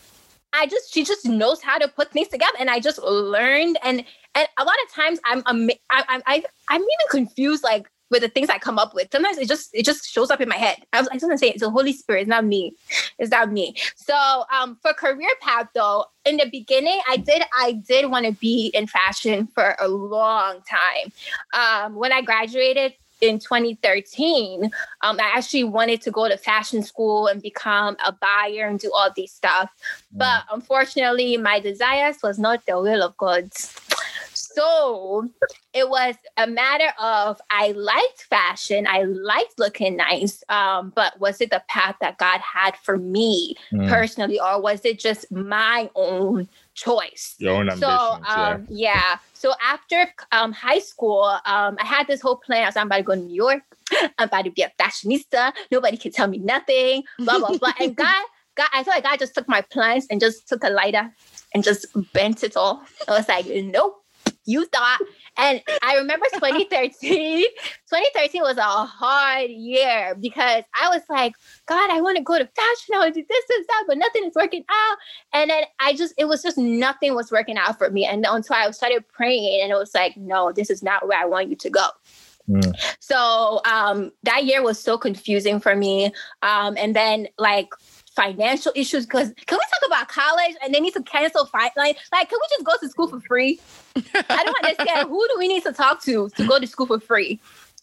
I 0.52 0.66
just 0.66 0.94
she 0.94 1.04
just 1.04 1.26
knows 1.26 1.60
how 1.60 1.78
to 1.78 1.88
put 1.88 2.12
things 2.12 2.28
together, 2.28 2.56
and 2.58 2.70
I 2.70 2.80
just 2.80 3.02
learned. 3.02 3.76
And 3.82 4.04
and 4.34 4.48
a 4.56 4.64
lot 4.64 4.76
of 4.86 4.94
times 4.94 5.18
I'm 5.24 5.42
am 5.46 5.68
I, 5.90 6.22
I 6.26 6.44
I'm 6.70 6.80
even 6.80 7.08
confused 7.10 7.64
like 7.64 7.88
with 8.08 8.22
the 8.22 8.28
things 8.28 8.48
I 8.48 8.58
come 8.58 8.78
up 8.78 8.94
with. 8.94 9.08
Sometimes 9.10 9.36
it 9.38 9.48
just 9.48 9.70
it 9.74 9.84
just 9.84 10.08
shows 10.08 10.30
up 10.30 10.40
in 10.40 10.48
my 10.48 10.56
head. 10.56 10.78
I 10.92 11.00
was, 11.00 11.08
I 11.08 11.14
was 11.14 11.22
gonna 11.22 11.38
say 11.38 11.48
it's 11.48 11.60
the 11.60 11.70
Holy 11.70 11.92
Spirit. 11.92 12.22
It's 12.22 12.28
not 12.28 12.44
me. 12.44 12.74
It's 13.18 13.32
not 13.32 13.50
me. 13.50 13.74
So 13.96 14.44
um 14.54 14.78
for 14.80 14.92
career 14.92 15.30
path 15.40 15.68
though, 15.74 16.04
in 16.24 16.36
the 16.36 16.48
beginning, 16.50 17.00
I 17.08 17.16
did 17.16 17.42
I 17.58 17.72
did 17.72 18.10
want 18.10 18.26
to 18.26 18.32
be 18.32 18.70
in 18.74 18.86
fashion 18.86 19.48
for 19.48 19.74
a 19.80 19.88
long 19.88 20.60
time. 20.62 21.12
Um 21.52 21.96
when 21.96 22.12
I 22.12 22.22
graduated 22.22 22.94
in 23.20 23.38
2013, 23.38 24.64
um, 25.02 25.20
I 25.20 25.32
actually 25.34 25.64
wanted 25.64 26.02
to 26.02 26.10
go 26.10 26.28
to 26.28 26.36
fashion 26.36 26.82
school 26.82 27.26
and 27.26 27.40
become 27.40 27.96
a 28.04 28.12
buyer 28.12 28.66
and 28.66 28.78
do 28.78 28.92
all 28.94 29.10
these 29.14 29.32
stuff. 29.32 29.70
Mm. 30.14 30.18
But 30.18 30.44
unfortunately, 30.52 31.36
my 31.36 31.60
desires 31.60 32.16
was 32.22 32.38
not 32.38 32.64
the 32.66 32.80
will 32.80 33.02
of 33.02 33.16
God. 33.16 33.50
So 34.32 35.28
it 35.74 35.88
was 35.88 36.14
a 36.36 36.46
matter 36.46 36.92
of 36.98 37.40
I 37.50 37.72
liked 37.72 38.22
fashion, 38.22 38.86
I 38.88 39.02
liked 39.02 39.58
looking 39.58 39.96
nice, 39.96 40.42
um, 40.48 40.92
but 40.94 41.18
was 41.20 41.40
it 41.40 41.50
the 41.50 41.62
path 41.68 41.96
that 42.00 42.16
God 42.16 42.40
had 42.40 42.76
for 42.76 42.96
me 42.96 43.56
mm. 43.72 43.88
personally, 43.88 44.40
or 44.40 44.60
was 44.60 44.84
it 44.84 44.98
just 44.98 45.30
my 45.30 45.90
own 45.94 46.48
choice. 46.76 47.34
Your 47.38 47.56
own 47.56 47.68
ambitions. 47.68 47.80
So 47.80 47.88
um, 47.88 48.66
yeah. 48.70 48.94
yeah. 48.94 49.16
So 49.32 49.54
after 49.60 50.06
um, 50.30 50.52
high 50.52 50.78
school, 50.78 51.24
um, 51.24 51.76
I 51.80 51.84
had 51.84 52.06
this 52.06 52.20
whole 52.20 52.36
plan. 52.36 52.62
I 52.62 52.66
was 52.66 52.76
I'm 52.76 52.86
about 52.86 52.98
to 52.98 53.02
go 53.02 53.14
to 53.14 53.20
New 53.20 53.34
York. 53.34 53.62
I'm 54.18 54.28
about 54.28 54.44
to 54.44 54.50
be 54.50 54.62
a 54.62 54.72
fashionista. 54.78 55.52
Nobody 55.72 55.96
can 55.96 56.12
tell 56.12 56.28
me 56.28 56.38
nothing. 56.38 57.02
Blah 57.18 57.38
blah 57.38 57.58
blah. 57.58 57.72
and 57.80 57.96
God, 57.96 58.24
God, 58.54 58.68
I 58.72 58.84
feel 58.84 58.94
like 58.94 59.02
God 59.02 59.18
just 59.18 59.34
took 59.34 59.48
my 59.48 59.62
plans 59.62 60.06
and 60.10 60.20
just 60.20 60.48
took 60.48 60.62
a 60.62 60.70
lighter 60.70 61.12
and 61.54 61.64
just 61.64 61.86
bent 62.12 62.44
it 62.44 62.56
all. 62.56 62.82
I 63.08 63.12
was 63.12 63.28
like, 63.28 63.46
nope. 63.46 64.02
You 64.46 64.64
thought 64.66 65.00
and 65.36 65.62
I 65.82 65.96
remember 65.96 66.26
2013. 66.32 67.42
2013 67.42 68.42
was 68.42 68.56
a 68.56 68.62
hard 68.62 69.50
year 69.50 70.16
because 70.18 70.64
I 70.80 70.88
was 70.88 71.02
like, 71.10 71.34
God, 71.66 71.90
I 71.90 72.00
want 72.00 72.16
to 72.16 72.22
go 72.22 72.38
to 72.38 72.46
fashion. 72.46 72.94
I 72.94 72.98
want 72.98 73.14
to 73.14 73.20
do 73.20 73.26
this 73.28 73.44
and 73.56 73.66
that, 73.68 73.84
but 73.86 73.98
nothing 73.98 74.24
is 74.24 74.34
working 74.34 74.64
out. 74.68 74.96
And 75.32 75.50
then 75.50 75.64
I 75.80 75.94
just, 75.94 76.14
it 76.16 76.26
was 76.26 76.42
just 76.42 76.56
nothing 76.56 77.14
was 77.14 77.30
working 77.30 77.58
out 77.58 77.76
for 77.78 77.90
me. 77.90 78.06
And 78.06 78.24
until 78.28 78.56
I 78.56 78.70
started 78.70 79.06
praying, 79.08 79.62
and 79.62 79.70
it 79.70 79.74
was 79.74 79.94
like, 79.94 80.16
no, 80.16 80.52
this 80.52 80.70
is 80.70 80.82
not 80.82 81.06
where 81.06 81.20
I 81.20 81.26
want 81.26 81.50
you 81.50 81.56
to 81.56 81.70
go. 81.70 81.86
Mm. 82.48 82.74
So 83.00 83.60
um, 83.64 84.12
that 84.22 84.44
year 84.44 84.62
was 84.62 84.80
so 84.80 84.96
confusing 84.96 85.60
for 85.60 85.76
me. 85.76 86.12
Um, 86.42 86.76
and 86.78 86.94
then 86.94 87.28
like 87.38 87.68
financial 88.16 88.72
issues 88.74 89.06
because 89.06 89.32
can 89.46 89.58
we 89.58 89.64
talk 89.70 89.86
about 89.86 90.08
college 90.08 90.56
and 90.62 90.74
they 90.74 90.80
need 90.80 90.94
to 90.94 91.02
cancel 91.02 91.46
fight 91.46 91.70
like, 91.76 91.98
like 92.10 92.28
can 92.28 92.38
we 92.40 92.56
just 92.56 92.64
go 92.64 92.72
to 92.80 92.88
school 92.88 93.08
for 93.08 93.20
free? 93.20 93.60
I 93.96 94.42
don't 94.44 94.64
understand. 94.64 95.08
Who 95.08 95.28
do 95.28 95.36
we 95.38 95.48
need 95.48 95.62
to 95.64 95.72
talk 95.72 96.02
to 96.04 96.28
to 96.30 96.46
go 96.46 96.58
to 96.58 96.66
school 96.66 96.86
for 96.86 96.98
free 96.98 97.38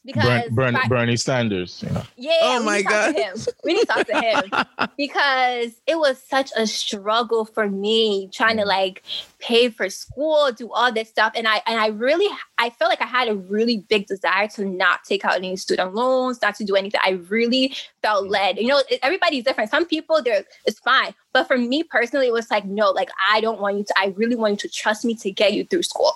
because 0.06 0.50
Bern, 0.50 0.74
Bern, 0.74 0.90
Bernie 0.90 1.16
Sanders. 1.16 1.82
You 1.86 1.94
know. 1.94 2.04
Yeah. 2.18 2.38
Oh 2.42 2.64
my 2.64 2.82
god. 2.82 3.16
We 3.64 3.74
need 3.74 3.82
to 3.82 3.86
talk 3.86 4.08
to 4.08 4.22
him 4.22 4.90
because 4.98 5.74
it 5.88 5.98
was 5.98 6.22
such 6.22 6.52
a 6.58 6.68
struggle 6.68 7.46
for 7.46 7.70
me 7.70 8.30
trying 8.34 8.58
to 8.58 8.66
like 8.66 9.04
pay 9.40 9.70
for 9.70 9.90
school, 9.90 10.52
do 10.52 10.72
all 10.72 10.92
this 10.92 11.10
stuff, 11.10 11.34
and 11.36 11.48
I 11.48 11.62
and 11.66 11.80
I 11.80 11.88
really 11.88 12.28
I 12.58 12.70
felt 12.72 12.90
like 12.90 13.02
I 13.02 13.06
had 13.06 13.30
a 13.30 13.36
really 13.36 13.78
big 13.78 14.08
desire 14.08 14.48
to 14.50 14.66
not 14.66 15.04
take 15.06 15.24
out 15.24 15.36
any 15.36 15.56
student 15.56 15.96
loans, 15.96 16.42
not 16.42 16.56
to 16.56 16.66
do 16.66 16.76
anything. 16.76 17.00
I 17.04 17.12
really 17.30 17.74
felt 18.02 18.28
mm. 18.28 18.32
led. 18.32 18.58
You 18.58 18.68
know, 18.68 18.84
everybody's 19.02 19.46
different. 19.46 19.70
Some 19.70 19.86
people 19.86 20.22
they're 20.22 20.44
it's 20.66 20.80
fine, 20.80 21.14
but 21.32 21.48
for 21.48 21.58
me 21.58 21.84
personally, 21.84 22.28
it 22.28 22.34
was 22.34 22.52
like 22.52 22.66
no, 22.66 22.92
like 22.92 23.10
I 23.32 23.40
don't 23.40 23.62
want 23.62 23.78
you 23.78 23.84
to. 23.86 23.94
I 23.98 24.08
really 24.18 24.36
want 24.36 24.52
you 24.64 24.70
to 24.70 24.76
trust 24.76 25.06
me 25.06 25.16
to 25.16 25.32
get 25.32 25.54
you 25.54 25.64
through 25.64 25.84
school. 25.84 26.14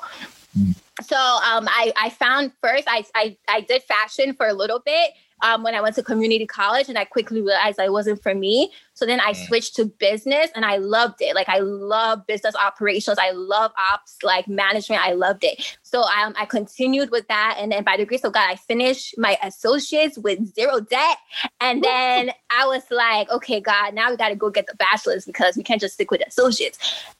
Mm. 0.55 0.75
So 1.03 1.15
um, 1.15 1.67
I, 1.67 1.91
I 1.97 2.09
found 2.09 2.51
first 2.61 2.85
I, 2.87 3.05
I, 3.15 3.37
I 3.47 3.61
did 3.61 3.83
fashion 3.83 4.33
for 4.33 4.47
a 4.47 4.53
little 4.53 4.79
bit 4.79 5.11
um, 5.41 5.63
when 5.63 5.75
I 5.75 5.81
went 5.81 5.95
to 5.95 6.03
community 6.03 6.45
college, 6.45 6.89
and 6.89 6.97
I 6.97 7.05
quickly 7.05 7.41
realized 7.41 7.79
it 7.79 7.91
wasn't 7.91 8.21
for 8.21 8.33
me. 8.33 8.71
So 8.93 9.05
then 9.05 9.19
I 9.19 9.33
mm. 9.33 9.47
switched 9.47 9.75
to 9.75 9.85
business, 9.85 10.49
and 10.55 10.65
I 10.65 10.77
loved 10.77 11.21
it. 11.21 11.35
Like 11.35 11.49
I 11.49 11.59
love 11.59 12.25
business 12.27 12.55
operations, 12.55 13.17
I 13.19 13.31
love 13.31 13.71
ops, 13.77 14.17
like 14.23 14.47
management. 14.47 15.05
I 15.05 15.13
loved 15.13 15.43
it. 15.43 15.77
So 15.83 16.01
um, 16.03 16.33
I 16.37 16.45
continued 16.45 17.11
with 17.11 17.27
that, 17.27 17.57
and 17.59 17.71
then 17.71 17.83
by 17.83 17.97
the 17.97 18.05
grace 18.05 18.23
of 18.23 18.33
God, 18.33 18.49
I 18.49 18.55
finished 18.55 19.15
my 19.17 19.37
associates 19.43 20.17
with 20.17 20.53
zero 20.55 20.79
debt. 20.79 21.17
And 21.59 21.83
then 21.83 22.31
I 22.49 22.67
was 22.67 22.83
like, 22.89 23.29
okay, 23.29 23.59
God, 23.59 23.93
now 23.93 24.09
we 24.09 24.17
got 24.17 24.29
to 24.29 24.35
go 24.35 24.49
get 24.49 24.67
the 24.67 24.75
bachelor's 24.75 25.25
because 25.25 25.55
we 25.55 25.63
can't 25.63 25.81
just 25.81 25.95
stick 25.95 26.11
with 26.11 26.21
associates. 26.27 26.79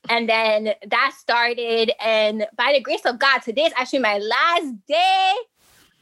And 0.09 0.27
then 0.29 0.73
that 0.85 1.13
started, 1.17 1.91
and 2.01 2.47
by 2.55 2.73
the 2.73 2.81
grace 2.81 3.05
of 3.05 3.19
God, 3.19 3.39
today 3.39 3.63
is 3.63 3.73
actually 3.75 3.99
my 3.99 4.17
last 4.17 4.85
day 4.87 5.33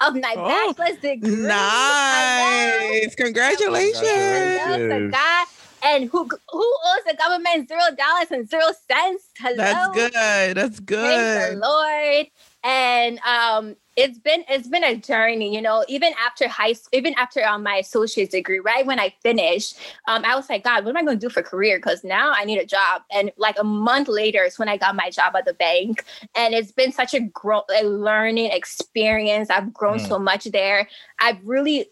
of 0.01 0.15
my 0.15 0.34
oh, 0.38 0.47
bachelor's 0.47 0.99
degree. 1.01 1.47
Nice. 1.47 3.15
Congratulations. 3.15 3.99
Congratulations. 3.99 5.12
God. 5.12 5.47
And 5.84 6.10
who 6.10 6.27
who 6.49 6.77
owes 6.88 7.03
the 7.08 7.15
government 7.15 7.67
zero 7.67 7.81
dollars 7.97 8.31
and 8.31 8.49
zero 8.49 8.65
cents? 8.89 9.29
Hello. 9.38 9.55
That's 9.55 9.93
good. 9.93 10.58
That's 10.58 10.79
good. 10.79 10.97
Thank 10.99 11.53
the 11.53 11.67
Lord. 11.67 12.27
and 12.63 13.19
um, 13.19 13.75
it's 13.95 14.17
been 14.19 14.43
it's 14.49 14.67
been 14.67 14.84
a 14.84 14.95
journey 14.95 15.53
you 15.53 15.62
know 15.62 15.86
even 15.88 16.12
after 16.19 16.47
high 16.47 16.73
school 16.73 16.89
even 16.91 17.13
after 17.15 17.45
um, 17.45 17.63
my 17.63 17.75
associate's 17.75 18.31
degree 18.31 18.60
right 18.60 18.86
when 18.86 18.99
i 18.99 19.13
finished 19.21 19.77
um, 20.08 20.23
i 20.25 20.36
was 20.36 20.49
like 20.49 20.63
god 20.63 20.84
what 20.84 20.91
am 20.91 20.97
i 20.97 21.03
going 21.03 21.17
to 21.17 21.27
do 21.27 21.31
for 21.31 21.41
career 21.41 21.77
because 21.77 22.03
now 22.03 22.31
i 22.36 22.43
need 22.43 22.58
a 22.58 22.65
job 22.65 23.01
and 23.12 23.31
like 23.38 23.55
a 23.60 23.63
month 23.63 24.08
later 24.08 24.43
is 24.43 24.60
when 24.60 24.67
i 24.67 24.75
got 24.75 24.95
my 24.95 25.10
job 25.10 25.36
at 25.36 25.45
the 25.45 25.53
bank 25.53 26.03
and 26.36 26.53
it's 26.53 26.71
been 26.71 26.91
such 26.91 27.13
a 27.13 27.19
grow 27.21 27.62
a 27.79 27.84
learning 27.84 28.51
experience 28.51 29.49
i've 29.49 29.73
grown 29.73 29.97
mm. 29.97 30.08
so 30.08 30.19
much 30.19 30.43
there 30.45 30.88
i've 31.19 31.38
really 31.43 31.88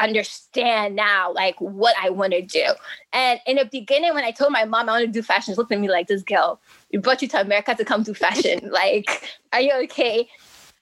understand 0.00 0.96
now 0.96 1.32
like 1.32 1.54
what 1.60 1.94
I 2.02 2.10
want 2.10 2.32
to 2.32 2.42
do. 2.42 2.66
And 3.12 3.38
in 3.46 3.56
the 3.56 3.66
beginning, 3.66 4.12
when 4.14 4.24
I 4.24 4.32
told 4.32 4.50
my 4.50 4.64
mom 4.64 4.88
I 4.88 4.92
want 4.92 5.06
to 5.06 5.12
do 5.12 5.22
fashion, 5.22 5.54
she 5.54 5.56
looked 5.56 5.70
at 5.70 5.78
me 5.78 5.88
like 5.88 6.08
this 6.08 6.22
girl, 6.22 6.60
you 6.90 7.00
brought 7.00 7.22
you 7.22 7.28
to 7.28 7.40
America 7.40 7.74
to 7.74 7.84
come 7.84 8.02
do 8.02 8.12
fashion. 8.12 8.68
like, 8.72 9.38
are 9.52 9.60
you 9.60 9.72
okay? 9.84 10.28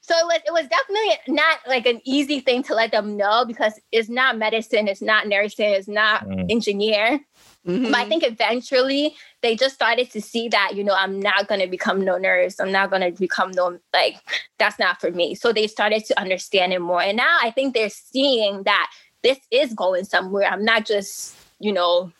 So 0.03 0.15
it 0.17 0.25
was 0.27 0.41
it 0.47 0.53
was 0.53 0.67
definitely 0.69 1.35
not 1.35 1.59
like 1.67 1.87
an 1.87 2.01
easy 2.05 2.41
thing 2.41 2.63
to 2.65 2.75
let 2.75 2.91
them 2.91 3.17
know 3.17 3.45
because 3.47 3.79
it's 3.93 4.09
not 4.09 4.39
medicine, 4.39 4.89
it's 4.89 5.03
not 5.03 5.29
nursing, 5.29 5.71
it's 5.71 5.89
not 5.89 6.27
mm. 6.27 6.51
engineer. 6.51 7.21
Mm-hmm. 7.67 7.85
But 7.85 7.95
I 7.95 8.09
think 8.09 8.25
eventually 8.25 9.15
they 9.43 9.55
just 9.55 9.75
started 9.75 10.11
to 10.13 10.21
see 10.23 10.49
that, 10.49 10.73
you 10.75 10.83
know, 10.83 10.95
I'm 10.95 11.21
not 11.21 11.47
going 11.47 11.61
to 11.61 11.67
become 11.67 12.03
no 12.03 12.17
nurse. 12.17 12.59
I'm 12.59 12.73
not 12.73 12.89
going 12.89 13.03
to 13.03 13.19
become 13.19 13.51
no, 13.51 13.79
like, 13.93 14.17
that's 14.59 14.79
not 14.79 14.99
for 14.99 15.11
me. 15.11 15.35
So 15.35 15.53
they 15.53 15.67
started 15.67 16.07
to 16.07 16.19
understand 16.19 16.73
it 16.73 16.81
more. 16.81 17.03
And 17.03 17.19
now 17.19 17.37
I 17.43 17.51
think 17.51 17.75
they're 17.75 17.91
seeing 17.91 18.63
that 18.63 18.91
this 19.23 19.39
is 19.51 19.75
going 19.75 20.05
somewhere. 20.05 20.49
I'm 20.51 20.65
not 20.65 20.87
just, 20.87 21.37
you 21.59 21.73
know, 21.73 22.11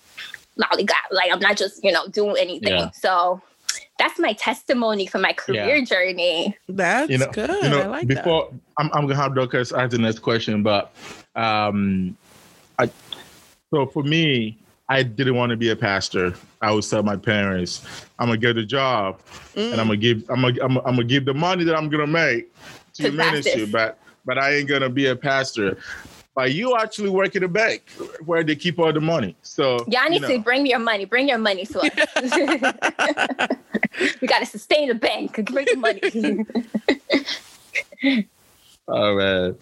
lollygag. 0.59 0.93
Like 1.11 1.33
I'm 1.33 1.41
not 1.41 1.57
just, 1.57 1.83
you 1.83 1.93
know, 1.93 2.07
doing 2.09 2.37
anything. 2.39 2.79
Yeah. 2.79 2.91
So 2.91 3.41
that's 4.01 4.19
my 4.19 4.33
testimony 4.33 5.07
for 5.07 5.19
my 5.19 5.35
career 5.35 5.77
yeah. 5.77 5.85
journey. 5.85 6.57
That's 6.69 7.11
you 7.11 7.19
know, 7.19 7.31
good. 7.33 7.51
You 7.51 7.69
know, 7.69 7.83
I 7.83 7.87
like 7.87 8.07
before 8.07 8.49
that. 8.51 8.61
I'm, 8.79 8.91
I'm 8.95 9.07
gonna 9.07 9.17
have 9.17 9.35
Dorcas 9.35 9.73
ask 9.73 9.91
the 9.91 9.99
next 9.99 10.21
question, 10.21 10.63
but 10.63 10.93
um, 11.37 12.17
I 12.79 12.91
so 13.73 13.85
for 13.87 14.03
me, 14.03 14.57
I 14.89 15.03
didn't 15.03 15.35
want 15.35 15.51
to 15.51 15.57
be 15.57 15.69
a 15.69 15.77
pastor. 15.77 16.35
I 16.63 16.73
would 16.73 16.85
tell 16.85 17.03
my 17.03 17.17
parents, 17.17 17.87
I'm 18.19 18.29
gonna 18.29 18.39
get 18.39 18.57
a 18.57 18.65
job, 18.65 19.21
mm. 19.55 19.71
and 19.71 19.79
I'm 19.79 19.89
gonna 19.89 19.99
give 19.99 20.25
I'm 20.31 20.41
gonna, 20.41 20.65
I'm, 20.65 20.79
I'm 20.79 20.85
gonna 20.97 21.05
give 21.05 21.27
the 21.27 21.35
money 21.35 21.65
that 21.65 21.77
I'm 21.77 21.91
gonna 21.91 22.07
make 22.07 22.51
to, 22.95 23.03
to 23.03 23.13
ministry, 23.13 23.67
but 23.67 23.99
but 24.25 24.39
I 24.39 24.55
ain't 24.55 24.69
gonna 24.69 24.89
be 24.89 25.09
a 25.09 25.17
pastor 25.17 25.77
by 26.41 26.47
you 26.47 26.75
actually 26.75 27.11
work 27.11 27.37
at 27.37 27.43
a 27.43 27.49
bank 27.49 27.83
where 28.25 28.43
they 28.43 28.57
keep 28.57 28.79
all 28.79 28.91
the 28.93 29.01
money. 29.01 29.37
So 29.43 29.85
y'all 29.89 30.09
need 30.09 30.15
you 30.15 30.21
know. 30.21 30.29
to 30.29 30.39
bring 30.39 30.65
your 30.65 30.79
money. 30.79 31.05
Bring 31.05 31.29
your 31.29 31.37
money 31.37 31.67
to 31.67 31.81
us. 31.81 31.91
we 34.23 34.27
got 34.27 34.39
to 34.39 34.47
sustain 34.47 34.89
the 34.89 34.95
bank. 34.95 35.35
Bring 35.53 35.67
the 35.67 35.77
money. 35.77 36.01
oh 38.89 39.17
man. 39.17 39.55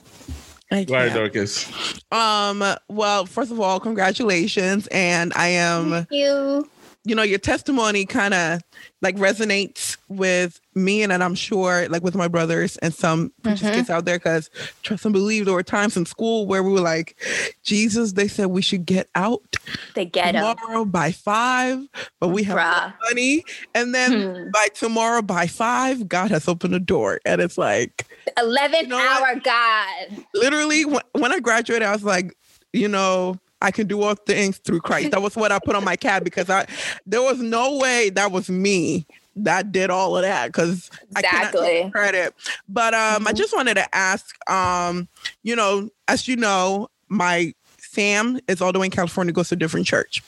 Right, 0.71 1.13
Dorcas. 1.13 1.69
Um. 2.13 2.63
Well, 2.89 3.27
first 3.27 3.51
of 3.51 3.59
all, 3.59 3.81
congratulations, 3.81 4.87
and 4.89 5.33
I 5.35 5.49
am. 5.49 5.91
Thank 5.91 6.13
you 6.13 6.71
you 7.05 7.15
know, 7.15 7.23
your 7.23 7.39
testimony 7.39 8.05
kind 8.05 8.35
of 8.35 8.61
like 9.01 9.15
resonates 9.17 9.97
with 10.09 10.61
me 10.75 11.03
and, 11.03 11.13
and 11.13 11.23
I'm 11.23 11.35
sure 11.35 11.89
like 11.89 12.03
with 12.03 12.15
my 12.15 12.29
brothers 12.29 12.77
and 12.79 12.95
some 12.95 13.33
preachers 13.43 13.63
mm-hmm. 13.63 13.75
kids 13.75 13.91
out 13.91 14.05
there 14.05 14.19
because 14.19 14.51
trust 14.83 15.05
and 15.05 15.13
believe 15.13 15.45
there 15.45 15.55
were 15.55 15.63
times 15.63 15.97
in 15.97 16.07
school 16.07 16.47
where 16.47 16.63
we 16.63 16.73
were 16.73 16.81
like, 16.81 17.17
Jesus, 17.63 18.13
they 18.13 18.29
said 18.29 18.47
we 18.47 18.63
should 18.63 18.87
get 18.87 19.09
out 19.15 19.57
they 19.95 20.05
get 20.05 20.33
tomorrow 20.33 20.85
by 20.85 21.13
five, 21.13 21.87
but 22.21 22.29
we 22.29 22.43
have 22.45 22.95
money. 23.09 23.45
And 23.75 23.95
then 23.95 24.35
hmm. 24.35 24.51
by 24.51 24.69
tomorrow 24.75 25.23
by 25.23 25.47
five, 25.47 26.09
God 26.09 26.31
has 26.31 26.49
opened 26.49 26.75
a 26.75 26.81
door. 26.81 27.21
And 27.25 27.41
it's 27.41 27.59
like 27.59 28.07
11 28.39 28.81
you 28.81 28.87
know 28.89 28.99
hour 28.99 29.35
what? 29.35 29.45
God. 29.45 30.25
Literally, 30.35 30.85
when, 30.85 31.03
when 31.13 31.33
I 31.33 31.41
graduated, 31.41 31.87
I 31.87 31.93
was 31.93 32.05
like, 32.05 32.37
you 32.73 32.89
know, 32.89 33.39
I 33.61 33.71
can 33.71 33.87
do 33.87 34.03
all 34.03 34.15
things 34.15 34.59
through 34.59 34.81
Christ. 34.81 35.11
That 35.11 35.23
was 35.23 35.37
what 35.37 35.51
I 35.51 35.59
put 35.59 35.75
on 35.75 35.85
my 35.85 35.97
cab 35.97 36.23
because 36.23 36.49
I 36.49 36.67
there 37.07 37.23
was 37.23 37.41
no 37.41 37.79
way 37.79 38.11
that 38.11 38.31
was 38.31 38.49
me 38.49 39.07
that 39.45 39.73
did 39.73 39.91
all 39.91 40.17
of 40.17 40.23
that 40.23 40.49
because 40.49 40.91
exactly. 41.17 41.61
I 41.61 41.73
cannot 41.81 41.93
credit. 41.93 42.35
But 42.69 42.95
um, 42.95 43.01
mm-hmm. 43.01 43.29
I 43.29 43.33
just 43.33 43.55
wanted 43.55 43.75
to 43.75 43.95
ask, 43.95 44.37
um, 44.51 45.09
you 45.43 45.57
know, 45.57 45.89
as 46.09 46.29
you 46.29 46.37
know, 46.37 46.89
my 47.09 47.55
Sam 47.79 48.39
is 48.49 48.61
all 48.61 48.73
the 48.73 48.79
way 48.79 48.87
in 48.87 48.91
California, 48.91 49.33
goes 49.33 49.49
to 49.49 49.55
a 49.55 49.59
different 49.59 49.87
church. 49.87 50.23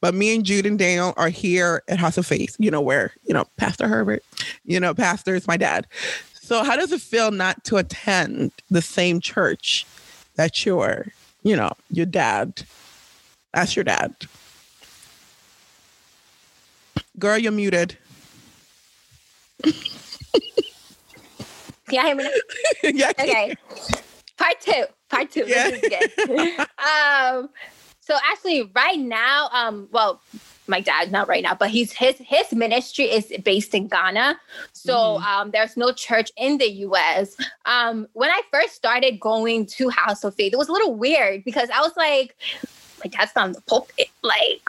But 0.00 0.14
me 0.14 0.34
and 0.34 0.44
Jude 0.44 0.66
and 0.66 0.78
Daniel 0.78 1.14
are 1.16 1.28
here 1.28 1.82
at 1.88 1.98
House 1.98 2.18
of 2.18 2.26
Faith, 2.26 2.56
you 2.58 2.70
know, 2.70 2.80
where, 2.80 3.12
you 3.22 3.34
know, 3.34 3.44
Pastor 3.56 3.86
Herbert, 3.86 4.24
you 4.64 4.80
know, 4.80 4.94
Pastor 4.94 5.34
is 5.34 5.46
my 5.46 5.56
dad. 5.56 5.86
So 6.40 6.64
how 6.64 6.76
does 6.76 6.90
it 6.90 7.00
feel 7.00 7.30
not 7.30 7.62
to 7.64 7.76
attend 7.76 8.52
the 8.70 8.82
same 8.82 9.20
church 9.20 9.86
that 10.34 10.66
you're 10.66 11.06
you 11.42 11.56
know, 11.56 11.72
your 11.90 12.06
dad. 12.06 12.62
That's 13.52 13.76
your 13.76 13.84
dad. 13.84 14.14
Girl, 17.18 17.36
you're 17.36 17.52
muted. 17.52 17.98
Yeah, 21.92 22.06
hear 22.06 22.16
me 22.16 22.28
yeah. 22.98 23.10
Okay. 23.10 23.54
Part 24.36 24.60
two. 24.60 24.84
Part 25.08 25.30
two. 25.30 25.44
Yeah. 25.46 25.70
This 25.70 25.82
is 25.82 26.26
good. 26.26 26.58
um, 26.60 27.48
so 28.00 28.16
actually, 28.30 28.70
right 28.74 28.98
now, 28.98 29.48
um, 29.52 29.88
well, 29.92 30.20
my 30.68 30.80
dad 30.80 31.10
not 31.10 31.28
right 31.28 31.42
now 31.42 31.54
but 31.54 31.70
he's 31.70 31.92
his 31.92 32.16
his 32.18 32.52
ministry 32.52 33.04
is 33.04 33.32
based 33.42 33.74
in 33.74 33.88
ghana 33.88 34.40
so 34.72 34.94
mm-hmm. 34.94 35.24
um, 35.24 35.50
there's 35.50 35.76
no 35.76 35.92
church 35.92 36.30
in 36.36 36.56
the 36.58 36.66
us 36.66 37.36
um, 37.66 38.06
when 38.12 38.30
i 38.30 38.40
first 38.52 38.74
started 38.74 39.18
going 39.18 39.66
to 39.66 39.88
house 39.88 40.22
of 40.22 40.34
faith 40.34 40.52
it 40.52 40.56
was 40.56 40.68
a 40.68 40.72
little 40.72 40.94
weird 40.94 41.42
because 41.44 41.68
i 41.70 41.80
was 41.80 41.92
like 41.96 42.36
dad's 43.08 43.32
not 43.34 43.46
in 43.46 43.52
the 43.52 43.60
pulpit 43.62 44.08
like 44.22 44.62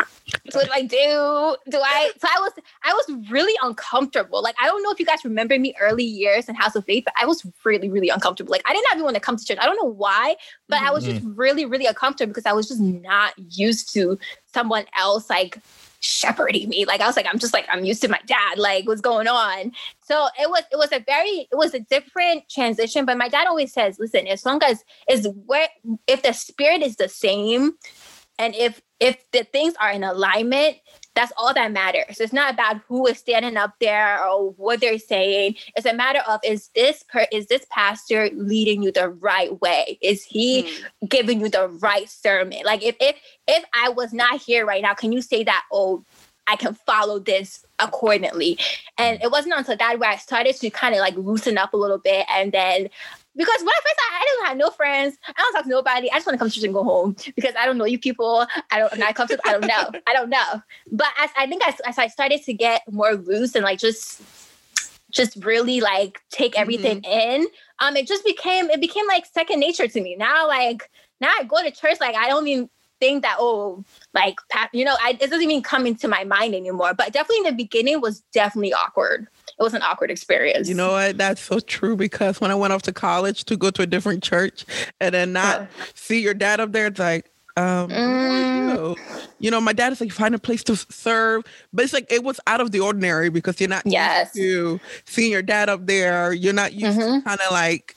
what 0.53 0.65
do 0.65 0.71
i 0.71 0.81
do 0.81 1.55
do 1.69 1.79
i 1.79 2.11
so 2.19 2.27
i 2.35 2.39
was 2.39 2.51
i 2.83 2.93
was 2.93 3.29
really 3.29 3.53
uncomfortable 3.61 4.41
like 4.41 4.55
i 4.61 4.65
don't 4.65 4.81
know 4.83 4.91
if 4.91 4.99
you 4.99 5.05
guys 5.05 5.23
remember 5.23 5.57
me 5.57 5.73
early 5.79 6.03
years 6.03 6.49
in 6.49 6.55
house 6.55 6.75
of 6.75 6.85
faith 6.85 7.03
but 7.05 7.13
i 7.19 7.25
was 7.25 7.45
really 7.63 7.89
really 7.89 8.09
uncomfortable 8.09 8.51
like 8.51 8.63
i 8.65 8.73
didn't 8.73 8.85
even 8.91 9.03
want 9.03 9.15
to 9.15 9.21
come 9.21 9.37
to 9.37 9.45
church 9.45 9.57
i 9.61 9.65
don't 9.65 9.77
know 9.81 9.89
why 9.89 10.35
but 10.67 10.77
mm-hmm. 10.77 10.87
i 10.87 10.91
was 10.91 11.03
just 11.03 11.21
mm-hmm. 11.21 11.35
really 11.35 11.65
really 11.65 11.85
uncomfortable 11.85 12.31
because 12.31 12.45
i 12.45 12.53
was 12.53 12.67
just 12.67 12.79
not 12.79 13.33
used 13.57 13.93
to 13.93 14.17
someone 14.53 14.85
else 14.97 15.29
like 15.29 15.59
shepherding 16.03 16.69
me. 16.69 16.85
Like 16.85 17.01
I 17.01 17.07
was 17.07 17.15
like, 17.15 17.25
I'm 17.25 17.39
just 17.39 17.53
like, 17.53 17.65
I'm 17.69 17.85
used 17.85 18.01
to 18.01 18.07
my 18.07 18.19
dad. 18.25 18.59
Like, 18.59 18.85
what's 18.87 19.01
going 19.01 19.27
on? 19.27 19.71
So 20.01 20.27
it 20.39 20.49
was 20.49 20.63
it 20.71 20.77
was 20.77 20.91
a 20.91 20.99
very 20.99 21.47
it 21.51 21.55
was 21.55 21.73
a 21.73 21.79
different 21.79 22.49
transition. 22.49 23.05
But 23.05 23.17
my 23.17 23.29
dad 23.29 23.47
always 23.47 23.73
says, 23.73 23.97
listen, 23.99 24.27
as 24.27 24.45
long 24.45 24.61
as 24.63 24.83
is 25.09 25.27
where 25.45 25.69
if 26.07 26.21
the 26.21 26.33
spirit 26.33 26.81
is 26.81 26.97
the 26.97 27.09
same, 27.09 27.73
and 28.39 28.55
if 28.55 28.81
if 28.99 29.17
the 29.31 29.43
things 29.43 29.73
are 29.81 29.91
in 29.91 30.03
alignment, 30.03 30.77
that's 31.15 31.33
all 31.37 31.53
that 31.53 31.71
matters. 31.71 32.19
It's 32.19 32.33
not 32.33 32.53
about 32.53 32.81
who 32.87 33.05
is 33.07 33.17
standing 33.17 33.57
up 33.57 33.75
there 33.79 34.25
or 34.25 34.51
what 34.51 34.79
they're 34.79 34.97
saying. 34.97 35.55
It's 35.75 35.85
a 35.85 35.93
matter 35.93 36.21
of 36.27 36.39
is 36.43 36.69
this 36.73 37.03
per, 37.03 37.27
is 37.31 37.47
this 37.47 37.65
pastor 37.69 38.29
leading 38.33 38.81
you 38.81 38.91
the 38.91 39.09
right 39.09 39.59
way? 39.61 39.99
Is 40.01 40.23
he 40.23 40.63
mm. 40.63 41.09
giving 41.09 41.41
you 41.41 41.49
the 41.49 41.67
right 41.67 42.09
sermon? 42.09 42.59
Like 42.65 42.83
if 42.83 42.95
if 42.99 43.15
if 43.47 43.63
I 43.73 43.89
was 43.89 44.13
not 44.13 44.41
here 44.41 44.65
right 44.65 44.81
now, 44.81 44.93
can 44.93 45.11
you 45.11 45.21
say 45.21 45.43
that? 45.43 45.63
Oh, 45.71 46.03
I 46.47 46.55
can 46.55 46.73
follow 46.73 47.19
this 47.19 47.65
accordingly. 47.79 48.57
And 48.97 49.21
it 49.21 49.31
wasn't 49.31 49.55
until 49.55 49.77
that 49.77 49.99
where 49.99 50.09
I 50.09 50.17
started 50.17 50.55
to 50.57 50.69
kind 50.69 50.93
of 50.93 50.99
like 50.99 51.15
loosen 51.15 51.57
up 51.57 51.73
a 51.73 51.77
little 51.77 51.99
bit, 51.99 52.25
and 52.29 52.51
then 52.51 52.89
because 53.35 53.59
when 53.59 53.69
I 53.69 53.79
first 53.83 53.95
I, 53.99 54.19
I 54.21 54.25
don't 54.25 54.47
have 54.47 54.57
no 54.57 54.69
friends. 54.69 55.17
I 55.27 55.33
don't 55.37 55.53
talk 55.53 55.63
to 55.63 55.69
nobody. 55.69 56.11
I 56.11 56.15
just 56.15 56.27
want 56.27 56.35
to 56.35 56.39
come 56.39 56.49
to 56.49 56.53
church 56.53 56.63
and 56.63 56.73
go 56.73 56.83
home 56.83 57.15
because 57.35 57.53
I 57.57 57.65
don't 57.65 57.77
know 57.77 57.85
you 57.85 57.99
people. 57.99 58.45
I 58.71 58.79
don't. 58.79 58.93
I'm 58.93 58.99
not 58.99 59.15
comfortable. 59.15 59.43
I 59.45 59.53
don't 59.53 59.67
know. 59.67 59.99
I 60.07 60.13
don't 60.13 60.29
know. 60.29 60.61
But 60.91 61.07
as 61.19 61.29
I 61.37 61.47
think 61.47 61.67
as, 61.67 61.79
as 61.81 61.97
I 61.97 62.07
started 62.07 62.43
to 62.43 62.53
get 62.53 62.81
more 62.91 63.15
loose 63.15 63.55
and 63.55 63.63
like 63.63 63.79
just 63.79 64.21
just 65.11 65.43
really 65.43 65.79
like 65.79 66.21
take 66.29 66.57
everything 66.57 67.01
mm-hmm. 67.01 67.41
in, 67.43 67.47
um, 67.79 67.95
it 67.95 68.07
just 68.07 68.25
became 68.25 68.69
it 68.69 68.81
became 68.81 69.07
like 69.07 69.25
second 69.25 69.59
nature 69.59 69.87
to 69.87 70.01
me. 70.01 70.15
Now 70.15 70.47
like 70.47 70.89
now 71.21 71.31
I 71.39 71.43
go 71.43 71.61
to 71.61 71.71
church 71.71 71.99
like 71.99 72.15
I 72.15 72.27
don't 72.27 72.47
even 72.47 72.69
think 73.03 73.23
that 73.23 73.35
oh 73.39 73.83
like 74.13 74.37
you 74.71 74.85
know 74.85 74.95
I, 75.01 75.17
it 75.19 75.29
doesn't 75.29 75.41
even 75.41 75.61
come 75.61 75.85
into 75.85 76.07
my 76.07 76.23
mind 76.23 76.55
anymore. 76.55 76.93
But 76.93 77.11
definitely 77.11 77.47
in 77.49 77.55
the 77.55 77.63
beginning 77.63 78.01
was 78.01 78.21
definitely 78.31 78.73
awkward 78.73 79.27
it 79.59 79.61
was 79.61 79.73
an 79.73 79.81
awkward 79.83 80.09
experience. 80.09 80.67
You 80.67 80.75
know 80.75 80.91
what? 80.91 81.17
That's 81.17 81.41
so 81.41 81.59
true 81.59 81.95
because 81.95 82.41
when 82.41 82.51
I 82.51 82.55
went 82.55 82.73
off 82.73 82.81
to 82.83 82.93
college 82.93 83.43
to 83.45 83.55
go 83.55 83.69
to 83.71 83.83
a 83.83 83.85
different 83.85 84.23
church 84.23 84.65
and 84.99 85.13
then 85.13 85.33
not 85.33 85.61
yeah. 85.61 85.85
see 85.93 86.21
your 86.21 86.33
dad 86.33 86.59
up 86.59 86.71
there, 86.71 86.87
it's 86.87 86.99
like, 86.99 87.29
um, 87.55 87.89
mm. 87.89 88.97
you 89.37 89.51
know, 89.51 89.61
my 89.61 89.73
dad 89.73 89.93
is 89.93 90.01
like, 90.01 90.11
find 90.11 90.33
a 90.33 90.39
place 90.39 90.63
to 90.63 90.75
serve, 90.75 91.43
but 91.71 91.85
it's 91.85 91.93
like 91.93 92.11
it 92.11 92.23
was 92.23 92.39
out 92.47 92.61
of 92.61 92.71
the 92.71 92.79
ordinary 92.79 93.29
because 93.29 93.59
you're 93.59 93.69
not 93.69 93.83
yes. 93.85 94.35
used 94.35 94.79
to 94.79 94.79
seeing 95.05 95.31
your 95.31 95.43
dad 95.43 95.69
up 95.69 95.85
there. 95.85 96.33
You're 96.33 96.53
not 96.53 96.73
used 96.73 96.99
mm-hmm. 96.99 97.19
to 97.19 97.21
kind 97.21 97.39
of 97.41 97.51
like 97.51 97.95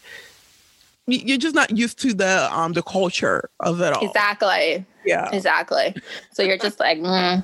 you're 1.06 1.38
just 1.38 1.54
not 1.54 1.76
used 1.76 2.00
to 2.00 2.12
the 2.12 2.52
um 2.52 2.72
the 2.72 2.82
culture 2.82 3.48
of 3.60 3.80
it 3.80 3.92
all. 3.92 4.04
Exactly. 4.04 4.84
Yeah. 5.06 5.30
Exactly. 5.32 5.94
So 6.32 6.42
you're 6.42 6.58
just 6.58 6.80
like, 6.80 6.98
mm, 6.98 7.42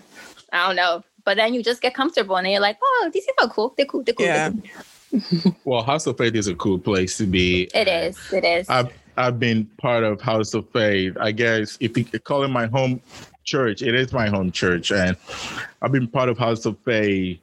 I 0.52 0.66
don't 0.66 0.76
know. 0.76 1.02
But 1.24 1.36
then 1.36 1.54
you 1.54 1.62
just 1.62 1.80
get 1.80 1.94
comfortable 1.94 2.36
and 2.36 2.44
then 2.44 2.52
you're 2.52 2.60
like, 2.60 2.78
oh, 2.82 3.10
these 3.12 3.24
people 3.24 3.46
are 3.46 3.50
cool. 3.50 3.74
They're 3.76 3.86
cool. 3.86 4.02
They're 4.02 4.14
cool. 4.14 4.26
Yeah. 4.26 4.50
They're 4.50 5.20
cool. 5.44 5.56
well, 5.64 5.82
House 5.82 6.06
of 6.06 6.18
Faith 6.18 6.34
is 6.34 6.48
a 6.48 6.54
cool 6.54 6.78
place 6.78 7.16
to 7.18 7.26
be. 7.26 7.70
It 7.74 7.86
is. 7.86 8.18
It 8.32 8.44
is. 8.44 8.68
I've 8.68 8.90
I've 9.16 9.38
been 9.38 9.66
part 9.76 10.04
of 10.04 10.20
House 10.20 10.54
of 10.54 10.68
Faith. 10.70 11.16
I 11.20 11.32
guess 11.32 11.76
if 11.80 11.96
you 11.96 12.04
could 12.04 12.24
call 12.24 12.42
it 12.44 12.48
my 12.48 12.66
home 12.66 13.00
church, 13.44 13.82
it 13.82 13.94
is 13.94 14.12
my 14.12 14.28
home 14.28 14.50
church, 14.50 14.90
and 14.90 15.16
I've 15.82 15.92
been 15.92 16.08
part 16.08 16.28
of 16.30 16.38
House 16.38 16.64
of 16.64 16.78
Faith 16.78 17.40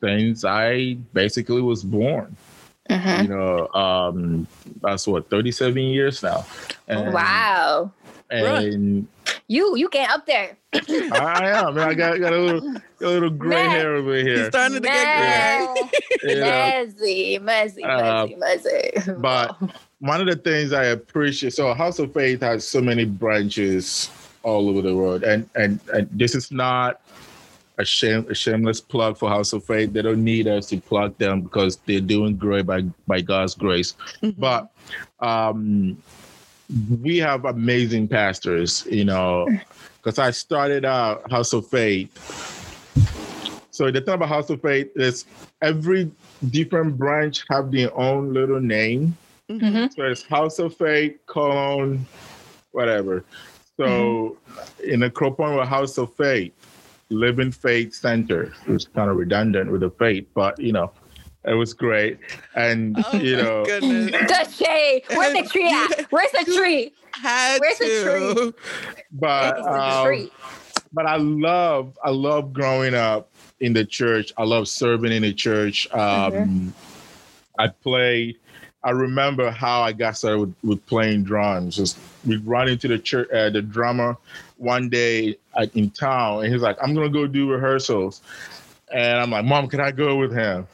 since 0.00 0.44
I 0.44 0.94
basically 1.12 1.60
was 1.60 1.82
born. 1.82 2.34
Mhm. 2.90 3.22
You 3.22 3.28
know, 3.28 3.68
um, 3.74 4.46
that's 4.80 5.06
what 5.06 5.28
thirty 5.28 5.52
seven 5.52 5.82
years 5.82 6.22
now. 6.22 6.46
And, 6.88 7.12
Wow. 7.12 7.92
And 8.30 9.06
You 9.48 9.76
you 9.76 9.88
get 9.90 10.10
up 10.10 10.26
there. 10.26 10.56
I 10.74 11.48
am. 11.50 11.74
man. 11.74 11.88
I 11.90 11.94
got, 11.94 12.18
got 12.20 12.32
a 12.32 12.38
little 12.38 12.76
a 12.76 13.06
little 13.06 13.30
gray 13.30 13.62
Man. 13.62 13.70
hair 13.70 13.94
over 13.96 14.14
here. 14.16 14.26
He's 14.28 14.38
here. 14.38 14.48
starting 14.50 14.82
to 14.82 14.88
get 14.88 15.18
gray. 15.18 15.90
You 16.24 16.40
know? 16.40 16.46
Messy, 16.46 17.38
messy, 17.38 17.84
Uh, 17.84 18.26
messy, 18.26 18.34
messy. 18.36 19.12
but 19.18 19.56
one 19.98 20.20
of 20.22 20.26
the 20.26 20.36
things 20.36 20.72
I 20.72 20.84
appreciate, 20.86 21.52
so 21.52 21.72
House 21.74 21.98
of 21.98 22.14
Faith 22.14 22.40
has 22.40 22.66
so 22.66 22.80
many 22.80 23.04
branches 23.04 24.08
all 24.42 24.68
over 24.70 24.80
the 24.80 24.94
world, 24.96 25.22
and 25.22 25.48
and, 25.54 25.80
and 25.92 26.08
this 26.12 26.34
is 26.34 26.50
not 26.50 27.02
a 27.78 27.84
shame 27.84 28.24
a 28.30 28.34
shameless 28.34 28.80
plug 28.80 29.18
for 29.18 29.28
House 29.28 29.52
of 29.52 29.64
Faith. 29.64 29.92
They 29.92 30.00
don't 30.02 30.24
need 30.24 30.46
us 30.48 30.66
to 30.68 30.80
plug 30.80 31.18
them 31.18 31.42
because 31.42 31.76
they're 31.84 32.00
doing 32.00 32.36
great 32.36 32.64
by 32.66 32.82
by 33.06 33.20
God's 33.20 33.54
grace. 33.54 33.94
Mhm. 34.22 34.34
But 34.38 34.70
um, 35.20 35.98
we 37.02 37.18
have 37.18 37.44
amazing 37.44 38.08
pastors, 38.08 38.86
you 38.90 39.04
know, 39.04 39.48
because 39.96 40.18
I 40.18 40.30
started 40.30 40.84
out 40.84 41.30
House 41.30 41.52
of 41.52 41.66
Faith. 41.66 42.10
So 43.70 43.90
the 43.90 44.00
thing 44.00 44.14
about 44.14 44.28
House 44.28 44.50
of 44.50 44.62
Faith 44.62 44.90
is 44.96 45.24
every 45.62 46.10
different 46.50 46.96
branch 46.96 47.44
have 47.50 47.70
their 47.70 47.96
own 47.96 48.32
little 48.32 48.60
name. 48.60 49.16
Mhm. 49.50 49.94
So 49.94 50.02
it's 50.04 50.22
House 50.22 50.58
of 50.58 50.76
Faith, 50.76 51.18
colon, 51.26 52.06
whatever. 52.72 53.24
So 53.76 54.36
in 54.82 55.00
the 55.00 55.10
Cropon 55.10 55.58
with 55.58 55.68
House 55.68 55.98
of 55.98 56.14
Faith, 56.14 56.52
Living 57.10 57.52
Faith 57.52 57.94
Center. 57.94 58.52
It 58.66 58.72
was 58.72 58.86
kind 58.86 59.10
of 59.10 59.16
redundant 59.16 59.70
with 59.70 59.82
the 59.82 59.90
faith, 59.90 60.26
but 60.34 60.58
you 60.58 60.72
know, 60.72 60.90
it 61.44 61.54
was 61.54 61.74
great. 61.74 62.18
And 62.54 62.96
Oh 63.12 63.16
you 63.16 63.36
know, 63.36 63.64
goodness. 63.64 64.10
the 64.28 64.50
shade. 64.50 65.02
Where's 65.10 65.32
the 65.34 65.48
tree 65.48 65.70
at? 65.70 66.06
Where's 66.10 66.32
the 66.32 66.52
tree? 66.56 66.92
Had 67.12 67.60
Where's 67.60 67.78
the 67.78 67.84
to. 67.86 68.54
but 69.12 69.58
um, 69.60 70.06
tree? 70.06 70.30
but 70.92 71.06
I 71.06 71.16
love 71.16 71.96
I 72.02 72.10
love 72.10 72.52
growing 72.52 72.94
up 72.94 73.28
in 73.60 73.72
the 73.72 73.84
church. 73.84 74.32
I 74.36 74.44
love 74.44 74.68
serving 74.68 75.12
in 75.12 75.22
the 75.22 75.32
church. 75.32 75.90
Um, 75.92 76.74
I 77.58 77.68
played. 77.68 78.36
I 78.82 78.90
remember 78.90 79.50
how 79.50 79.80
I 79.80 79.92
got 79.92 80.16
started 80.16 80.40
with, 80.40 80.54
with 80.62 80.86
playing 80.86 81.24
drums. 81.24 81.76
Just 81.76 81.98
we 82.26 82.36
run 82.38 82.68
into 82.68 82.86
the 82.88 82.98
church, 82.98 83.30
uh, 83.30 83.48
the 83.48 83.62
drummer 83.62 84.16
one 84.58 84.88
day 84.90 85.36
in 85.74 85.90
town, 85.90 86.44
and 86.44 86.52
he's 86.52 86.62
like, 86.62 86.76
"I'm 86.82 86.94
gonna 86.94 87.08
go 87.08 87.26
do 87.26 87.50
rehearsals," 87.50 88.20
and 88.92 89.18
I'm 89.20 89.30
like, 89.30 89.44
"Mom, 89.44 89.68
can 89.68 89.80
I 89.80 89.90
go 89.90 90.16
with 90.16 90.32
him?" 90.32 90.66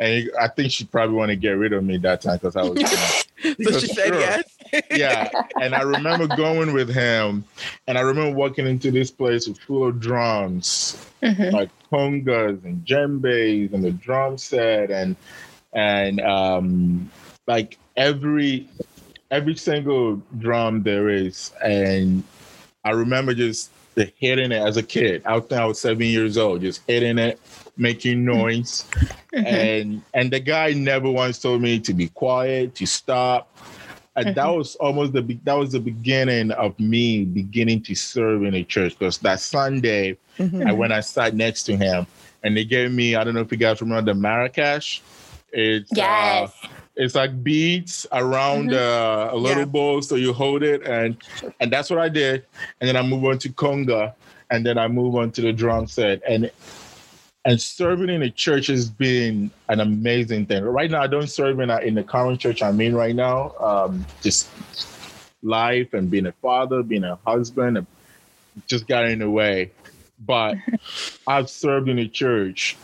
And 0.00 0.30
I 0.40 0.48
think 0.48 0.72
she 0.72 0.84
probably 0.84 1.14
want 1.14 1.28
to 1.30 1.36
get 1.36 1.50
rid 1.52 1.72
of 1.74 1.84
me 1.84 1.98
that 1.98 2.22
time 2.22 2.38
because 2.38 2.56
I 2.56 2.62
was. 2.62 2.82
So 3.42 3.78
she 3.78 3.86
said 3.86 4.08
Sure. 4.08 4.20
yes. 4.20 4.44
yeah. 4.90 5.30
And 5.62 5.74
I 5.74 5.80
remember 5.80 6.26
going 6.36 6.74
with 6.74 6.90
him, 6.92 7.42
and 7.86 7.96
I 7.96 8.02
remember 8.02 8.36
walking 8.36 8.66
into 8.66 8.90
this 8.90 9.10
place 9.10 9.48
full 9.66 9.86
of 9.88 9.98
drums, 9.98 11.06
Mhm. 11.22 11.50
like 11.52 11.70
congas 11.90 12.62
and 12.64 12.84
djembes 12.84 13.72
and 13.72 13.82
the 13.82 13.92
drum 13.92 14.36
set, 14.36 14.90
and 14.90 15.16
and 15.72 16.20
um, 16.20 17.10
like 17.46 17.78
every 17.96 18.68
every 19.30 19.54
single 19.54 20.20
drum 20.38 20.82
there 20.82 21.08
is, 21.08 21.50
and 21.64 22.22
I 22.84 22.90
remember 22.90 23.32
just 23.32 23.70
the 23.94 24.12
hitting 24.18 24.52
it 24.52 24.60
as 24.62 24.76
a 24.76 24.82
kid. 24.82 25.22
I 25.24 25.40
think 25.40 25.52
I 25.60 25.64
was 25.64 25.80
seven 25.80 26.02
years 26.06 26.36
old, 26.36 26.60
just 26.60 26.82
hitting 26.86 27.18
it, 27.18 27.40
making 27.80 28.24
noise, 28.24 28.84
and 29.32 30.02
and 30.14 30.30
the 30.30 30.38
guy 30.40 30.72
never 30.72 31.10
once 31.10 31.38
told 31.40 31.62
me 31.62 31.80
to 31.80 31.94
be 31.94 32.08
quiet, 32.08 32.74
to 32.76 32.86
stop. 32.86 33.48
And 34.16 34.34
that 34.34 34.48
was 34.48 34.76
almost 34.76 35.12
the 35.14 35.22
that 35.44 35.54
was 35.54 35.72
the 35.72 35.80
beginning 35.80 36.50
of 36.52 36.78
me 36.78 37.24
beginning 37.24 37.82
to 37.84 37.94
serve 37.94 38.44
in 38.44 38.54
a 38.54 38.62
church 38.64 38.98
because 38.98 39.18
that 39.18 39.40
Sunday 39.40 40.18
Mhm. 40.38 40.66
I 40.68 40.72
went 40.72 40.92
I 40.92 41.00
sat 41.00 41.34
next 41.34 41.64
to 41.64 41.76
him 41.76 42.06
and 42.42 42.56
they 42.56 42.64
gave 42.64 42.90
me 42.92 43.14
I 43.14 43.24
don't 43.24 43.34
know 43.34 43.40
if 43.40 43.50
you 43.52 43.56
guys 43.58 43.80
remember 43.80 44.12
the 44.12 44.18
Marrakesh. 44.18 45.00
It's 45.52 45.90
Yes. 45.96 46.52
uh, 46.64 46.68
it's 46.96 47.14
like 47.14 47.42
beads 47.42 48.06
around 48.12 48.74
uh, 48.74 49.30
a 49.32 49.36
little 49.36 49.60
Yeah. 49.60 49.64
bowl, 49.64 50.02
so 50.02 50.16
you 50.16 50.32
hold 50.32 50.62
it, 50.62 50.82
and 50.86 51.16
and 51.60 51.72
that's 51.72 51.88
what 51.88 51.98
I 51.98 52.08
did. 52.08 52.44
And 52.80 52.88
then 52.88 52.96
I 52.96 53.02
move 53.02 53.24
on 53.24 53.38
to 53.38 53.48
conga, 53.48 54.12
and 54.50 54.66
then 54.66 54.76
I 54.76 54.86
move 54.88 55.14
on 55.14 55.30
to 55.32 55.40
the 55.40 55.52
drum 55.52 55.86
set, 55.86 56.20
and 56.28 56.50
and 57.44 57.60
serving 57.60 58.10
in 58.10 58.22
a 58.22 58.30
church 58.30 58.66
has 58.66 58.90
been 58.90 59.50
an 59.68 59.80
amazing 59.80 60.46
thing. 60.46 60.62
Right 60.64 60.90
now, 60.90 61.02
I 61.02 61.06
don't 61.06 61.28
serve 61.28 61.60
in 61.60 61.70
a, 61.70 61.78
in 61.78 61.94
the 61.94 62.02
current 62.02 62.40
church 62.40 62.62
I'm 62.62 62.80
in 62.80 62.94
right 62.94 63.14
now. 63.14 63.54
Um, 63.58 64.04
just 64.22 64.48
life 65.42 65.94
and 65.94 66.10
being 66.10 66.26
a 66.26 66.32
father, 66.42 66.82
being 66.82 67.04
a 67.04 67.18
husband, 67.26 67.86
just 68.66 68.86
got 68.86 69.06
in 69.06 69.20
the 69.20 69.30
way. 69.30 69.70
But 70.24 70.56
I've 71.26 71.48
served 71.48 71.88
in 71.88 71.98
a 71.98 72.08
church 72.08 72.76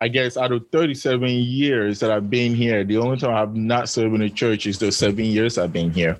I 0.00 0.08
guess 0.08 0.36
out 0.36 0.52
of 0.52 0.68
37 0.70 1.26
years 1.28 2.00
that 2.00 2.10
I've 2.10 2.28
been 2.28 2.54
here, 2.54 2.84
the 2.84 2.98
only 2.98 3.16
time 3.16 3.34
I've 3.34 3.54
not 3.56 3.88
served 3.88 4.14
in 4.14 4.20
a 4.20 4.28
church 4.28 4.66
is 4.66 4.78
those 4.78 4.98
seven 4.98 5.24
years 5.24 5.56
I've 5.56 5.72
been 5.72 5.92
here 5.92 6.18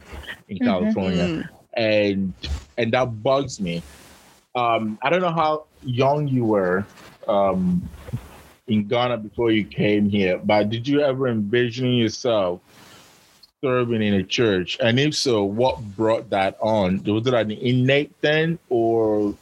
in 0.49 0.57
Mhm. 0.59 0.65
California. 0.65 1.45
And 1.77 2.33
and 2.79 2.93
that 2.95 3.23
bugs 3.23 3.61
me. 3.61 3.83
Um, 4.55 4.99
I 5.03 5.11
don't 5.11 5.21
know 5.21 5.33
how 5.33 5.67
young 5.85 6.29
you 6.29 6.47
were 6.47 6.87
um, 7.29 7.89
in 8.67 8.87
Ghana 8.87 9.19
before 9.19 9.51
you 9.51 9.65
came 9.65 10.09
here, 10.09 10.39
but 10.39 10.71
did 10.71 10.89
you 10.89 11.01
ever 11.01 11.29
envision 11.29 11.93
yourself 11.93 12.61
serving 13.63 14.03
in 14.03 14.15
a 14.15 14.23
church? 14.23 14.79
And 14.81 15.01
if 15.01 15.15
so, 15.15 15.45
what 15.45 15.81
brought 15.97 16.31
that 16.31 16.57
on? 16.61 17.03
Was 17.05 17.27
it 17.27 17.35
an 17.35 17.51
innate 17.51 18.15
thing 18.17 18.59
or 18.69 19.35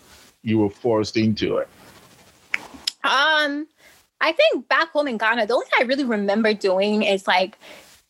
you 0.42 0.58
were 0.58 0.70
forced 0.70 1.16
into 1.16 1.58
it? 1.58 1.68
Um, 3.04 3.66
I 4.20 4.32
think 4.32 4.68
back 4.68 4.90
home 4.92 5.08
in 5.08 5.18
Ghana, 5.18 5.46
the 5.46 5.54
only 5.54 5.66
thing 5.66 5.80
I 5.80 5.84
really 5.84 6.04
remember 6.04 6.54
doing 6.54 7.02
is 7.02 7.26
like 7.26 7.58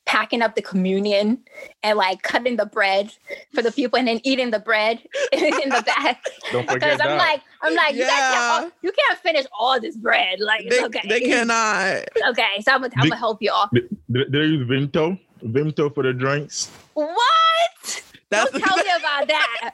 packing 0.05 0.42
up 0.42 0.55
the 0.57 0.62
communion 0.62 1.38
and 1.82 1.96
like 1.96 2.22
cutting 2.22 2.57
the 2.57 2.66
bread 2.66 3.12
for 3.55 3.62
the 3.62 3.70
people 3.72 3.98
and 3.98 4.09
then 4.09 4.20
eating 4.24 4.50
the 4.50 4.59
bread 4.59 4.98
in 5.32 5.68
the 5.68 5.82
back. 5.86 6.22
Don't 6.50 6.68
forget 6.68 6.74
Because 6.80 6.92
forget 6.92 7.00
I'm 7.03 7.09
that. 7.09 7.18
like, 7.18 7.40
I'm 7.62 7.74
like, 7.74 7.94
you 7.94 8.00
guys 8.03 8.11
can't, 8.11 8.64
all, 8.64 8.70
you 8.82 8.92
can't 8.92 9.18
finish 9.20 9.46
all 9.59 9.80
this 9.80 9.96
bread. 9.96 10.40
Like, 10.40 10.68
They, 10.68 10.84
okay. 10.84 11.03
they 11.09 11.20
cannot. 11.20 12.03
Okay, 12.30 12.61
so 12.62 12.72
I'm 12.72 12.80
gonna, 12.82 12.92
I'm 12.96 13.09
gonna 13.09 13.16
help 13.16 13.40
y'all. 13.42 13.68
Did, 13.72 13.88
did 14.11 14.32
they 14.32 14.38
use 14.40 14.68
Vimto? 14.68 15.18
Vimto 15.44 15.92
for 15.94 16.03
the 16.03 16.12
drinks? 16.12 16.70
What? 16.94 18.03
That's 18.30 18.50
Don't 18.50 18.62
tell 18.62 18.76
me 18.78 18.82
about 18.98 19.28
that. 19.28 19.70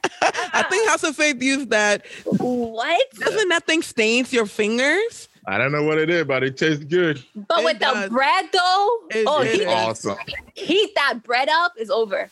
I 0.53 0.63
think 0.69 0.89
House 0.89 1.05
of 1.05 1.15
Faith 1.17 1.43
used 1.43 1.71
that. 1.71 2.05
What? 2.25 3.07
Doesn't 3.15 3.49
that 3.51 3.65
thing 3.67 3.83
stains 3.83 4.33
your 4.33 4.47
fingers? 4.47 5.28
I 5.49 5.57
don't 5.57 5.73
know 5.73 5.83
what 5.83 5.97
it 5.99 6.11
is, 6.11 6.25
but 6.27 6.45
it 6.45 6.59
tastes 6.59 6.85
good. 6.85 7.25
But 7.35 7.61
It 7.61 7.65
with 7.65 7.79
does. 7.79 8.05
the 8.05 8.11
bread 8.11 8.45
though, 8.53 8.89
It- 9.11 9.25
oh, 9.27 9.41
it 9.41 9.55
heat, 9.55 9.65
does. 9.65 10.05
Awesome. 10.07 10.19
heat 10.55 10.95
that 10.95 11.23
bread 11.23 11.49
up 11.49 11.73
is 11.79 11.91
over. 11.91 12.29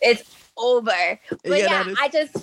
It's 0.00 0.22
over. 0.56 0.90
But 1.28 1.40
Yeah, 1.44 1.56
yeah, 1.56 1.68
that 1.82 1.86
is- 1.88 1.98
I 2.00 2.08
just 2.08 2.36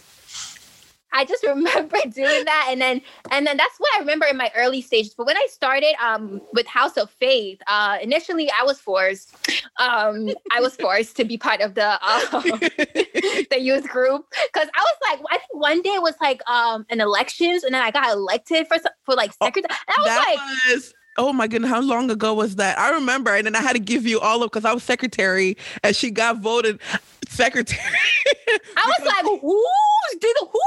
I 1.13 1.25
just 1.25 1.43
remember 1.47 1.97
doing 2.09 2.45
that 2.45 2.67
and 2.69 2.81
then 2.81 3.01
and 3.31 3.45
then 3.45 3.57
that's 3.57 3.77
what 3.79 3.89
I 3.95 3.99
remember 3.99 4.25
in 4.25 4.37
my 4.37 4.51
early 4.55 4.81
stages. 4.81 5.13
But 5.13 5.25
when 5.25 5.37
I 5.37 5.47
started 5.49 5.95
um 6.03 6.41
with 6.53 6.67
House 6.67 6.97
of 6.97 7.09
Faith, 7.11 7.59
uh 7.67 7.97
initially 8.01 8.49
I 8.51 8.63
was 8.63 8.79
forced. 8.79 9.35
Um 9.77 10.29
I 10.51 10.61
was 10.61 10.75
forced 10.79 11.15
to 11.17 11.25
be 11.25 11.37
part 11.37 11.61
of 11.61 11.75
the 11.75 11.91
um, 12.05 12.59
the 12.61 13.57
youth 13.59 13.87
group 13.89 14.25
because 14.51 14.69
I 14.75 14.81
was 14.81 14.97
like 15.09 15.19
I 15.31 15.37
think 15.37 15.53
one 15.53 15.81
day 15.81 15.91
it 15.91 16.01
was 16.01 16.15
like 16.21 16.47
um 16.49 16.85
an 16.89 17.01
elections 17.01 17.63
and 17.63 17.73
then 17.73 17.81
I 17.81 17.91
got 17.91 18.11
elected 18.11 18.67
for 18.67 18.77
for 19.03 19.15
like 19.15 19.31
Oh, 19.41 19.45
secretary. 19.45 19.77
And 19.87 19.95
I 19.97 20.01
was 20.01 20.07
that 20.07 20.25
like 20.25 20.73
was 20.73 20.93
oh 21.17 21.33
my 21.33 21.47
goodness 21.47 21.69
how 21.69 21.81
long 21.81 22.09
ago 22.09 22.33
was 22.33 22.55
that 22.55 22.77
i 22.79 22.91
remember 22.91 23.35
and 23.35 23.45
then 23.45 23.55
i 23.55 23.59
had 23.61 23.73
to 23.73 23.79
give 23.79 24.05
you 24.05 24.19
all 24.19 24.41
of 24.43 24.49
because 24.49 24.63
i 24.63 24.71
was 24.71 24.83
secretary 24.83 25.57
and 25.83 25.95
she 25.95 26.11
got 26.11 26.37
voted 26.37 26.79
secretary 27.27 27.81
I 28.77 28.93
was 28.99 29.07
like 29.07 29.41
who 29.41 29.63
did 30.19 30.35
who 30.39 30.59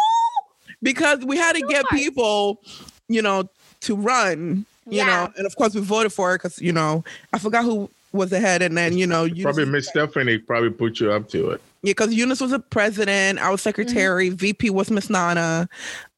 because 0.83 1.25
we 1.25 1.37
had 1.37 1.55
to 1.55 1.61
get 1.69 1.85
Sure. 1.91 1.99
people 1.99 2.61
you 3.09 3.23
know 3.23 3.45
to 3.81 3.95
run 3.97 4.65
you 4.87 4.99
Yeah. 4.99 5.07
know 5.07 5.33
and 5.37 5.47
of 5.47 5.55
course 5.57 5.75
we 5.75 5.81
voted 5.81 6.13
for 6.13 6.31
her 6.31 6.37
because 6.39 6.61
you 6.61 6.73
know 6.73 7.05
i 7.33 7.39
forgot 7.39 7.65
who 7.65 7.91
was 8.13 8.33
ahead 8.33 8.63
and 8.63 8.77
then 8.77 8.97
you 8.99 9.07
know 9.07 9.25
Eunice, 9.25 9.43
Probably 9.43 9.65
Miss 9.65 9.89
Stephanie 9.89 10.39
probably 10.39 10.71
put 10.71 11.01
you 11.01 11.11
up 11.13 11.29
to 11.31 11.51
it. 11.51 11.61
yeah 11.83 11.91
because 11.91 12.13
eunice 12.15 12.41
was 12.41 12.53
a 12.53 12.59
president 12.59 13.39
i 13.39 13.51
was 13.51 13.61
Mm-hmm. 13.61 13.69
secretary 13.69 14.29
vp 14.31 14.71
was 14.71 14.91
miss 14.91 15.09
nana 15.11 15.69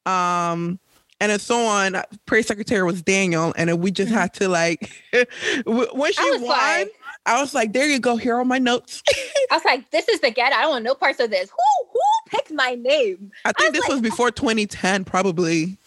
um 0.05 0.79
and 1.21 1.31
then 1.31 1.39
so 1.39 1.65
on. 1.65 1.95
Prayer 2.25 2.43
secretary 2.43 2.83
was 2.83 3.01
Daniel, 3.01 3.53
and 3.57 3.79
we 3.79 3.89
just 3.89 4.11
Mhm. 4.11 4.15
had 4.15 4.33
to 4.33 4.49
like 4.49 4.91
when 5.65 6.11
she 6.11 6.21
I 6.21 6.29
was 6.31 6.41
won. 6.41 6.57
fine. 6.59 6.87
I 7.25 7.39
was 7.41 7.53
like, 7.55 7.71
"There 7.71 7.87
you 7.87 7.99
go. 7.99 8.17
Here 8.17 8.35
are 8.35 8.43
my 8.43 8.59
notes." 8.59 9.01
I 9.49 9.55
was 9.55 9.63
like, 9.63 9.89
this 9.91 10.09
is 10.09 10.19
the 10.19 10.29
get. 10.29 10.51
I 10.51 10.61
don't 10.63 10.71
want 10.71 10.83
no 10.83 10.93
parts 10.93 11.21
of 11.21 11.29
this. 11.29 11.49
Who 11.49 11.87
who 11.93 11.99
picked 12.35 12.51
my 12.51 12.75
name? 12.75 13.31
I 13.45 13.51
think 13.53 13.71
was 13.71 13.73
this 13.73 13.81
like- 13.83 13.91
was 13.91 14.01
before 14.01 14.31
2010, 14.31 15.05
probably. 15.05 15.77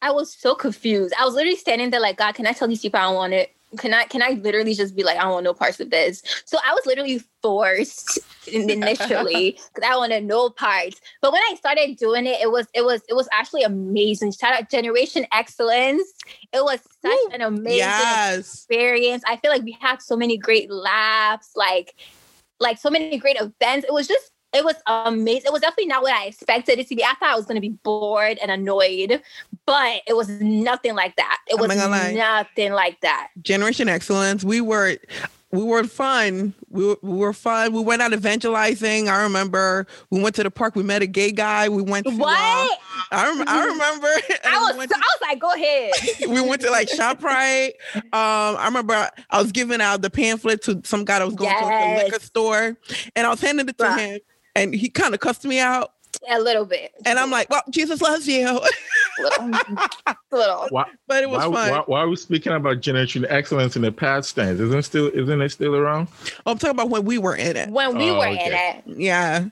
I 0.00 0.12
was 0.12 0.32
so 0.32 0.54
confused. 0.54 1.12
I 1.18 1.24
was 1.24 1.34
literally 1.34 1.56
standing 1.56 1.90
there 1.90 2.00
like, 2.00 2.18
God, 2.18 2.34
can 2.34 2.46
I 2.46 2.52
tell 2.52 2.68
these 2.68 2.80
people 2.80 3.00
I 3.00 3.04
don't 3.04 3.14
want 3.16 3.32
it? 3.32 3.52
Can 3.78 3.92
I 3.92 4.04
can 4.04 4.22
I 4.22 4.30
literally 4.30 4.72
just 4.72 4.96
be 4.96 5.02
like, 5.02 5.18
I 5.18 5.22
don't 5.24 5.32
want 5.32 5.44
no 5.44 5.52
parts 5.52 5.78
of 5.80 5.90
this? 5.90 6.22
So 6.46 6.56
I 6.64 6.72
was 6.72 6.86
literally 6.86 7.20
forced 7.42 8.18
initially 8.46 9.58
because 9.74 9.90
I 9.90 9.96
wanted 9.96 10.24
no 10.24 10.50
parts. 10.50 11.00
But 11.20 11.32
when 11.32 11.42
I 11.50 11.54
started 11.56 11.96
doing 11.98 12.26
it, 12.26 12.40
it 12.40 12.50
was 12.50 12.66
it 12.74 12.82
was 12.84 13.02
it 13.08 13.14
was 13.14 13.28
actually 13.32 13.64
amazing. 13.64 14.32
Shout 14.32 14.54
out 14.54 14.70
Generation 14.70 15.26
Excellence. 15.32 16.10
It 16.52 16.62
was 16.64 16.80
such 17.02 17.12
Woo. 17.12 17.28
an 17.34 17.42
amazing 17.42 17.78
Yes. 17.78 18.38
experience. 18.38 19.22
I 19.26 19.36
feel 19.36 19.50
like 19.50 19.64
we 19.64 19.76
had 19.80 20.00
so 20.00 20.16
many 20.16 20.38
great 20.38 20.70
laughs, 20.70 21.50
like 21.56 21.94
like 22.60 22.78
so 22.78 22.88
many 22.88 23.18
great 23.18 23.36
events. 23.36 23.84
It 23.86 23.92
was 23.92 24.06
just 24.08 24.30
it 24.54 24.64
was 24.64 24.76
amazing. 24.86 25.42
It 25.46 25.52
was 25.52 25.60
definitely 25.60 25.86
not 25.86 26.02
what 26.02 26.12
I 26.14 26.26
expected 26.26 26.78
it 26.78 26.88
to 26.88 26.96
be. 26.96 27.04
I 27.04 27.14
thought 27.20 27.30
I 27.30 27.36
was 27.36 27.44
going 27.44 27.56
to 27.56 27.60
be 27.60 27.68
bored 27.82 28.38
and 28.40 28.50
annoyed, 28.50 29.22
but 29.66 30.02
it 30.06 30.16
was 30.16 30.28
nothing 30.40 30.94
like 30.94 31.16
that. 31.16 31.38
It 31.48 31.58
was 31.58 31.68
not 31.68 31.76
gonna 31.76 31.90
lie. 31.90 32.12
nothing 32.14 32.72
like 32.72 33.00
that. 33.02 33.28
Generation 33.42 33.88
Excellence. 33.88 34.44
We 34.44 34.60
were 34.60 34.96
we 35.50 35.62
were 35.62 35.84
fun. 35.84 36.54
We 36.68 36.86
were, 36.86 36.98
we 37.02 37.16
were 37.18 37.32
fun. 37.32 37.72
We 37.72 37.80
went 37.82 38.02
out 38.02 38.12
evangelizing. 38.12 39.08
I 39.08 39.22
remember 39.22 39.86
we 40.10 40.20
went 40.22 40.34
to 40.36 40.42
the 40.42 40.50
park. 40.50 40.76
We 40.76 40.82
met 40.82 41.00
a 41.02 41.06
gay 41.06 41.32
guy. 41.32 41.68
We 41.70 41.80
went 41.82 42.06
to. 42.06 42.12
uh, 42.12 42.16
What? 42.16 42.78
I, 43.10 43.28
rem- 43.28 43.48
I 43.48 43.64
remember. 43.66 44.06
I 44.44 44.60
was, 44.60 44.76
went 44.76 44.90
so, 44.90 44.96
I 44.96 45.00
was 45.00 45.20
like, 45.22 45.38
go 45.40 45.52
ahead. 45.52 45.92
we 46.28 46.40
went 46.42 46.60
to 46.62 46.70
like 46.70 46.88
Shoprite. 46.90 47.70
Um, 47.96 48.02
I 48.12 48.64
remember 48.66 49.08
I 49.30 49.40
was 49.42 49.50
giving 49.52 49.80
out 49.80 50.02
the 50.02 50.10
pamphlet 50.10 50.62
to 50.64 50.80
some 50.84 51.04
guy 51.06 51.18
that 51.18 51.24
was 51.26 51.34
going 51.34 51.50
to 51.50 51.64
the 51.64 51.70
Yes. 51.70 52.04
liquor 52.04 52.20
store, 52.24 52.76
and 53.16 53.26
I 53.26 53.30
was 53.30 53.40
handing 53.40 53.68
it 53.68 53.78
to 53.78 53.84
Bruh. 53.84 53.98
him, 53.98 54.20
and 54.54 54.74
he 54.74 54.88
kind 54.88 55.14
of 55.14 55.20
cussed 55.20 55.44
me 55.44 55.58
out. 55.60 55.92
A 56.30 56.40
little 56.40 56.64
bit. 56.64 56.92
And 57.04 57.18
I'm 57.18 57.30
like, 57.30 57.48
"Well, 57.50 57.62
Jesus 57.70 58.00
loves 58.00 58.26
you," 58.26 58.44
little. 59.20 59.50
little. 60.32 60.66
Why, 60.70 60.86
but 61.06 61.22
it 61.22 61.28
was 61.30 61.46
why, 61.46 61.68
fun. 61.68 61.70
why, 61.70 61.82
why 61.86 62.00
are 62.00 62.08
we 62.08 62.16
speaking 62.16 62.52
about 62.52 62.80
generation 62.80 63.26
excellence 63.28 63.76
in 63.76 63.82
the 63.82 63.92
past 63.92 64.34
tense? 64.34 64.58
Isn't 64.58 64.78
it 64.78 64.82
still 64.84 65.08
isn't 65.08 65.40
it 65.42 65.48
still 65.50 65.76
around? 65.76 66.08
Oh, 66.46 66.52
I'm 66.52 66.58
talking 66.58 66.70
about 66.74 66.90
when 66.90 67.04
we 67.04 67.18
were 67.18 67.36
in 67.36 67.56
it. 67.56 67.68
When 67.70 67.96
we 67.96 68.10
Oh, 68.10 68.18
were 68.18 68.26
okay. 68.26 68.46
in 68.46 68.52
it, 68.94 68.98
Yeah. 68.98 69.44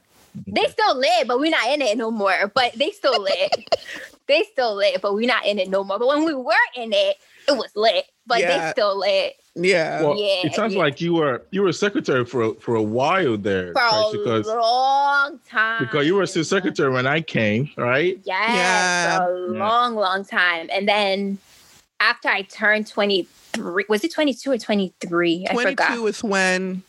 they 0.46 0.64
still 0.68 0.96
lit, 0.98 1.28
but 1.28 1.38
we're 1.38 1.50
not 1.50 1.68
in 1.68 1.82
it 1.82 1.96
no 1.96 2.10
more. 2.10 2.50
But 2.54 2.72
they 2.74 2.90
still 2.90 3.22
lit. 3.22 3.68
they 4.26 4.42
still 4.50 4.74
lit, 4.74 5.00
but 5.02 5.14
we're 5.14 5.28
not 5.28 5.46
in 5.46 5.58
it 5.58 5.68
no 5.68 5.84
more. 5.84 5.98
But 5.98 6.08
when 6.08 6.24
we 6.24 6.34
were 6.34 6.52
in 6.74 6.92
it, 6.92 7.16
it 7.48 7.52
was 7.56 7.70
lit. 7.76 8.06
But 8.26 8.40
Yeah. 8.40 8.64
they 8.66 8.70
still 8.72 8.98
lit 8.98 9.34
Yeah. 9.58 10.02
Well, 10.02 10.16
yeah, 10.20 10.46
it 10.46 10.54
sounds 10.54 10.74
yeah. 10.74 10.80
like 10.80 11.00
you 11.00 11.14
were 11.14 11.42
you 11.50 11.62
were 11.62 11.72
secretary 11.72 12.24
for 12.26 12.42
a- 12.42 12.54
for 12.54 12.74
a 12.74 12.82
while 12.82 13.36
there, 13.38 13.72
for 13.72 13.80
Tracy, 13.80 14.16
a 14.16 14.18
because 14.18 14.46
long 14.46 15.40
time. 15.48 15.82
because 15.82 16.06
you 16.06 16.14
were 16.14 16.22
assistant 16.22 16.46
secretary 16.46 16.90
when 16.92 17.06
I 17.06 17.22
came, 17.22 17.70
right? 17.76 18.18
Yes, 18.24 18.50
Yeah. 18.54 19.18
for 19.18 19.24
a 19.48 19.52
Yeah. 19.54 19.58
long, 19.66 19.94
long 19.94 20.24
time. 20.24 20.68
And 20.72 20.86
then 20.86 21.38
after 22.00 22.28
I 22.28 22.42
turned 22.42 22.86
23, 22.86 23.86
was 23.88 24.04
it 24.04 24.12
22 24.12 24.50
or 24.52 24.58
23? 24.58 25.46
I 25.48 25.52
22 25.54 25.70
forgot. 25.70 26.08
is 26.08 26.22
when 26.22 26.82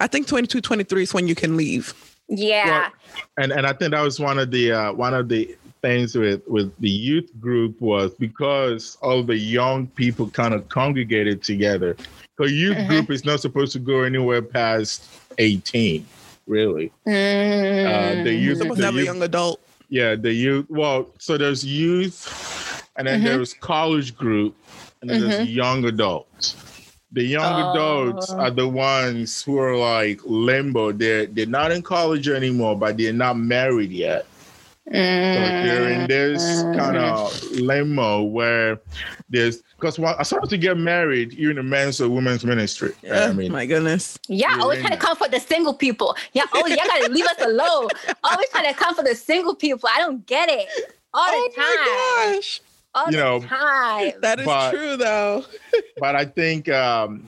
I 0.00 0.06
think 0.06 0.26
22, 0.26 0.62
23 0.62 1.02
is 1.02 1.12
when 1.12 1.28
you 1.28 1.34
can 1.34 1.56
leave. 1.56 1.92
Yeah. 2.28 2.88
and 3.36 3.52
and 3.52 3.66
I 3.66 3.72
think 3.74 3.90
that 3.90 4.00
was 4.02 4.18
one 4.18 4.38
of 4.38 4.50
the 4.50 4.72
uh, 4.72 4.92
one 4.94 5.12
of 5.12 5.28
the 5.28 5.54
things 5.82 6.14
with 6.14 6.42
with 6.46 6.72
the 6.80 6.90
youth 6.90 7.30
group 7.40 7.80
was 7.80 8.14
because 8.14 8.96
all 9.02 9.22
the 9.22 9.36
young 9.36 9.86
people 9.88 10.28
kind 10.30 10.54
of 10.54 10.68
congregated 10.68 11.42
together. 11.42 11.96
Because 12.36 12.52
youth 12.52 12.76
Mhm. 12.76 12.88
group 12.88 13.10
is 13.10 13.24
not 13.24 13.40
supposed 13.40 13.72
to 13.72 13.78
go 13.78 14.02
anywhere 14.02 14.42
past 14.42 15.04
eighteen, 15.38 16.06
really. 16.46 16.92
Mm. 17.06 18.24
the 18.24 18.32
You're 18.32 18.40
youth- 18.40 18.58
supposed 18.58 18.80
to 18.80 18.86
have 18.86 18.96
a 18.96 19.04
young 19.04 19.22
adult. 19.22 19.60
Yeah, 19.88 20.14
the 20.14 20.32
youth. 20.32 20.66
Well, 20.68 21.08
so 21.18 21.36
there's 21.36 21.64
youth, 21.64 22.84
and 22.96 23.06
then 23.08 23.20
Mhm. 23.20 23.24
there's 23.24 23.54
college 23.54 24.16
group, 24.16 24.54
and 25.00 25.10
then 25.10 25.20
there's 25.28 25.48
young 25.48 25.84
adults. 25.84 26.54
The 27.12 27.24
young 27.24 27.60
Oh. 27.60 27.72
adults 27.72 28.30
are 28.30 28.52
the 28.52 28.68
ones 28.68 29.42
who 29.42 29.58
are 29.58 29.76
like 29.76 30.20
limbo. 30.24 30.92
They're 30.92 31.26
they're 31.26 31.46
not 31.46 31.72
in 31.72 31.82
college 31.82 32.28
anymore, 32.28 32.76
but 32.78 32.96
they're 32.98 33.12
not 33.12 33.36
married 33.36 33.90
yet. 33.90 34.26
So 34.92 34.96
they're 34.96 35.88
in 35.90 36.08
this 36.08 36.62
kind 36.76 36.96
of 36.96 37.42
limbo 37.52 38.22
where 38.24 38.80
there's 39.28 39.62
because 39.78 39.98
when 39.98 40.14
I 40.18 40.22
started 40.24 40.50
to 40.50 40.58
get 40.58 40.76
married, 40.76 41.32
you're 41.34 41.50
in 41.50 41.56
the 41.56 41.62
men's 41.62 42.00
or 42.00 42.08
women's 42.08 42.44
ministry. 42.44 42.92
Yeah, 43.02 43.26
I 43.26 43.32
mean, 43.32 43.52
my 43.52 43.66
goodness. 43.66 44.18
Yeah, 44.28 44.50
You're 44.54 44.62
always 44.62 44.78
in 44.78 44.84
trying 44.86 44.98
to 44.98 44.98
it. 44.98 45.06
comfort 45.06 45.30
the 45.30 45.38
single 45.40 45.74
people. 45.74 46.16
Yeah, 46.32 46.42
oh, 46.52 46.66
y'all 46.66 46.76
gotta 46.86 47.10
leave 47.12 47.24
us 47.26 47.40
alone. 47.40 47.88
Always 48.24 48.48
trying 48.50 48.72
to 48.72 48.78
comfort 48.78 49.04
the 49.06 49.14
single 49.14 49.54
people. 49.54 49.88
I 49.94 49.98
don't 50.00 50.26
get 50.26 50.48
it. 50.50 50.68
All 51.14 51.24
Oh 51.28 51.48
the 51.54 51.60
time. 51.60 51.66
my 51.76 52.32
gosh. 52.36 52.60
All 52.94 53.06
You 53.06 53.12
the 53.12 53.16
know, 53.18 53.40
time. 53.40 54.12
That 54.22 54.40
is 54.40 54.46
But- 54.46 54.70
true 54.72 54.96
though. 54.96 55.44
but 55.98 56.16
I 56.16 56.24
think, 56.24 56.68
um, 56.68 57.24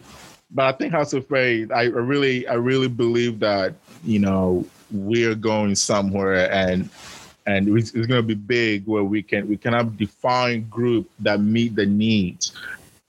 but 0.50 0.74
I 0.74 0.76
think 0.76 0.92
House 0.92 1.12
of 1.12 1.26
Faith, 1.28 1.70
I 1.70 1.84
really, 1.84 2.46
I 2.48 2.54
really 2.54 2.88
believe 2.88 3.38
that 3.38 3.74
you 4.04 4.18
know 4.18 4.66
we're 4.90 5.36
going 5.36 5.74
somewhere, 5.76 6.52
and 6.52 6.90
and 7.46 7.68
it's, 7.76 7.92
it's 7.92 8.06
going 8.06 8.20
to 8.20 8.26
be 8.26 8.34
big 8.34 8.86
where 8.86 9.04
we 9.04 9.22
can 9.22 9.48
we 9.48 9.56
can 9.56 9.72
have 9.72 9.96
defined 9.96 10.70
group 10.70 11.10
that 11.20 11.40
meet 11.40 11.74
the 11.74 11.86
needs 11.86 12.52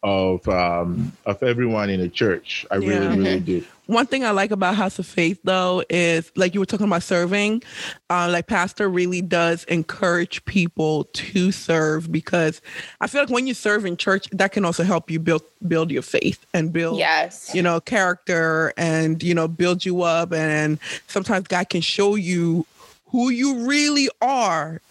of 0.01 0.45
um, 0.49 1.11
of 1.25 1.41
everyone 1.43 1.89
in 1.89 1.99
the 2.01 2.09
church. 2.09 2.65
I 2.71 2.75
really, 2.75 2.93
Yeah. 2.93 3.15
really 3.15 3.39
do. 3.39 3.65
One 3.85 4.05
thing 4.05 4.23
I 4.23 4.31
like 4.31 4.51
about 4.51 4.75
House 4.75 4.97
of 4.97 5.05
Faith 5.05 5.39
though 5.43 5.83
is 5.89 6.31
like 6.35 6.53
you 6.53 6.59
were 6.61 6.65
talking 6.65 6.87
about 6.87 7.03
serving, 7.03 7.63
uh, 8.09 8.29
like 8.31 8.47
Pastor 8.47 8.87
really 8.89 9.21
does 9.21 9.65
encourage 9.65 10.43
people 10.45 11.03
to 11.13 11.51
serve 11.51 12.09
because 12.11 12.61
I 13.01 13.07
feel 13.07 13.21
like 13.21 13.29
when 13.29 13.45
you 13.45 13.53
serve 13.53 13.85
in 13.85 13.95
church, 13.97 14.27
that 14.31 14.51
can 14.53 14.63
also 14.65 14.83
help 14.83 15.11
you 15.11 15.19
build 15.19 15.43
build 15.67 15.91
your 15.91 16.01
faith 16.01 16.45
and 16.53 16.71
build 16.73 16.97
Yes. 16.97 17.51
you 17.53 17.61
know 17.61 17.79
character 17.81 18.73
and 18.77 19.21
you 19.23 19.33
know 19.33 19.47
build 19.47 19.85
you 19.85 20.01
up 20.01 20.33
and 20.33 20.79
sometimes 21.07 21.47
God 21.47 21.69
can 21.69 21.81
show 21.81 22.15
you 22.15 22.65
who 23.13 23.29
you 23.29 23.65
really 23.65 24.09
are 24.21 24.81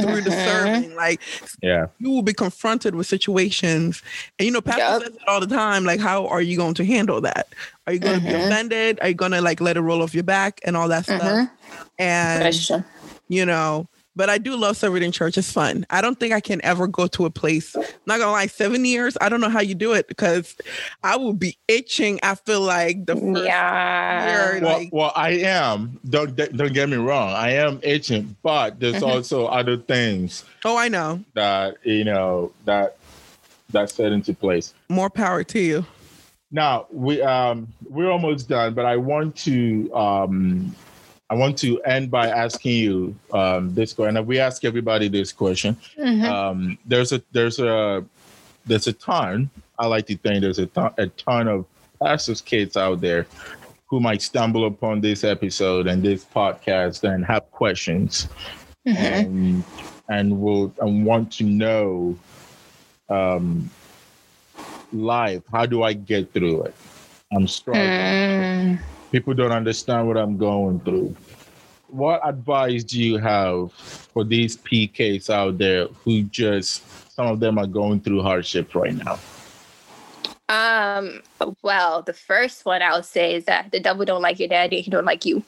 through 0.00 0.22
the 0.22 0.30
serving. 0.46 0.94
Like 0.94 1.20
Yeah. 1.60 1.88
you 1.98 2.08
will 2.10 2.22
be 2.22 2.32
confronted 2.32 2.94
with 2.94 3.06
situations 3.08 4.00
and 4.38 4.46
you 4.46 4.52
know 4.52 4.60
pastor 4.62 4.80
Yup. 4.80 5.02
says 5.02 5.10
it 5.16 5.28
all 5.28 5.40
the 5.40 5.46
time 5.48 5.84
like 5.84 5.98
how 6.00 6.26
are 6.28 6.40
you 6.40 6.56
going 6.56 6.74
to 6.74 6.84
handle 6.84 7.20
that 7.20 7.48
are 7.86 7.92
you 7.92 7.98
going 7.98 8.14
to 8.18 8.24
be 8.26 8.32
Mhm. 8.32 8.46
offended 8.46 8.98
are 9.02 9.08
you 9.08 9.14
going 9.14 9.32
to 9.32 9.40
like 9.40 9.60
let 9.60 9.76
it 9.76 9.80
roll 9.80 10.02
off 10.02 10.14
your 10.14 10.22
back 10.22 10.60
and 10.64 10.76
all 10.76 10.88
that 10.88 11.04
stuff 11.04 11.20
Mhm. 11.20 11.50
and 11.98 12.44
That's 12.44 12.70
you 13.28 13.44
know 13.44 13.88
but 14.16 14.28
i 14.30 14.38
do 14.38 14.56
love 14.56 14.76
serving 14.76 15.02
in 15.02 15.12
church 15.12 15.36
it's 15.38 15.50
fun 15.52 15.86
i 15.90 16.00
don't 16.00 16.18
think 16.20 16.32
i 16.32 16.40
can 16.40 16.60
ever 16.64 16.86
go 16.86 17.06
to 17.06 17.24
a 17.24 17.30
place 17.30 17.74
not 18.06 18.18
gonna 18.18 18.32
lie 18.32 18.46
seven 18.46 18.84
years 18.84 19.16
i 19.20 19.28
don't 19.28 19.40
know 19.40 19.48
how 19.48 19.60
you 19.60 19.74
do 19.74 19.92
it 19.92 20.06
because 20.08 20.56
i 21.02 21.16
will 21.16 21.32
be 21.32 21.56
itching 21.68 22.18
I 22.22 22.34
feel 22.34 22.60
like 22.60 23.06
the 23.06 23.16
first 23.16 23.44
Yeah. 23.46 24.26
year 24.26 24.60
Well, 24.64 24.78
like 24.78 24.88
well, 24.92 25.12
I 25.16 25.30
am. 25.30 25.98
Don't 26.08 26.34
don't 26.36 26.72
get 26.72 26.88
me 26.88 26.96
wrong. 26.96 27.30
I 27.32 27.50
am 27.52 27.80
itching, 27.82 28.36
but 28.42 28.78
there's 28.80 28.96
Mhm. 28.96 29.06
also 29.08 29.46
other 29.46 29.76
things 29.76 30.44
oh 30.64 30.76
i 30.76 30.88
know 30.88 31.20
that 31.34 31.76
you 31.84 32.04
know 32.04 32.52
that 32.64 32.96
that 33.70 33.90
set 33.90 34.12
into 34.12 34.34
place. 34.34 34.74
more 34.88 35.08
power 35.10 35.42
to 35.44 35.58
you 35.58 35.84
Now 36.50 36.86
we 36.92 37.22
um 37.22 37.68
we're 37.88 38.10
almost 38.10 38.48
done, 38.48 38.74
but 38.74 38.84
I 38.84 38.96
want 38.98 39.34
to 39.48 39.90
um 39.94 40.74
I 41.32 41.34
want 41.34 41.56
to 41.60 41.80
end 41.84 42.10
by 42.10 42.28
asking 42.28 42.76
you 42.76 43.16
um 43.32 43.72
this 43.74 43.94
question. 43.94 44.18
And 44.18 44.26
we 44.26 44.38
ask 44.38 44.64
everybody 44.66 45.08
this 45.08 45.32
question. 45.32 45.76
Mhm. 45.98 46.24
Um 46.28 46.78
there's 46.84 47.10
a 47.12 47.22
there's 47.32 47.58
a 47.58 48.04
there's 48.66 48.86
a 48.86 48.92
ton. 48.92 49.48
I 49.78 49.86
like 49.86 50.06
to 50.08 50.16
think 50.18 50.42
there's 50.42 50.58
a 50.58 50.66
ton 50.66 50.92
a 50.98 51.06
ton 51.06 51.48
of 51.48 51.64
pastors 52.02 52.42
kids 52.42 52.76
out 52.76 53.00
there 53.00 53.26
who 53.88 53.98
might 53.98 54.20
stumble 54.20 54.66
upon 54.66 55.00
this 55.00 55.24
episode 55.24 55.86
and 55.86 56.02
this 56.02 56.26
podcast 56.38 57.02
and 57.10 57.24
have 57.24 57.50
questions 57.50 58.28
Mhm. 58.86 58.96
and 58.96 59.64
and 60.10 60.26
will 60.42 60.70
and 60.82 61.06
want 61.06 61.32
to 61.38 61.44
know 61.44 62.18
um 63.08 63.70
life 64.92 65.42
how 65.50 65.64
do 65.64 65.82
i 65.82 65.92
get 65.94 66.30
through 66.34 66.62
it 66.64 66.74
i'm 67.34 67.46
struggling 67.48 67.88
Mm. 67.88 68.78
People 69.12 69.34
don't 69.34 69.52
understand 69.52 70.08
what 70.08 70.16
i'm 70.16 70.36
going 70.36 70.80
through 70.80 71.14
what 71.88 72.26
advice 72.26 72.82
do 72.82 72.98
you 72.98 73.18
have 73.18 73.70
for 73.72 74.24
these 74.24 74.56
pks 74.56 75.30
out 75.30 75.58
there 75.58 75.86
who 76.04 76.22
just 76.24 76.82
some 77.12 77.26
of 77.26 77.38
them 77.38 77.58
are 77.58 77.66
going 77.66 78.00
through 78.00 78.22
hardship 78.22 78.74
right 78.74 78.94
now 78.94 79.18
Um, 80.48 81.22
well, 81.62 82.02
the 82.02 82.12
first 82.12 82.66
one 82.66 82.82
I 82.82 82.94
would 82.94 83.06
say 83.06 83.34
is 83.34 83.46
that 83.46 83.72
the 83.72 83.80
devil 83.80 84.04
don't 84.04 84.20
like 84.20 84.38
your 84.38 84.48
daddy, 84.48 84.82
he 84.82 84.90
don't 84.90 85.06
like 85.06 85.24
you. 85.24 85.42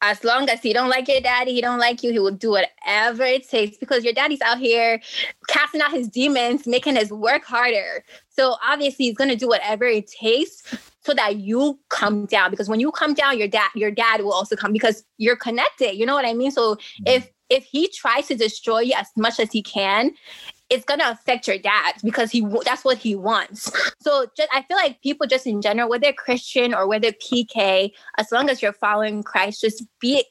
As 0.00 0.22
long 0.22 0.48
as 0.48 0.62
he 0.62 0.72
don't 0.72 0.88
like 0.88 1.08
your 1.08 1.20
daddy, 1.20 1.54
he 1.54 1.60
don't 1.60 1.78
like 1.78 2.02
you, 2.02 2.12
he 2.12 2.18
will 2.18 2.30
do 2.30 2.50
whatever 2.50 3.24
it 3.24 3.48
takes 3.48 3.76
because 3.78 4.04
your 4.04 4.12
daddy's 4.12 4.40
out 4.40 4.58
here 4.58 5.00
casting 5.48 5.80
out 5.80 5.92
his 5.92 6.08
demons, 6.08 6.66
making 6.66 6.96
his 6.96 7.10
work 7.10 7.44
harder. 7.44 8.04
So 8.28 8.56
obviously 8.64 9.06
he's 9.06 9.16
gonna 9.16 9.36
do 9.36 9.48
whatever 9.48 9.84
it 9.84 10.06
takes 10.06 10.62
so 11.02 11.14
that 11.14 11.36
you 11.36 11.78
come 11.88 12.26
down. 12.26 12.50
Because 12.50 12.68
when 12.68 12.80
you 12.80 12.92
come 12.92 13.14
down, 13.14 13.38
your 13.38 13.48
dad, 13.48 13.70
your 13.74 13.90
dad 13.90 14.22
will 14.22 14.32
also 14.32 14.56
come 14.56 14.72
because 14.72 15.04
you're 15.16 15.36
connected. 15.36 15.94
You 15.94 16.06
know 16.06 16.14
what 16.14 16.26
I 16.26 16.34
mean? 16.34 16.50
So 16.50 16.74
mm-hmm. 16.74 17.04
if 17.06 17.30
if 17.48 17.64
he 17.64 17.88
tries 17.88 18.26
to 18.26 18.34
destroy 18.34 18.80
you 18.80 18.94
as 18.94 19.08
much 19.16 19.40
as 19.40 19.50
he 19.50 19.62
can, 19.62 20.12
it's 20.70 20.84
gonna 20.84 21.08
affect 21.08 21.48
your 21.48 21.58
dad 21.58 21.94
because 22.02 22.30
he 22.30 22.46
that's 22.64 22.84
what 22.84 22.98
he 22.98 23.14
wants. 23.14 23.72
So 24.00 24.26
just 24.36 24.48
I 24.52 24.62
feel 24.62 24.76
like 24.76 25.02
people 25.02 25.26
just 25.26 25.46
in 25.46 25.62
general, 25.62 25.88
whether 25.88 26.12
Christian 26.12 26.74
or 26.74 26.86
whether 26.86 27.12
PK, 27.12 27.90
as 28.18 28.30
long 28.32 28.48
as 28.50 28.62
you're 28.62 28.72
following 28.72 29.22
Christ, 29.22 29.60
just 29.60 29.84
be 30.00 30.24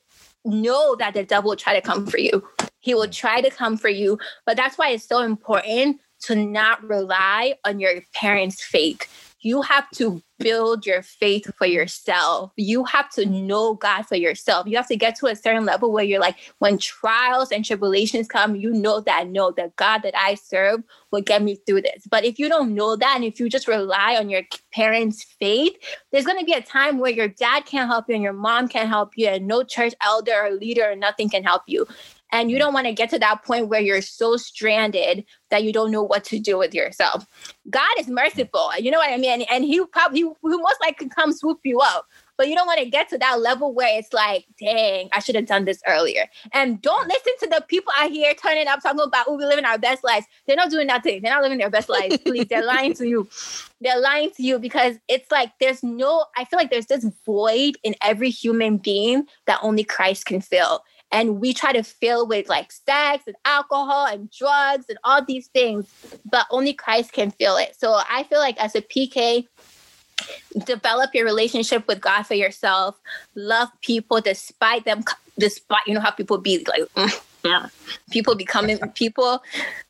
know 0.46 0.96
that 0.96 1.14
the 1.14 1.24
devil 1.24 1.50
will 1.50 1.58
try 1.58 1.74
to 1.74 1.82
come 1.82 2.06
for 2.06 2.18
you. 2.18 2.48
He 2.80 2.94
will 2.94 3.08
try 3.08 3.42
to 3.42 3.50
come 3.50 3.78
for 3.78 3.90
you, 3.90 4.18
but 4.46 4.56
that's 4.56 4.78
why 4.78 4.90
it's 4.90 5.08
so 5.08 5.22
important 5.22 6.00
to 6.22 6.36
not 6.36 6.84
rely 6.84 7.56
on 7.66 7.80
your 7.80 8.02
parents' 8.14 8.64
faith 8.64 9.27
you 9.42 9.62
have 9.62 9.90
to 9.92 10.22
build 10.40 10.86
your 10.86 11.02
faith 11.02 11.52
for 11.58 11.66
yourself. 11.66 12.52
You 12.56 12.84
have 12.86 13.10
to 13.12 13.26
know 13.26 13.76
God 13.76 14.04
for 14.04 14.16
yourself. 14.16 14.68
You 14.68 14.78
have 14.78 14.88
to 14.88 14.96
get 14.96 15.16
to 15.18 15.28
a 15.28 15.36
certain 15.36 15.66
level 15.66 15.92
where 15.92 16.04
you're 16.04 16.20
like, 16.20 16.38
when 16.60 16.78
trials 16.78 17.52
and 17.52 17.66
tribulations 17.66 18.28
come, 18.28 18.56
you 18.56 18.72
know 18.72 19.00
that 19.02 19.28
no, 19.30 19.52
the 19.52 19.72
God 19.76 20.00
that 20.00 20.16
I 20.16 20.36
serve 20.36 20.84
will 21.12 21.22
get 21.22 21.42
me 21.42 21.56
through 21.66 21.82
this. 21.82 22.06
But 22.10 22.24
if 22.24 22.40
you 22.40 22.50
don't 22.50 22.76
know 22.76 22.96
that, 22.96 23.14
and 23.16 23.26
if 23.26 23.40
you 23.40 23.50
just 23.50 23.68
rely 23.68 24.16
on 24.16 24.30
your 24.30 24.44
parents' 24.74 25.24
faith, 25.40 25.76
there's 26.12 26.26
going 26.26 26.40
to 26.40 26.46
be 26.46 26.54
a 26.54 26.62
time 26.62 27.00
where 27.00 27.12
your 27.12 27.28
dad 27.28 27.66
can't 27.66 27.90
help 27.90 28.06
you 28.08 28.16
and 28.16 28.24
your 28.24 28.34
mom 28.34 28.68
can't 28.68 28.90
help 28.90 29.14
you, 29.16 29.28
and 29.28 29.48
no 29.48 29.64
church 29.64 29.94
elder 30.04 30.34
or 30.34 30.52
leader 30.52 30.92
or 30.92 30.96
nothing 30.96 31.30
can 31.30 31.44
help 31.44 31.64
you. 31.68 31.88
And 32.32 32.52
you 32.52 32.58
don't 32.58 32.74
want 32.74 32.88
to 32.88 32.94
get 32.94 33.10
to 33.12 33.20
that 33.20 33.44
point 33.44 33.68
where 33.68 33.80
you're 33.80 34.02
so 34.02 34.38
stranded 34.38 35.26
that 35.50 35.64
you 35.64 35.72
don't 35.72 35.92
know 35.92 36.04
what 36.04 36.24
to 36.26 36.40
do 36.40 36.58
with 36.58 36.74
yourself. 36.74 37.26
God 37.70 37.90
is 38.00 38.08
merciful. 38.08 38.72
You 38.78 38.92
know 38.92 38.98
what 38.98 39.12
I 39.12 39.18
mean? 39.18 39.44
And 39.44 39.64
he 39.64 39.84
probably, 39.86 40.20
he 40.20 40.34
most 40.44 40.82
likely 40.82 41.10
come 41.10 41.32
swoop 41.32 41.60
you 41.64 41.80
up. 41.80 42.06
But 42.38 42.50
you 42.50 42.56
don't 42.56 42.68
want 42.68 42.80
to 42.80 42.86
get 42.86 43.10
to 43.10 43.18
that 43.18 43.42
level 43.42 43.74
where 43.74 43.98
it's 43.98 44.14
like, 44.14 44.46
dang, 44.60 45.10
I 45.12 45.20
should 45.20 45.34
have 45.34 45.48
done 45.48 45.66
this 45.66 45.82
earlier. 45.88 46.28
And 46.54 46.80
don't 46.80 47.08
listen 47.08 47.34
to 47.40 47.48
the 47.48 47.66
people 47.68 47.92
out 47.98 48.12
here 48.12 48.34
turning 48.36 48.68
up 48.68 48.84
talking 48.84 49.00
about, 49.00 49.26
oh, 49.28 49.38
we 49.38 49.46
living 49.46 49.66
our 49.66 49.80
best 49.80 50.04
lives. 50.04 50.28
They're 50.46 50.56
not 50.56 50.70
doing 50.70 50.86
nothing. 50.86 51.22
They're 51.22 51.34
not 51.34 51.42
living 51.42 51.58
their 51.58 51.72
best 51.72 51.90
lives. 51.90 52.18
Please, 52.20 52.46
they're 52.48 52.64
lying 52.64 52.94
to 52.96 53.08
you. 53.08 53.28
They're 53.82 54.00
lying 54.00 54.30
to 54.32 54.44
you 54.44 54.60
because 54.60 54.98
it's 55.08 55.32
like 55.32 55.52
there's 55.60 55.82
no, 55.82 56.26
I 56.36 56.46
feel 56.46 56.60
like 56.60 56.70
there's 56.70 56.86
this 56.86 57.08
void 57.26 57.78
in 57.84 57.96
every 58.04 58.30
human 58.30 58.78
being 58.78 59.26
that 59.48 59.60
only 59.64 59.84
Christ 59.84 60.28
can 60.28 60.42
fill 60.42 60.84
and 61.12 61.40
we 61.40 61.54
try 61.54 61.72
to 61.72 61.84
fill 61.84 62.28
with 62.28 62.50
like 62.50 62.72
sex 62.72 63.24
and 63.28 63.36
alcohol 63.46 64.06
and 64.06 64.30
drugs 64.32 64.86
and 64.90 64.98
all 65.04 65.24
these 65.24 65.48
things 65.48 65.86
but 66.30 66.46
only 66.52 66.74
christ 66.74 67.14
can 67.14 67.32
fill 67.32 67.58
it. 67.58 67.76
So 67.78 68.00
i 68.10 68.24
feel 68.24 68.40
like 68.40 68.58
as 68.58 68.76
a 68.76 68.82
pk 68.82 69.48
develop 70.66 71.14
your 71.14 71.26
relationship 71.26 71.88
with 71.88 72.02
god 72.02 72.24
for 72.24 72.34
yourself 72.34 73.00
love 73.36 73.70
people 73.82 74.20
despite 74.20 74.84
them 74.86 75.04
despite 75.38 75.86
you 75.86 75.94
know 75.94 76.00
how 76.00 76.12
people 76.12 76.38
be 76.38 76.66
like 76.68 76.82
mm, 77.44 77.72
people 78.12 78.36
becoming 78.36 78.78
people 78.96 79.42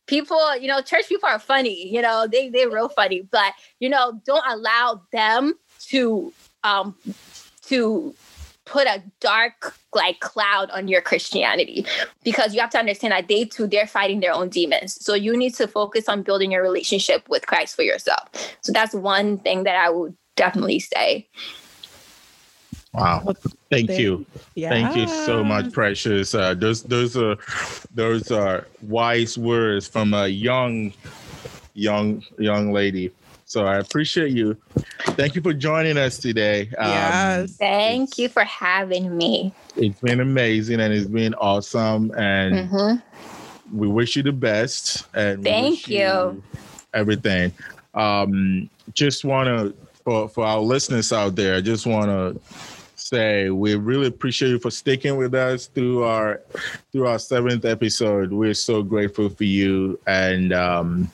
people 0.05 0.55
you 0.57 0.67
know 0.67 0.81
church 0.81 1.07
people 1.07 1.27
are 1.27 1.39
funny 1.39 1.87
you 1.87 2.01
know 2.01 2.27
they 2.27 2.49
they're 2.49 2.69
real 2.69 2.89
funny 2.89 3.21
but 3.31 3.53
you 3.79 3.89
know 3.89 4.19
don't 4.25 4.43
allow 4.47 5.01
them 5.11 5.53
to 5.79 6.31
um 6.63 6.95
to 7.63 8.13
put 8.67 8.85
a 8.85 9.01
dark 9.19 9.73
like 9.93 10.19
cloud 10.19 10.69
on 10.71 10.87
your 10.87 11.01
Christianity 11.01 11.85
because 12.23 12.53
you 12.53 12.61
have 12.61 12.69
to 12.71 12.77
understand 12.77 13.13
that 13.13 13.27
they 13.27 13.45
too 13.45 13.65
they're 13.65 13.87
fighting 13.87 14.19
their 14.19 14.33
own 14.33 14.49
demons. 14.49 15.03
So 15.03 15.13
you 15.13 15.35
need 15.35 15.55
to 15.55 15.67
focus 15.67 16.07
on 16.07 16.21
building 16.21 16.51
your 16.51 16.61
relationship 16.61 17.27
with 17.29 17.47
Christ 17.47 17.75
for 17.75 17.83
yourself. 17.83 18.29
So 18.61 18.71
that's 18.71 18.93
one 18.93 19.37
thing 19.39 19.63
that 19.63 19.75
I 19.75 19.89
would 19.89 20.15
definitely 20.35 20.79
say. 20.79 21.27
Wow. 22.93 23.33
Thank 23.69 23.91
you. 23.91 24.25
Yeah. 24.55 24.69
Thank 24.69 24.95
you 24.95 25.07
so 25.07 25.43
much, 25.43 25.71
Precious. 25.71 26.33
Uh, 26.33 26.53
those 26.53 26.83
those 26.83 27.15
are 27.15 27.37
those 27.93 28.31
are 28.31 28.67
wise 28.81 29.37
words 29.37 29.87
from 29.87 30.13
a 30.13 30.27
young 30.27 30.93
young 31.73 32.23
young 32.37 32.71
lady. 32.71 33.11
So 33.47 33.65
I 33.65 33.77
appreciate 33.77 34.31
you. 34.31 34.57
Thank 35.15 35.35
you 35.35 35.41
for 35.41 35.53
joining 35.53 35.97
us 35.97 36.17
today. 36.17 36.69
Um, 36.77 36.89
yes. 36.89 37.55
Thank 37.55 38.17
you 38.17 38.27
for 38.27 38.43
having 38.43 39.15
me. 39.15 39.53
It's 39.77 40.01
been 40.01 40.19
amazing 40.19 40.81
and 40.81 40.93
it's 40.93 41.07
been 41.07 41.33
awesome. 41.35 42.11
And 42.17 42.69
mm-hmm. 42.69 43.77
we 43.77 43.87
wish 43.87 44.17
you 44.17 44.23
the 44.23 44.33
best. 44.33 45.07
And 45.13 45.45
thank 45.45 45.87
you. 45.87 45.97
you. 45.97 46.43
Everything. 46.93 47.53
Um, 47.93 48.69
just 48.93 49.23
want 49.23 49.47
to, 49.47 49.73
for, 50.03 50.27
for 50.27 50.45
our 50.45 50.59
listeners 50.59 51.13
out 51.13 51.37
there, 51.37 51.55
I 51.55 51.61
just 51.61 51.85
want 51.85 52.07
to 52.07 52.41
say 52.95 53.49
we 53.49 53.75
really 53.75 54.07
appreciate 54.07 54.49
you 54.49 54.59
for 54.59 54.71
sticking 54.71 55.15
with 55.15 55.33
us 55.33 55.67
through 55.67 56.03
our 56.03 56.41
through 56.91 57.07
our 57.07 57.17
seventh 57.17 57.63
episode. 57.63 58.33
We're 58.33 58.53
so 58.53 58.83
grateful 58.83 59.29
for 59.29 59.45
you. 59.45 59.97
And 60.05 60.51
um, 60.51 61.09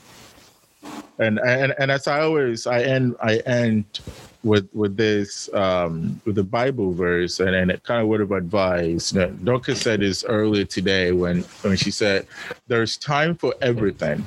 and 1.19 1.39
and 1.39 1.73
and 1.77 1.91
as 1.91 2.07
I 2.07 2.21
always 2.21 2.67
I 2.67 2.81
end 2.81 3.15
I 3.21 3.37
end 3.45 3.99
with 4.43 4.67
with 4.73 4.97
this 4.97 5.51
um 5.53 6.21
with 6.25 6.35
the 6.35 6.43
Bible 6.43 6.91
verse 6.91 7.39
and 7.39 7.55
and 7.55 7.71
a 7.71 7.77
kind 7.79 8.01
of 8.01 8.07
word 8.07 8.21
of 8.21 8.31
advice. 8.31 9.11
that 9.11 9.43
Dorcas 9.45 9.81
said 9.81 10.01
this 10.01 10.23
earlier 10.23 10.65
today 10.65 11.11
when 11.11 11.41
when 11.61 11.77
she 11.77 11.91
said 11.91 12.27
there's 12.67 12.97
time 12.97 13.35
for 13.35 13.53
everything. 13.61 14.25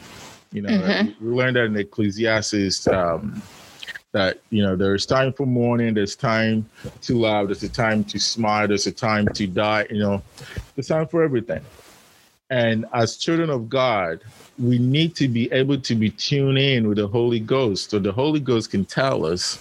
You 0.53 0.63
know, 0.63 0.71
mm-hmm. 0.71 1.27
we 1.27 1.35
learned 1.35 1.57
that 1.57 1.65
in 1.65 1.77
Ecclesiastes 1.77 2.87
um 2.89 3.43
that 4.13 4.41
you 4.49 4.63
know 4.63 4.77
there's 4.77 5.05
time 5.05 5.31
for 5.31 5.45
mourning 5.45 5.93
there's 5.93 6.17
time 6.17 6.65
to 7.03 7.19
laugh 7.19 7.45
there's 7.47 7.63
a 7.63 7.69
time 7.69 8.03
to 8.03 8.19
smile 8.19 8.67
there's 8.67 8.87
a 8.87 8.93
time 8.93 9.29
to 9.29 9.47
die 9.47 9.87
you 9.91 9.99
know 9.99 10.23
there's 10.75 10.89
time 10.89 11.07
for 11.07 11.23
everything 11.23 11.61
and 12.51 12.87
as 12.93 13.17
children 13.17 13.51
of 13.51 13.69
god 13.69 14.21
we 14.59 14.79
need 14.79 15.15
to 15.15 15.29
be 15.29 15.51
able 15.53 15.79
to 15.79 15.95
be 15.95 16.11
tuned 16.11 16.59
in 16.59 16.89
with 16.89 16.99
the 16.99 17.09
Holy 17.09 17.41
Ghost 17.41 17.91
so 17.91 17.99
the 17.99 18.13
Holy 18.13 18.41
Ghost 18.41 18.71
can 18.71 18.85
tell 18.85 19.27
us 19.27 19.59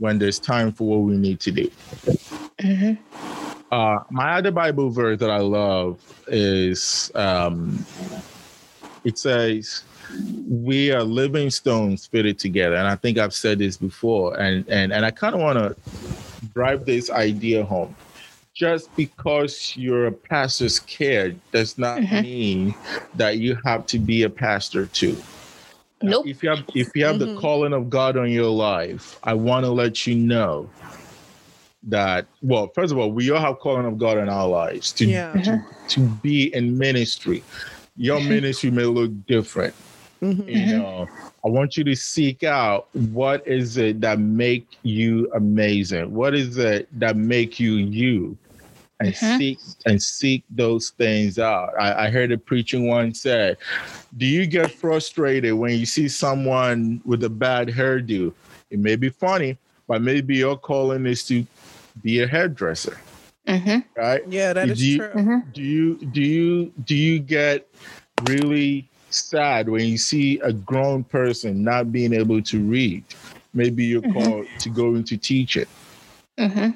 when 0.00 0.18
there's 0.18 0.38
time 0.38 0.72
for 0.72 0.88
what 0.88 1.00
we 1.00 1.16
need 1.16 1.38
to 1.40 1.52
do. 1.52 1.70
Mm-hmm. 2.58 2.94
Uh, 3.70 3.98
my 4.10 4.38
other 4.38 4.50
Bible 4.50 4.90
verse 4.90 5.20
that 5.20 5.30
I 5.30 5.38
love 5.38 6.00
is 6.26 7.12
um, 7.14 7.84
it 9.04 9.16
says, 9.16 9.84
"We 10.48 10.90
are 10.90 11.04
living 11.04 11.50
stones 11.50 12.06
fitted 12.06 12.38
together," 12.38 12.74
and 12.74 12.88
I 12.88 12.96
think 12.96 13.18
I've 13.18 13.34
said 13.34 13.58
this 13.60 13.76
before, 13.76 14.36
and 14.40 14.68
and 14.68 14.92
and 14.92 15.06
I 15.06 15.12
kind 15.12 15.34
of 15.34 15.40
want 15.40 15.58
to 15.58 15.76
drive 16.52 16.84
this 16.84 17.10
idea 17.10 17.64
home 17.64 17.94
just 18.60 18.94
because 18.94 19.74
you're 19.74 20.08
a 20.08 20.12
pastor's 20.12 20.80
kid 20.80 21.40
does 21.50 21.78
not 21.78 21.98
mm-hmm. 21.98 22.20
mean 22.20 22.74
that 23.14 23.38
you 23.38 23.56
have 23.64 23.86
to 23.86 23.98
be 23.98 24.24
a 24.24 24.28
pastor 24.28 24.84
too. 24.84 25.16
Nope. 26.02 26.26
If 26.26 26.42
you 26.42 26.50
have 26.50 26.64
if 26.74 26.90
you 26.94 27.06
have 27.06 27.16
mm-hmm. 27.16 27.36
the 27.36 27.40
calling 27.40 27.72
of 27.72 27.88
God 27.88 28.18
on 28.18 28.30
your 28.30 28.50
life, 28.50 29.18
I 29.24 29.32
want 29.32 29.64
to 29.64 29.70
let 29.70 30.06
you 30.06 30.14
know 30.14 30.68
that 31.84 32.26
well, 32.42 32.70
first 32.74 32.92
of 32.92 32.98
all, 32.98 33.10
we 33.10 33.30
all 33.30 33.40
have 33.40 33.60
calling 33.60 33.86
of 33.86 33.96
God 33.96 34.18
in 34.18 34.28
our 34.28 34.46
lives 34.46 34.92
to 34.92 35.06
yeah. 35.06 35.32
to, 35.32 35.38
mm-hmm. 35.38 35.86
to 35.88 36.00
be 36.22 36.54
in 36.54 36.76
ministry. 36.76 37.42
Your 37.96 38.20
ministry 38.20 38.70
may 38.70 38.84
look 38.84 39.10
different. 39.26 39.74
Mm-hmm. 40.20 40.48
You 40.48 40.56
mm-hmm. 40.56 40.78
know, 40.78 41.08
I 41.46 41.48
want 41.48 41.78
you 41.78 41.84
to 41.84 41.94
seek 41.94 42.44
out 42.44 42.94
what 42.94 43.46
is 43.48 43.78
it 43.78 44.02
that 44.02 44.18
make 44.18 44.76
you 44.82 45.30
amazing? 45.34 46.12
What 46.12 46.34
is 46.34 46.58
it 46.58 46.88
that 47.00 47.16
make 47.16 47.58
you 47.58 47.76
you? 47.76 48.36
And 49.00 49.14
mm-hmm. 49.14 49.38
seek 49.38 49.58
and 49.86 50.02
seek 50.02 50.44
those 50.50 50.90
things 50.90 51.38
out. 51.38 51.72
I, 51.80 52.06
I 52.06 52.10
heard 52.10 52.32
a 52.32 52.38
preaching 52.38 52.86
one 52.86 53.14
say, 53.14 53.56
"Do 54.16 54.26
you 54.26 54.46
get 54.46 54.70
frustrated 54.70 55.54
when 55.54 55.78
you 55.78 55.86
see 55.86 56.08
someone 56.08 57.00
with 57.04 57.24
a 57.24 57.30
bad 57.30 57.68
hairdo? 57.68 58.32
It 58.70 58.78
may 58.78 58.96
be 58.96 59.08
funny, 59.08 59.58
but 59.88 60.02
maybe 60.02 60.36
your 60.36 60.56
calling 60.56 61.06
is 61.06 61.26
to 61.26 61.46
be 62.02 62.20
a 62.20 62.26
hairdresser." 62.26 62.98
Mm-hmm. 63.46 63.78
Right? 63.96 64.22
Yeah, 64.28 64.52
that 64.52 64.66
do 64.66 64.72
is 64.72 64.84
you, 64.84 64.98
true. 64.98 65.08
Mm-hmm. 65.08 65.50
Do 65.52 65.62
you 65.62 65.94
do 65.96 66.20
you 66.20 66.72
do 66.84 66.94
you 66.94 67.18
get 67.18 67.66
really 68.24 68.88
sad 69.08 69.68
when 69.68 69.86
you 69.86 69.98
see 69.98 70.38
a 70.40 70.52
grown 70.52 71.02
person 71.04 71.64
not 71.64 71.90
being 71.90 72.12
able 72.12 72.42
to 72.42 72.60
read? 72.60 73.02
Maybe 73.54 73.84
you're 73.84 74.02
mm-hmm. 74.02 74.12
called 74.12 74.46
to 74.60 74.68
go 74.68 74.94
into 74.94 75.16
teaching. 75.16 75.66
Mm-hmm. 76.40 76.70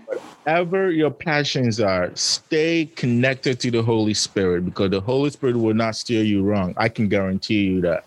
Whatever 0.45 0.91
your 0.91 1.11
passions 1.11 1.81
are, 1.81 2.11
stay 2.15 2.85
connected 2.97 3.59
to 3.61 3.71
the 3.71 3.83
Holy 3.83 4.13
Spirit 4.13 4.67
because 4.67 4.91
the 4.91 5.01
Holy 5.01 5.31
Spirit 5.31 5.57
will 5.57 5.73
not 5.73 5.97
steer 5.97 6.23
you 6.23 6.43
wrong. 6.43 6.75
I 6.77 6.91
can 6.91 7.09
guarantee 7.09 7.65
you 7.65 7.81
that. 7.81 8.05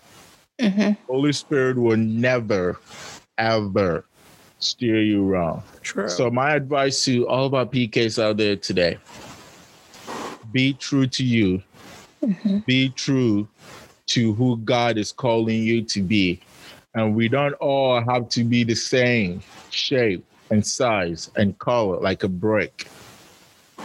Mm-hmm. 0.60 0.92
Holy 1.08 1.32
Spirit 1.32 1.76
will 1.76 1.96
never, 1.96 2.78
ever 3.38 4.04
steer 4.60 5.02
you 5.02 5.24
wrong. 5.24 5.64
True. 5.82 6.08
So 6.08 6.30
my 6.30 6.54
advice 6.54 7.04
to 7.06 7.26
all 7.26 7.46
of 7.46 7.54
our 7.54 7.66
PKs 7.66 8.22
out 8.22 8.36
there 8.36 8.54
today: 8.54 8.98
be 10.52 10.74
true 10.74 11.08
to 11.08 11.24
you. 11.24 11.62
Be 12.66 12.90
true 12.90 13.48
to 14.06 14.34
who 14.34 14.56
God 14.58 14.98
is 14.98 15.12
calling 15.12 15.62
you 15.62 15.82
to 15.82 16.02
be. 16.02 16.40
And 16.94 17.14
we 17.14 17.28
don't 17.28 17.54
all 17.54 18.00
have 18.00 18.28
to 18.30 18.42
be 18.42 18.64
the 18.64 18.74
same 18.74 19.40
shape 19.70 20.24
and 20.50 20.64
size 20.64 21.30
and 21.36 21.58
color 21.58 21.98
like 22.00 22.22
a 22.24 22.28
brick. 22.28 22.88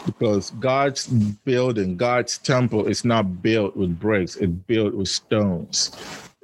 Because 0.06 0.50
God's 0.60 1.08
building, 1.08 1.96
God's 1.96 2.38
temple 2.38 2.88
is 2.88 3.06
not 3.06 3.42
built 3.42 3.76
with 3.78 3.98
bricks, 4.00 4.36
it's 4.36 4.52
built 4.52 4.94
with 4.94 5.08
stones. 5.08 5.96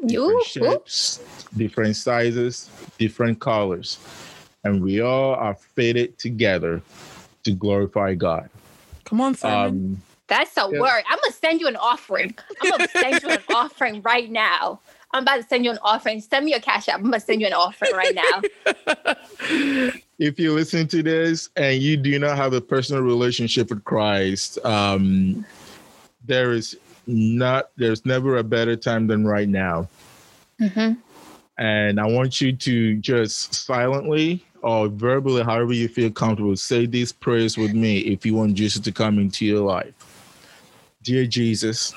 You, 0.02 0.08
Different 0.08 0.46
shapes, 0.46 1.20
different 1.58 1.96
sizes, 1.96 2.70
different 2.98 3.40
colors. 3.42 3.98
And 4.64 4.82
we 4.82 5.02
all 5.02 5.36
are 5.36 5.56
fitted 5.56 6.18
together 6.18 6.82
to 7.44 7.52
glorify 7.52 8.14
God. 8.14 8.50
Come 9.06 9.22
on, 9.22 9.36
Simon. 9.36 9.68
Um, 9.68 10.04
that's 10.28 10.56
a 10.58 10.70
Yeah. 10.72 10.80
word. 10.80 11.04
I'm 11.10 11.18
gonna 11.22 11.34
send 11.34 11.60
you 11.60 11.68
an 11.68 11.76
offering. 11.76 12.34
I'm 12.62 12.70
gonna 12.70 12.88
send 12.88 13.24
you 13.24 13.30
an 13.30 13.44
offering 13.50 14.02
right 14.04 14.30
now. 14.32 14.80
I'm 15.12 15.24
about 15.24 15.38
to 15.38 15.44
send 15.44 15.66
you 15.66 15.72
an 15.72 15.80
offering. 15.82 16.22
Send 16.22 16.46
me 16.46 16.52
your 16.52 16.60
cash 16.60 16.88
app. 16.88 17.00
I'm 17.00 17.06
gonna 17.06 17.20
send 17.20 17.42
you 17.42 17.48
an 17.48 17.54
offering 17.54 17.94
right 17.94 18.14
now. 18.14 18.42
if 20.20 20.40
you 20.40 20.54
listen 20.54 20.88
to 20.90 21.02
this 21.02 21.50
and 21.56 21.82
you 21.82 21.98
do 21.98 22.20
not 22.20 22.38
have 22.38 22.54
a 22.54 22.62
personal 22.62 23.02
relationship 23.02 23.70
with 23.70 23.84
Christ, 23.84 24.64
um, 24.64 25.46
there 26.26 26.52
is 26.52 26.78
not 27.08 27.72
there's 27.76 28.06
never 28.06 28.38
a 28.38 28.44
better 28.44 28.76
time 28.76 29.08
than 29.08 29.26
right 29.26 29.50
now. 29.50 29.88
hmm 30.60 30.94
And 31.58 32.00
I 32.00 32.06
want 32.06 32.40
you 32.40 32.54
to 32.56 32.96
just 32.98 33.56
silently 33.56 34.46
or 34.62 34.90
verbally, 34.90 35.42
however 35.42 35.74
you 35.74 35.88
feel 35.88 36.12
comfortable, 36.12 36.56
say 36.56 36.86
these 36.86 37.12
prayers 37.12 37.58
with 37.58 37.74
me 37.74 38.00
if 38.00 38.26
you 38.26 38.36
want 38.36 38.56
Jesus 38.56 38.82
to 38.82 38.92
come 38.92 39.18
into 39.18 39.46
your 39.46 39.62
life. 39.62 39.94
Dear 41.02 41.26
Jesus, 41.26 41.94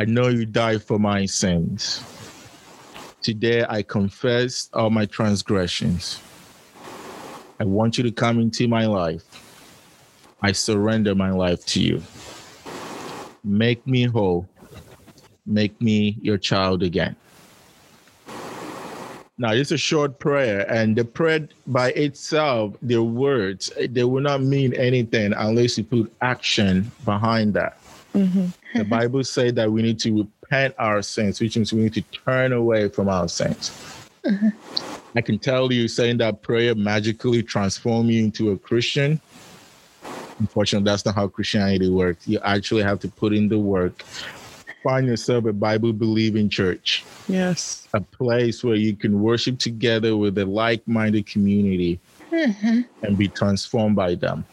I 0.00 0.06
know 0.06 0.28
you 0.28 0.46
died 0.46 0.82
for 0.82 0.98
my 0.98 1.26
sins. 1.26 2.02
Today 3.20 3.66
I 3.68 3.82
confess 3.82 4.70
all 4.72 4.88
my 4.88 5.04
transgressions. 5.04 6.22
I 7.60 7.64
want 7.64 7.98
you 7.98 8.04
to 8.04 8.10
come 8.10 8.40
into 8.40 8.66
my 8.66 8.86
life. 8.86 9.24
I 10.40 10.52
surrender 10.52 11.14
my 11.14 11.32
life 11.32 11.66
to 11.66 11.82
you. 11.82 12.02
Make 13.44 13.86
me 13.86 14.04
whole. 14.04 14.48
Make 15.44 15.78
me 15.82 16.16
your 16.22 16.38
child 16.38 16.82
again. 16.82 17.14
Now, 19.36 19.52
it's 19.52 19.70
a 19.70 19.76
short 19.76 20.18
prayer, 20.18 20.64
and 20.70 20.96
the 20.96 21.04
prayer 21.04 21.46
by 21.66 21.90
itself, 21.92 22.74
the 22.80 23.02
words, 23.02 23.70
they 23.78 24.04
will 24.04 24.22
not 24.22 24.40
mean 24.40 24.72
anything 24.74 25.34
unless 25.34 25.76
you 25.76 25.84
put 25.84 26.10
action 26.22 26.90
behind 27.04 27.52
that. 27.52 27.79
Mhm. 28.14 28.52
The 28.74 28.84
Bible 28.84 29.24
says 29.24 29.54
that 29.54 29.70
we 29.70 29.82
need 29.82 29.98
to 30.00 30.28
repent 30.42 30.74
our 30.78 31.02
sins, 31.02 31.40
which 31.40 31.56
means 31.56 31.72
we 31.72 31.82
need 31.82 31.94
to 31.94 32.02
turn 32.02 32.52
away 32.52 32.88
from 32.88 33.08
our 33.08 33.28
sins. 33.28 33.70
I 35.16 35.20
can 35.20 35.38
tell 35.38 35.72
you, 35.72 35.88
saying 35.88 36.18
that 36.18 36.42
prayer 36.42 36.74
magically 36.74 37.42
transform 37.42 38.10
you 38.10 38.22
into 38.24 38.50
a 38.50 38.58
Christian. 38.58 39.20
Unfortunately, 40.38 40.84
that's 40.90 41.04
not 41.04 41.14
how 41.14 41.26
Christianity 41.28 41.88
works. 41.90 42.26
You 42.28 42.38
actually 42.44 42.82
have 42.82 43.00
to 43.00 43.08
put 43.08 43.32
in 43.34 43.48
the 43.48 43.58
work. 43.58 44.04
Find 44.82 45.06
yourself 45.06 45.44
a 45.44 45.52
Bible 45.52 45.92
believing 45.92 46.48
church 46.48 47.04
Yes. 47.28 47.86
a 47.92 48.00
place 48.00 48.64
where 48.64 48.76
you 48.76 48.94
can 48.96 49.20
worship 49.20 49.58
together 49.58 50.16
with 50.16 50.38
a 50.38 50.44
like-minded 50.46 51.26
community 51.26 52.00
and 52.32 53.18
be 53.18 53.28
transformed 53.28 53.96
by 53.96 54.14
them. 54.14 54.44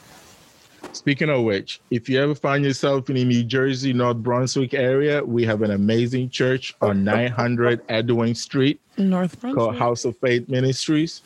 Speaking 0.97 1.29
of 1.29 1.43
which, 1.43 1.79
if 1.91 2.09
you 2.09 2.19
ever 2.19 2.33
find 2.33 2.65
yourself 2.65 3.07
in 3.11 3.17
the 3.17 3.23
New 3.23 3.43
Jersey, 3.43 3.93
North 3.93 4.17
Brunswick 4.17 4.73
area, 4.73 5.23
we 5.23 5.45
have 5.45 5.61
an 5.61 5.69
amazing 5.69 6.31
church 6.31 6.73
on 6.81 7.03
900 7.03 7.81
Edwin 7.87 8.33
Street 8.33 8.81
North 8.97 9.39
Brunswick. 9.39 9.59
called 9.59 9.75
House 9.77 10.05
of 10.05 10.17
Faith 10.17 10.49
Ministries. 10.49 11.21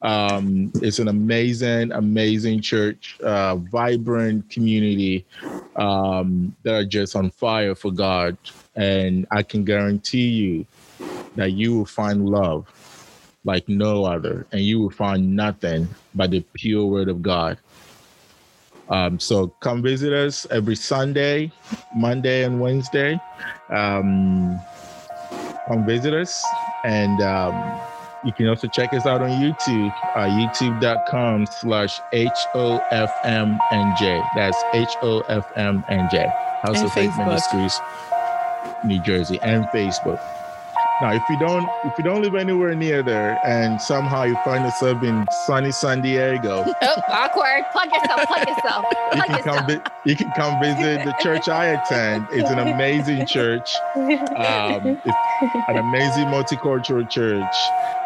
Um, 0.00 0.70
it's 0.76 1.00
an 1.00 1.08
amazing, 1.08 1.90
amazing 1.90 2.60
church, 2.60 3.18
uh, 3.20 3.56
vibrant 3.56 4.48
community 4.48 5.24
um, 5.74 6.54
that 6.62 6.74
are 6.74 6.84
just 6.84 7.16
on 7.16 7.30
fire 7.30 7.74
for 7.74 7.90
God. 7.90 8.38
And 8.76 9.26
I 9.32 9.42
can 9.42 9.64
guarantee 9.64 10.28
you 10.28 10.66
that 11.34 11.50
you 11.50 11.76
will 11.76 11.84
find 11.84 12.28
love 12.28 12.72
like 13.44 13.68
no 13.68 14.04
other, 14.04 14.46
and 14.52 14.60
you 14.60 14.80
will 14.80 14.90
find 14.90 15.34
nothing 15.34 15.88
but 16.14 16.30
the 16.30 16.44
pure 16.54 16.86
word 16.86 17.08
of 17.08 17.22
God. 17.22 17.58
Um, 18.88 19.18
so 19.18 19.48
come 19.60 19.82
visit 19.82 20.12
us 20.12 20.46
every 20.50 20.76
Sunday, 20.76 21.50
Monday, 21.94 22.44
and 22.44 22.60
Wednesday. 22.60 23.20
Um, 23.70 24.60
come 25.66 25.84
visit 25.84 26.14
us, 26.14 26.44
and 26.84 27.20
um, 27.22 27.80
you 28.24 28.32
can 28.32 28.48
also 28.48 28.68
check 28.68 28.92
us 28.94 29.06
out 29.06 29.22
on 29.22 29.30
YouTube, 29.30 29.94
uh, 30.14 30.26
youtube.com 30.26 31.46
slash 31.46 32.00
H-O-F-M-N-J. 32.12 32.62
That's 34.34 34.62
H-O-F-M-N-J. 34.74 36.32
House 36.62 36.76
And 36.78 36.86
of 36.86 36.92
Faith 36.92 37.12
Ministries, 37.18 37.78
New 38.84 39.00
Jersey, 39.02 39.38
and 39.42 39.64
Facebook. 39.66 40.20
Now, 41.02 41.12
if 41.12 41.22
you 41.28 41.38
don't 41.38 41.68
if 41.84 41.92
you 41.98 42.04
don't 42.04 42.22
live 42.22 42.34
anywhere 42.34 42.74
near 42.74 43.02
there 43.02 43.38
and 43.44 43.80
somehow 43.82 44.22
you 44.22 44.34
find 44.44 44.64
yourself 44.64 45.02
in 45.02 45.26
sunny 45.46 45.70
San 45.70 46.00
Diego, 46.00 46.64
Oh, 46.82 47.02
awkward. 47.10 47.64
Plug 47.72 47.90
yourself. 47.92 48.26
Plug 48.26 48.48
yourself. 48.48 48.84
you 48.92 48.96
Plug 49.12 49.26
can 49.28 49.42
come 49.42 49.68
yourself. 49.68 49.82
vi- 49.84 49.90
you 50.10 50.16
can 50.16 50.30
come 50.32 50.58
visit 50.60 51.04
the 51.04 51.14
church 51.22 51.48
I 51.50 51.66
attend. 51.66 52.26
It's 52.30 52.48
an 52.48 52.60
amazing 52.60 53.26
church. 53.26 53.74
Um, 53.94 54.98
it's 55.04 55.68
an 55.68 55.76
amazing 55.76 56.24
multicultural 56.32 57.08
church, 57.10 57.54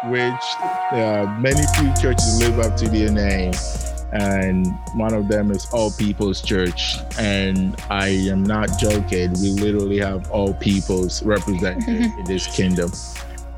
which 0.07 0.43
uh, 0.91 1.33
many 1.39 1.61
few 1.77 1.93
churches 2.01 2.39
live 2.41 2.59
up 2.59 2.75
to 2.77 2.89
their 2.89 3.09
name. 3.09 3.53
And 4.13 4.67
one 4.95 5.13
of 5.13 5.27
them 5.27 5.51
is 5.51 5.65
All 5.71 5.91
People's 5.91 6.41
Church. 6.41 6.97
And 7.17 7.75
I 7.89 8.07
am 8.09 8.43
not 8.43 8.77
joking. 8.79 9.31
We 9.41 9.51
literally 9.51 9.99
have 9.99 10.29
all 10.31 10.53
peoples 10.53 11.23
represented 11.23 11.87
in 12.19 12.23
this 12.25 12.47
kingdom. 12.55 12.91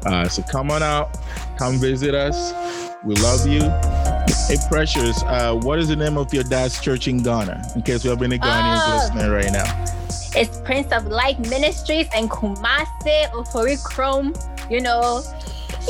Uh, 0.05 0.27
so 0.27 0.43
come 0.43 0.69
on 0.69 0.83
out, 0.83 1.17
come 1.57 1.77
visit 1.79 2.13
us. 2.13 2.53
We 3.03 3.15
love 3.15 3.47
you. 3.47 3.61
Hey, 4.47 4.57
Precious, 4.69 5.23
uh, 5.23 5.55
what 5.63 5.79
is 5.79 5.87
the 5.87 5.95
name 5.95 6.17
of 6.17 6.33
your 6.33 6.43
dad's 6.43 6.79
church 6.81 7.07
in 7.07 7.23
Ghana? 7.23 7.71
In 7.75 7.81
case 7.81 8.03
we 8.03 8.09
have 8.09 8.21
any 8.21 8.37
Ghanaians 8.37 8.81
Oh. 8.85 8.97
listening 9.15 9.31
right 9.31 9.51
now. 9.51 9.85
It's 10.35 10.59
Prince 10.61 10.91
of 10.91 11.07
Light 11.07 11.39
Ministries 11.49 12.07
and 12.13 12.29
Kumase 12.29 13.29
Oforikrom. 13.31 14.35
You 14.69 14.81
know, 14.81 15.23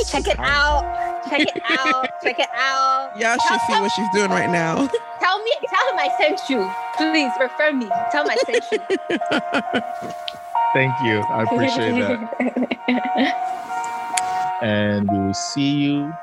check 0.08 0.28
it 0.28 0.38
out. 0.38 0.84
Check 1.28 1.40
it 1.40 1.62
out. 1.70 2.08
Check 2.22 2.38
it 2.38 2.48
out. 2.54 3.12
Y'all 3.18 3.36
should 3.48 3.60
see 3.66 3.72
what 3.72 3.90
she's 3.92 4.08
doing 4.12 4.30
right 4.30 4.50
now. 4.50 4.88
Tell 5.20 5.42
me, 5.42 5.52
tell 5.68 5.90
him 5.90 5.98
I 5.98 6.10
sent 6.18 6.40
you. 6.50 6.70
Please 6.98 7.32
refer 7.40 7.72
me. 7.72 7.88
Tell 8.12 8.24
him 8.24 8.30
I 8.30 8.36
sent 8.44 8.64
you. 8.70 8.78
Thank 10.74 10.92
you. 11.02 11.20
I 11.20 11.42
appreciate 11.44 11.98
that. 12.00 13.40
And 14.62 15.10
we 15.10 15.18
will 15.18 15.34
see 15.34 15.72
you 15.72 16.14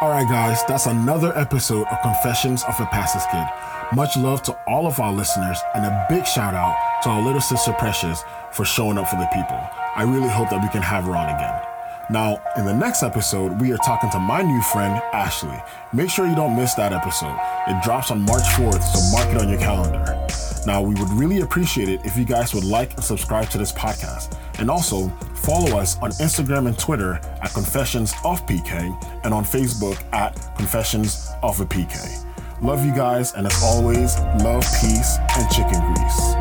All 0.00 0.10
right, 0.10 0.26
guys, 0.28 0.64
that's 0.66 0.86
another 0.86 1.36
episode 1.38 1.86
of 1.88 2.00
Confessions 2.02 2.64
of 2.64 2.80
a 2.80 2.86
Pastor's 2.86 3.26
Kid. 3.30 3.71
Much 3.94 4.16
love 4.16 4.42
to 4.42 4.52
all 4.66 4.86
of 4.86 4.98
our 5.00 5.12
listeners, 5.12 5.60
and 5.74 5.84
a 5.84 6.06
big 6.08 6.26
shout 6.26 6.54
out 6.54 7.02
to 7.02 7.10
our 7.10 7.20
little 7.20 7.42
sister 7.42 7.74
Precious 7.74 8.24
for 8.50 8.64
showing 8.64 8.96
up 8.96 9.06
for 9.06 9.16
the 9.16 9.26
people. 9.26 9.60
I 9.94 10.04
really 10.04 10.30
hope 10.30 10.48
that 10.48 10.62
we 10.62 10.68
can 10.70 10.80
have 10.80 11.04
her 11.04 11.14
on 11.14 11.28
again. 11.28 11.60
Now, 12.08 12.42
in 12.56 12.64
the 12.64 12.72
next 12.72 13.02
episode, 13.02 13.60
we 13.60 13.70
are 13.70 13.76
talking 13.78 14.08
to 14.12 14.18
my 14.18 14.40
new 14.40 14.62
friend, 14.62 14.94
Ashley. 15.12 15.62
Make 15.92 16.08
sure 16.08 16.26
you 16.26 16.34
don't 16.34 16.56
miss 16.56 16.72
that 16.76 16.94
episode. 16.94 17.38
It 17.68 17.82
drops 17.82 18.10
on 18.10 18.22
March 18.22 18.44
4th, 18.54 18.82
so 18.82 19.14
mark 19.14 19.28
it 19.34 19.38
on 19.38 19.50
your 19.50 19.58
calendar. 19.58 20.26
Now, 20.66 20.80
we 20.80 20.94
would 20.94 21.10
really 21.10 21.42
appreciate 21.42 21.90
it 21.90 22.00
if 22.02 22.16
you 22.16 22.24
guys 22.24 22.54
would 22.54 22.64
like 22.64 22.94
and 22.94 23.04
subscribe 23.04 23.50
to 23.50 23.58
this 23.58 23.72
podcast. 23.72 24.38
And 24.58 24.70
also, 24.70 25.10
follow 25.34 25.76
us 25.78 25.98
on 25.98 26.12
Instagram 26.12 26.66
and 26.66 26.78
Twitter 26.78 27.20
at 27.42 27.52
Confessions 27.52 28.14
of 28.24 28.46
PK 28.46 28.98
and 29.24 29.34
on 29.34 29.44
Facebook 29.44 30.02
at 30.14 30.34
Confessions 30.56 31.30
of 31.42 31.60
a 31.60 31.66
PK. 31.66 32.31
Love 32.62 32.86
you 32.86 32.94
guys, 32.94 33.34
and 33.34 33.44
as 33.44 33.60
always, 33.60 34.16
love, 34.44 34.62
peace, 34.80 35.18
and 35.36 35.50
chicken 35.50 35.80
grease. 35.94 36.34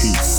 Peace. 0.00 0.37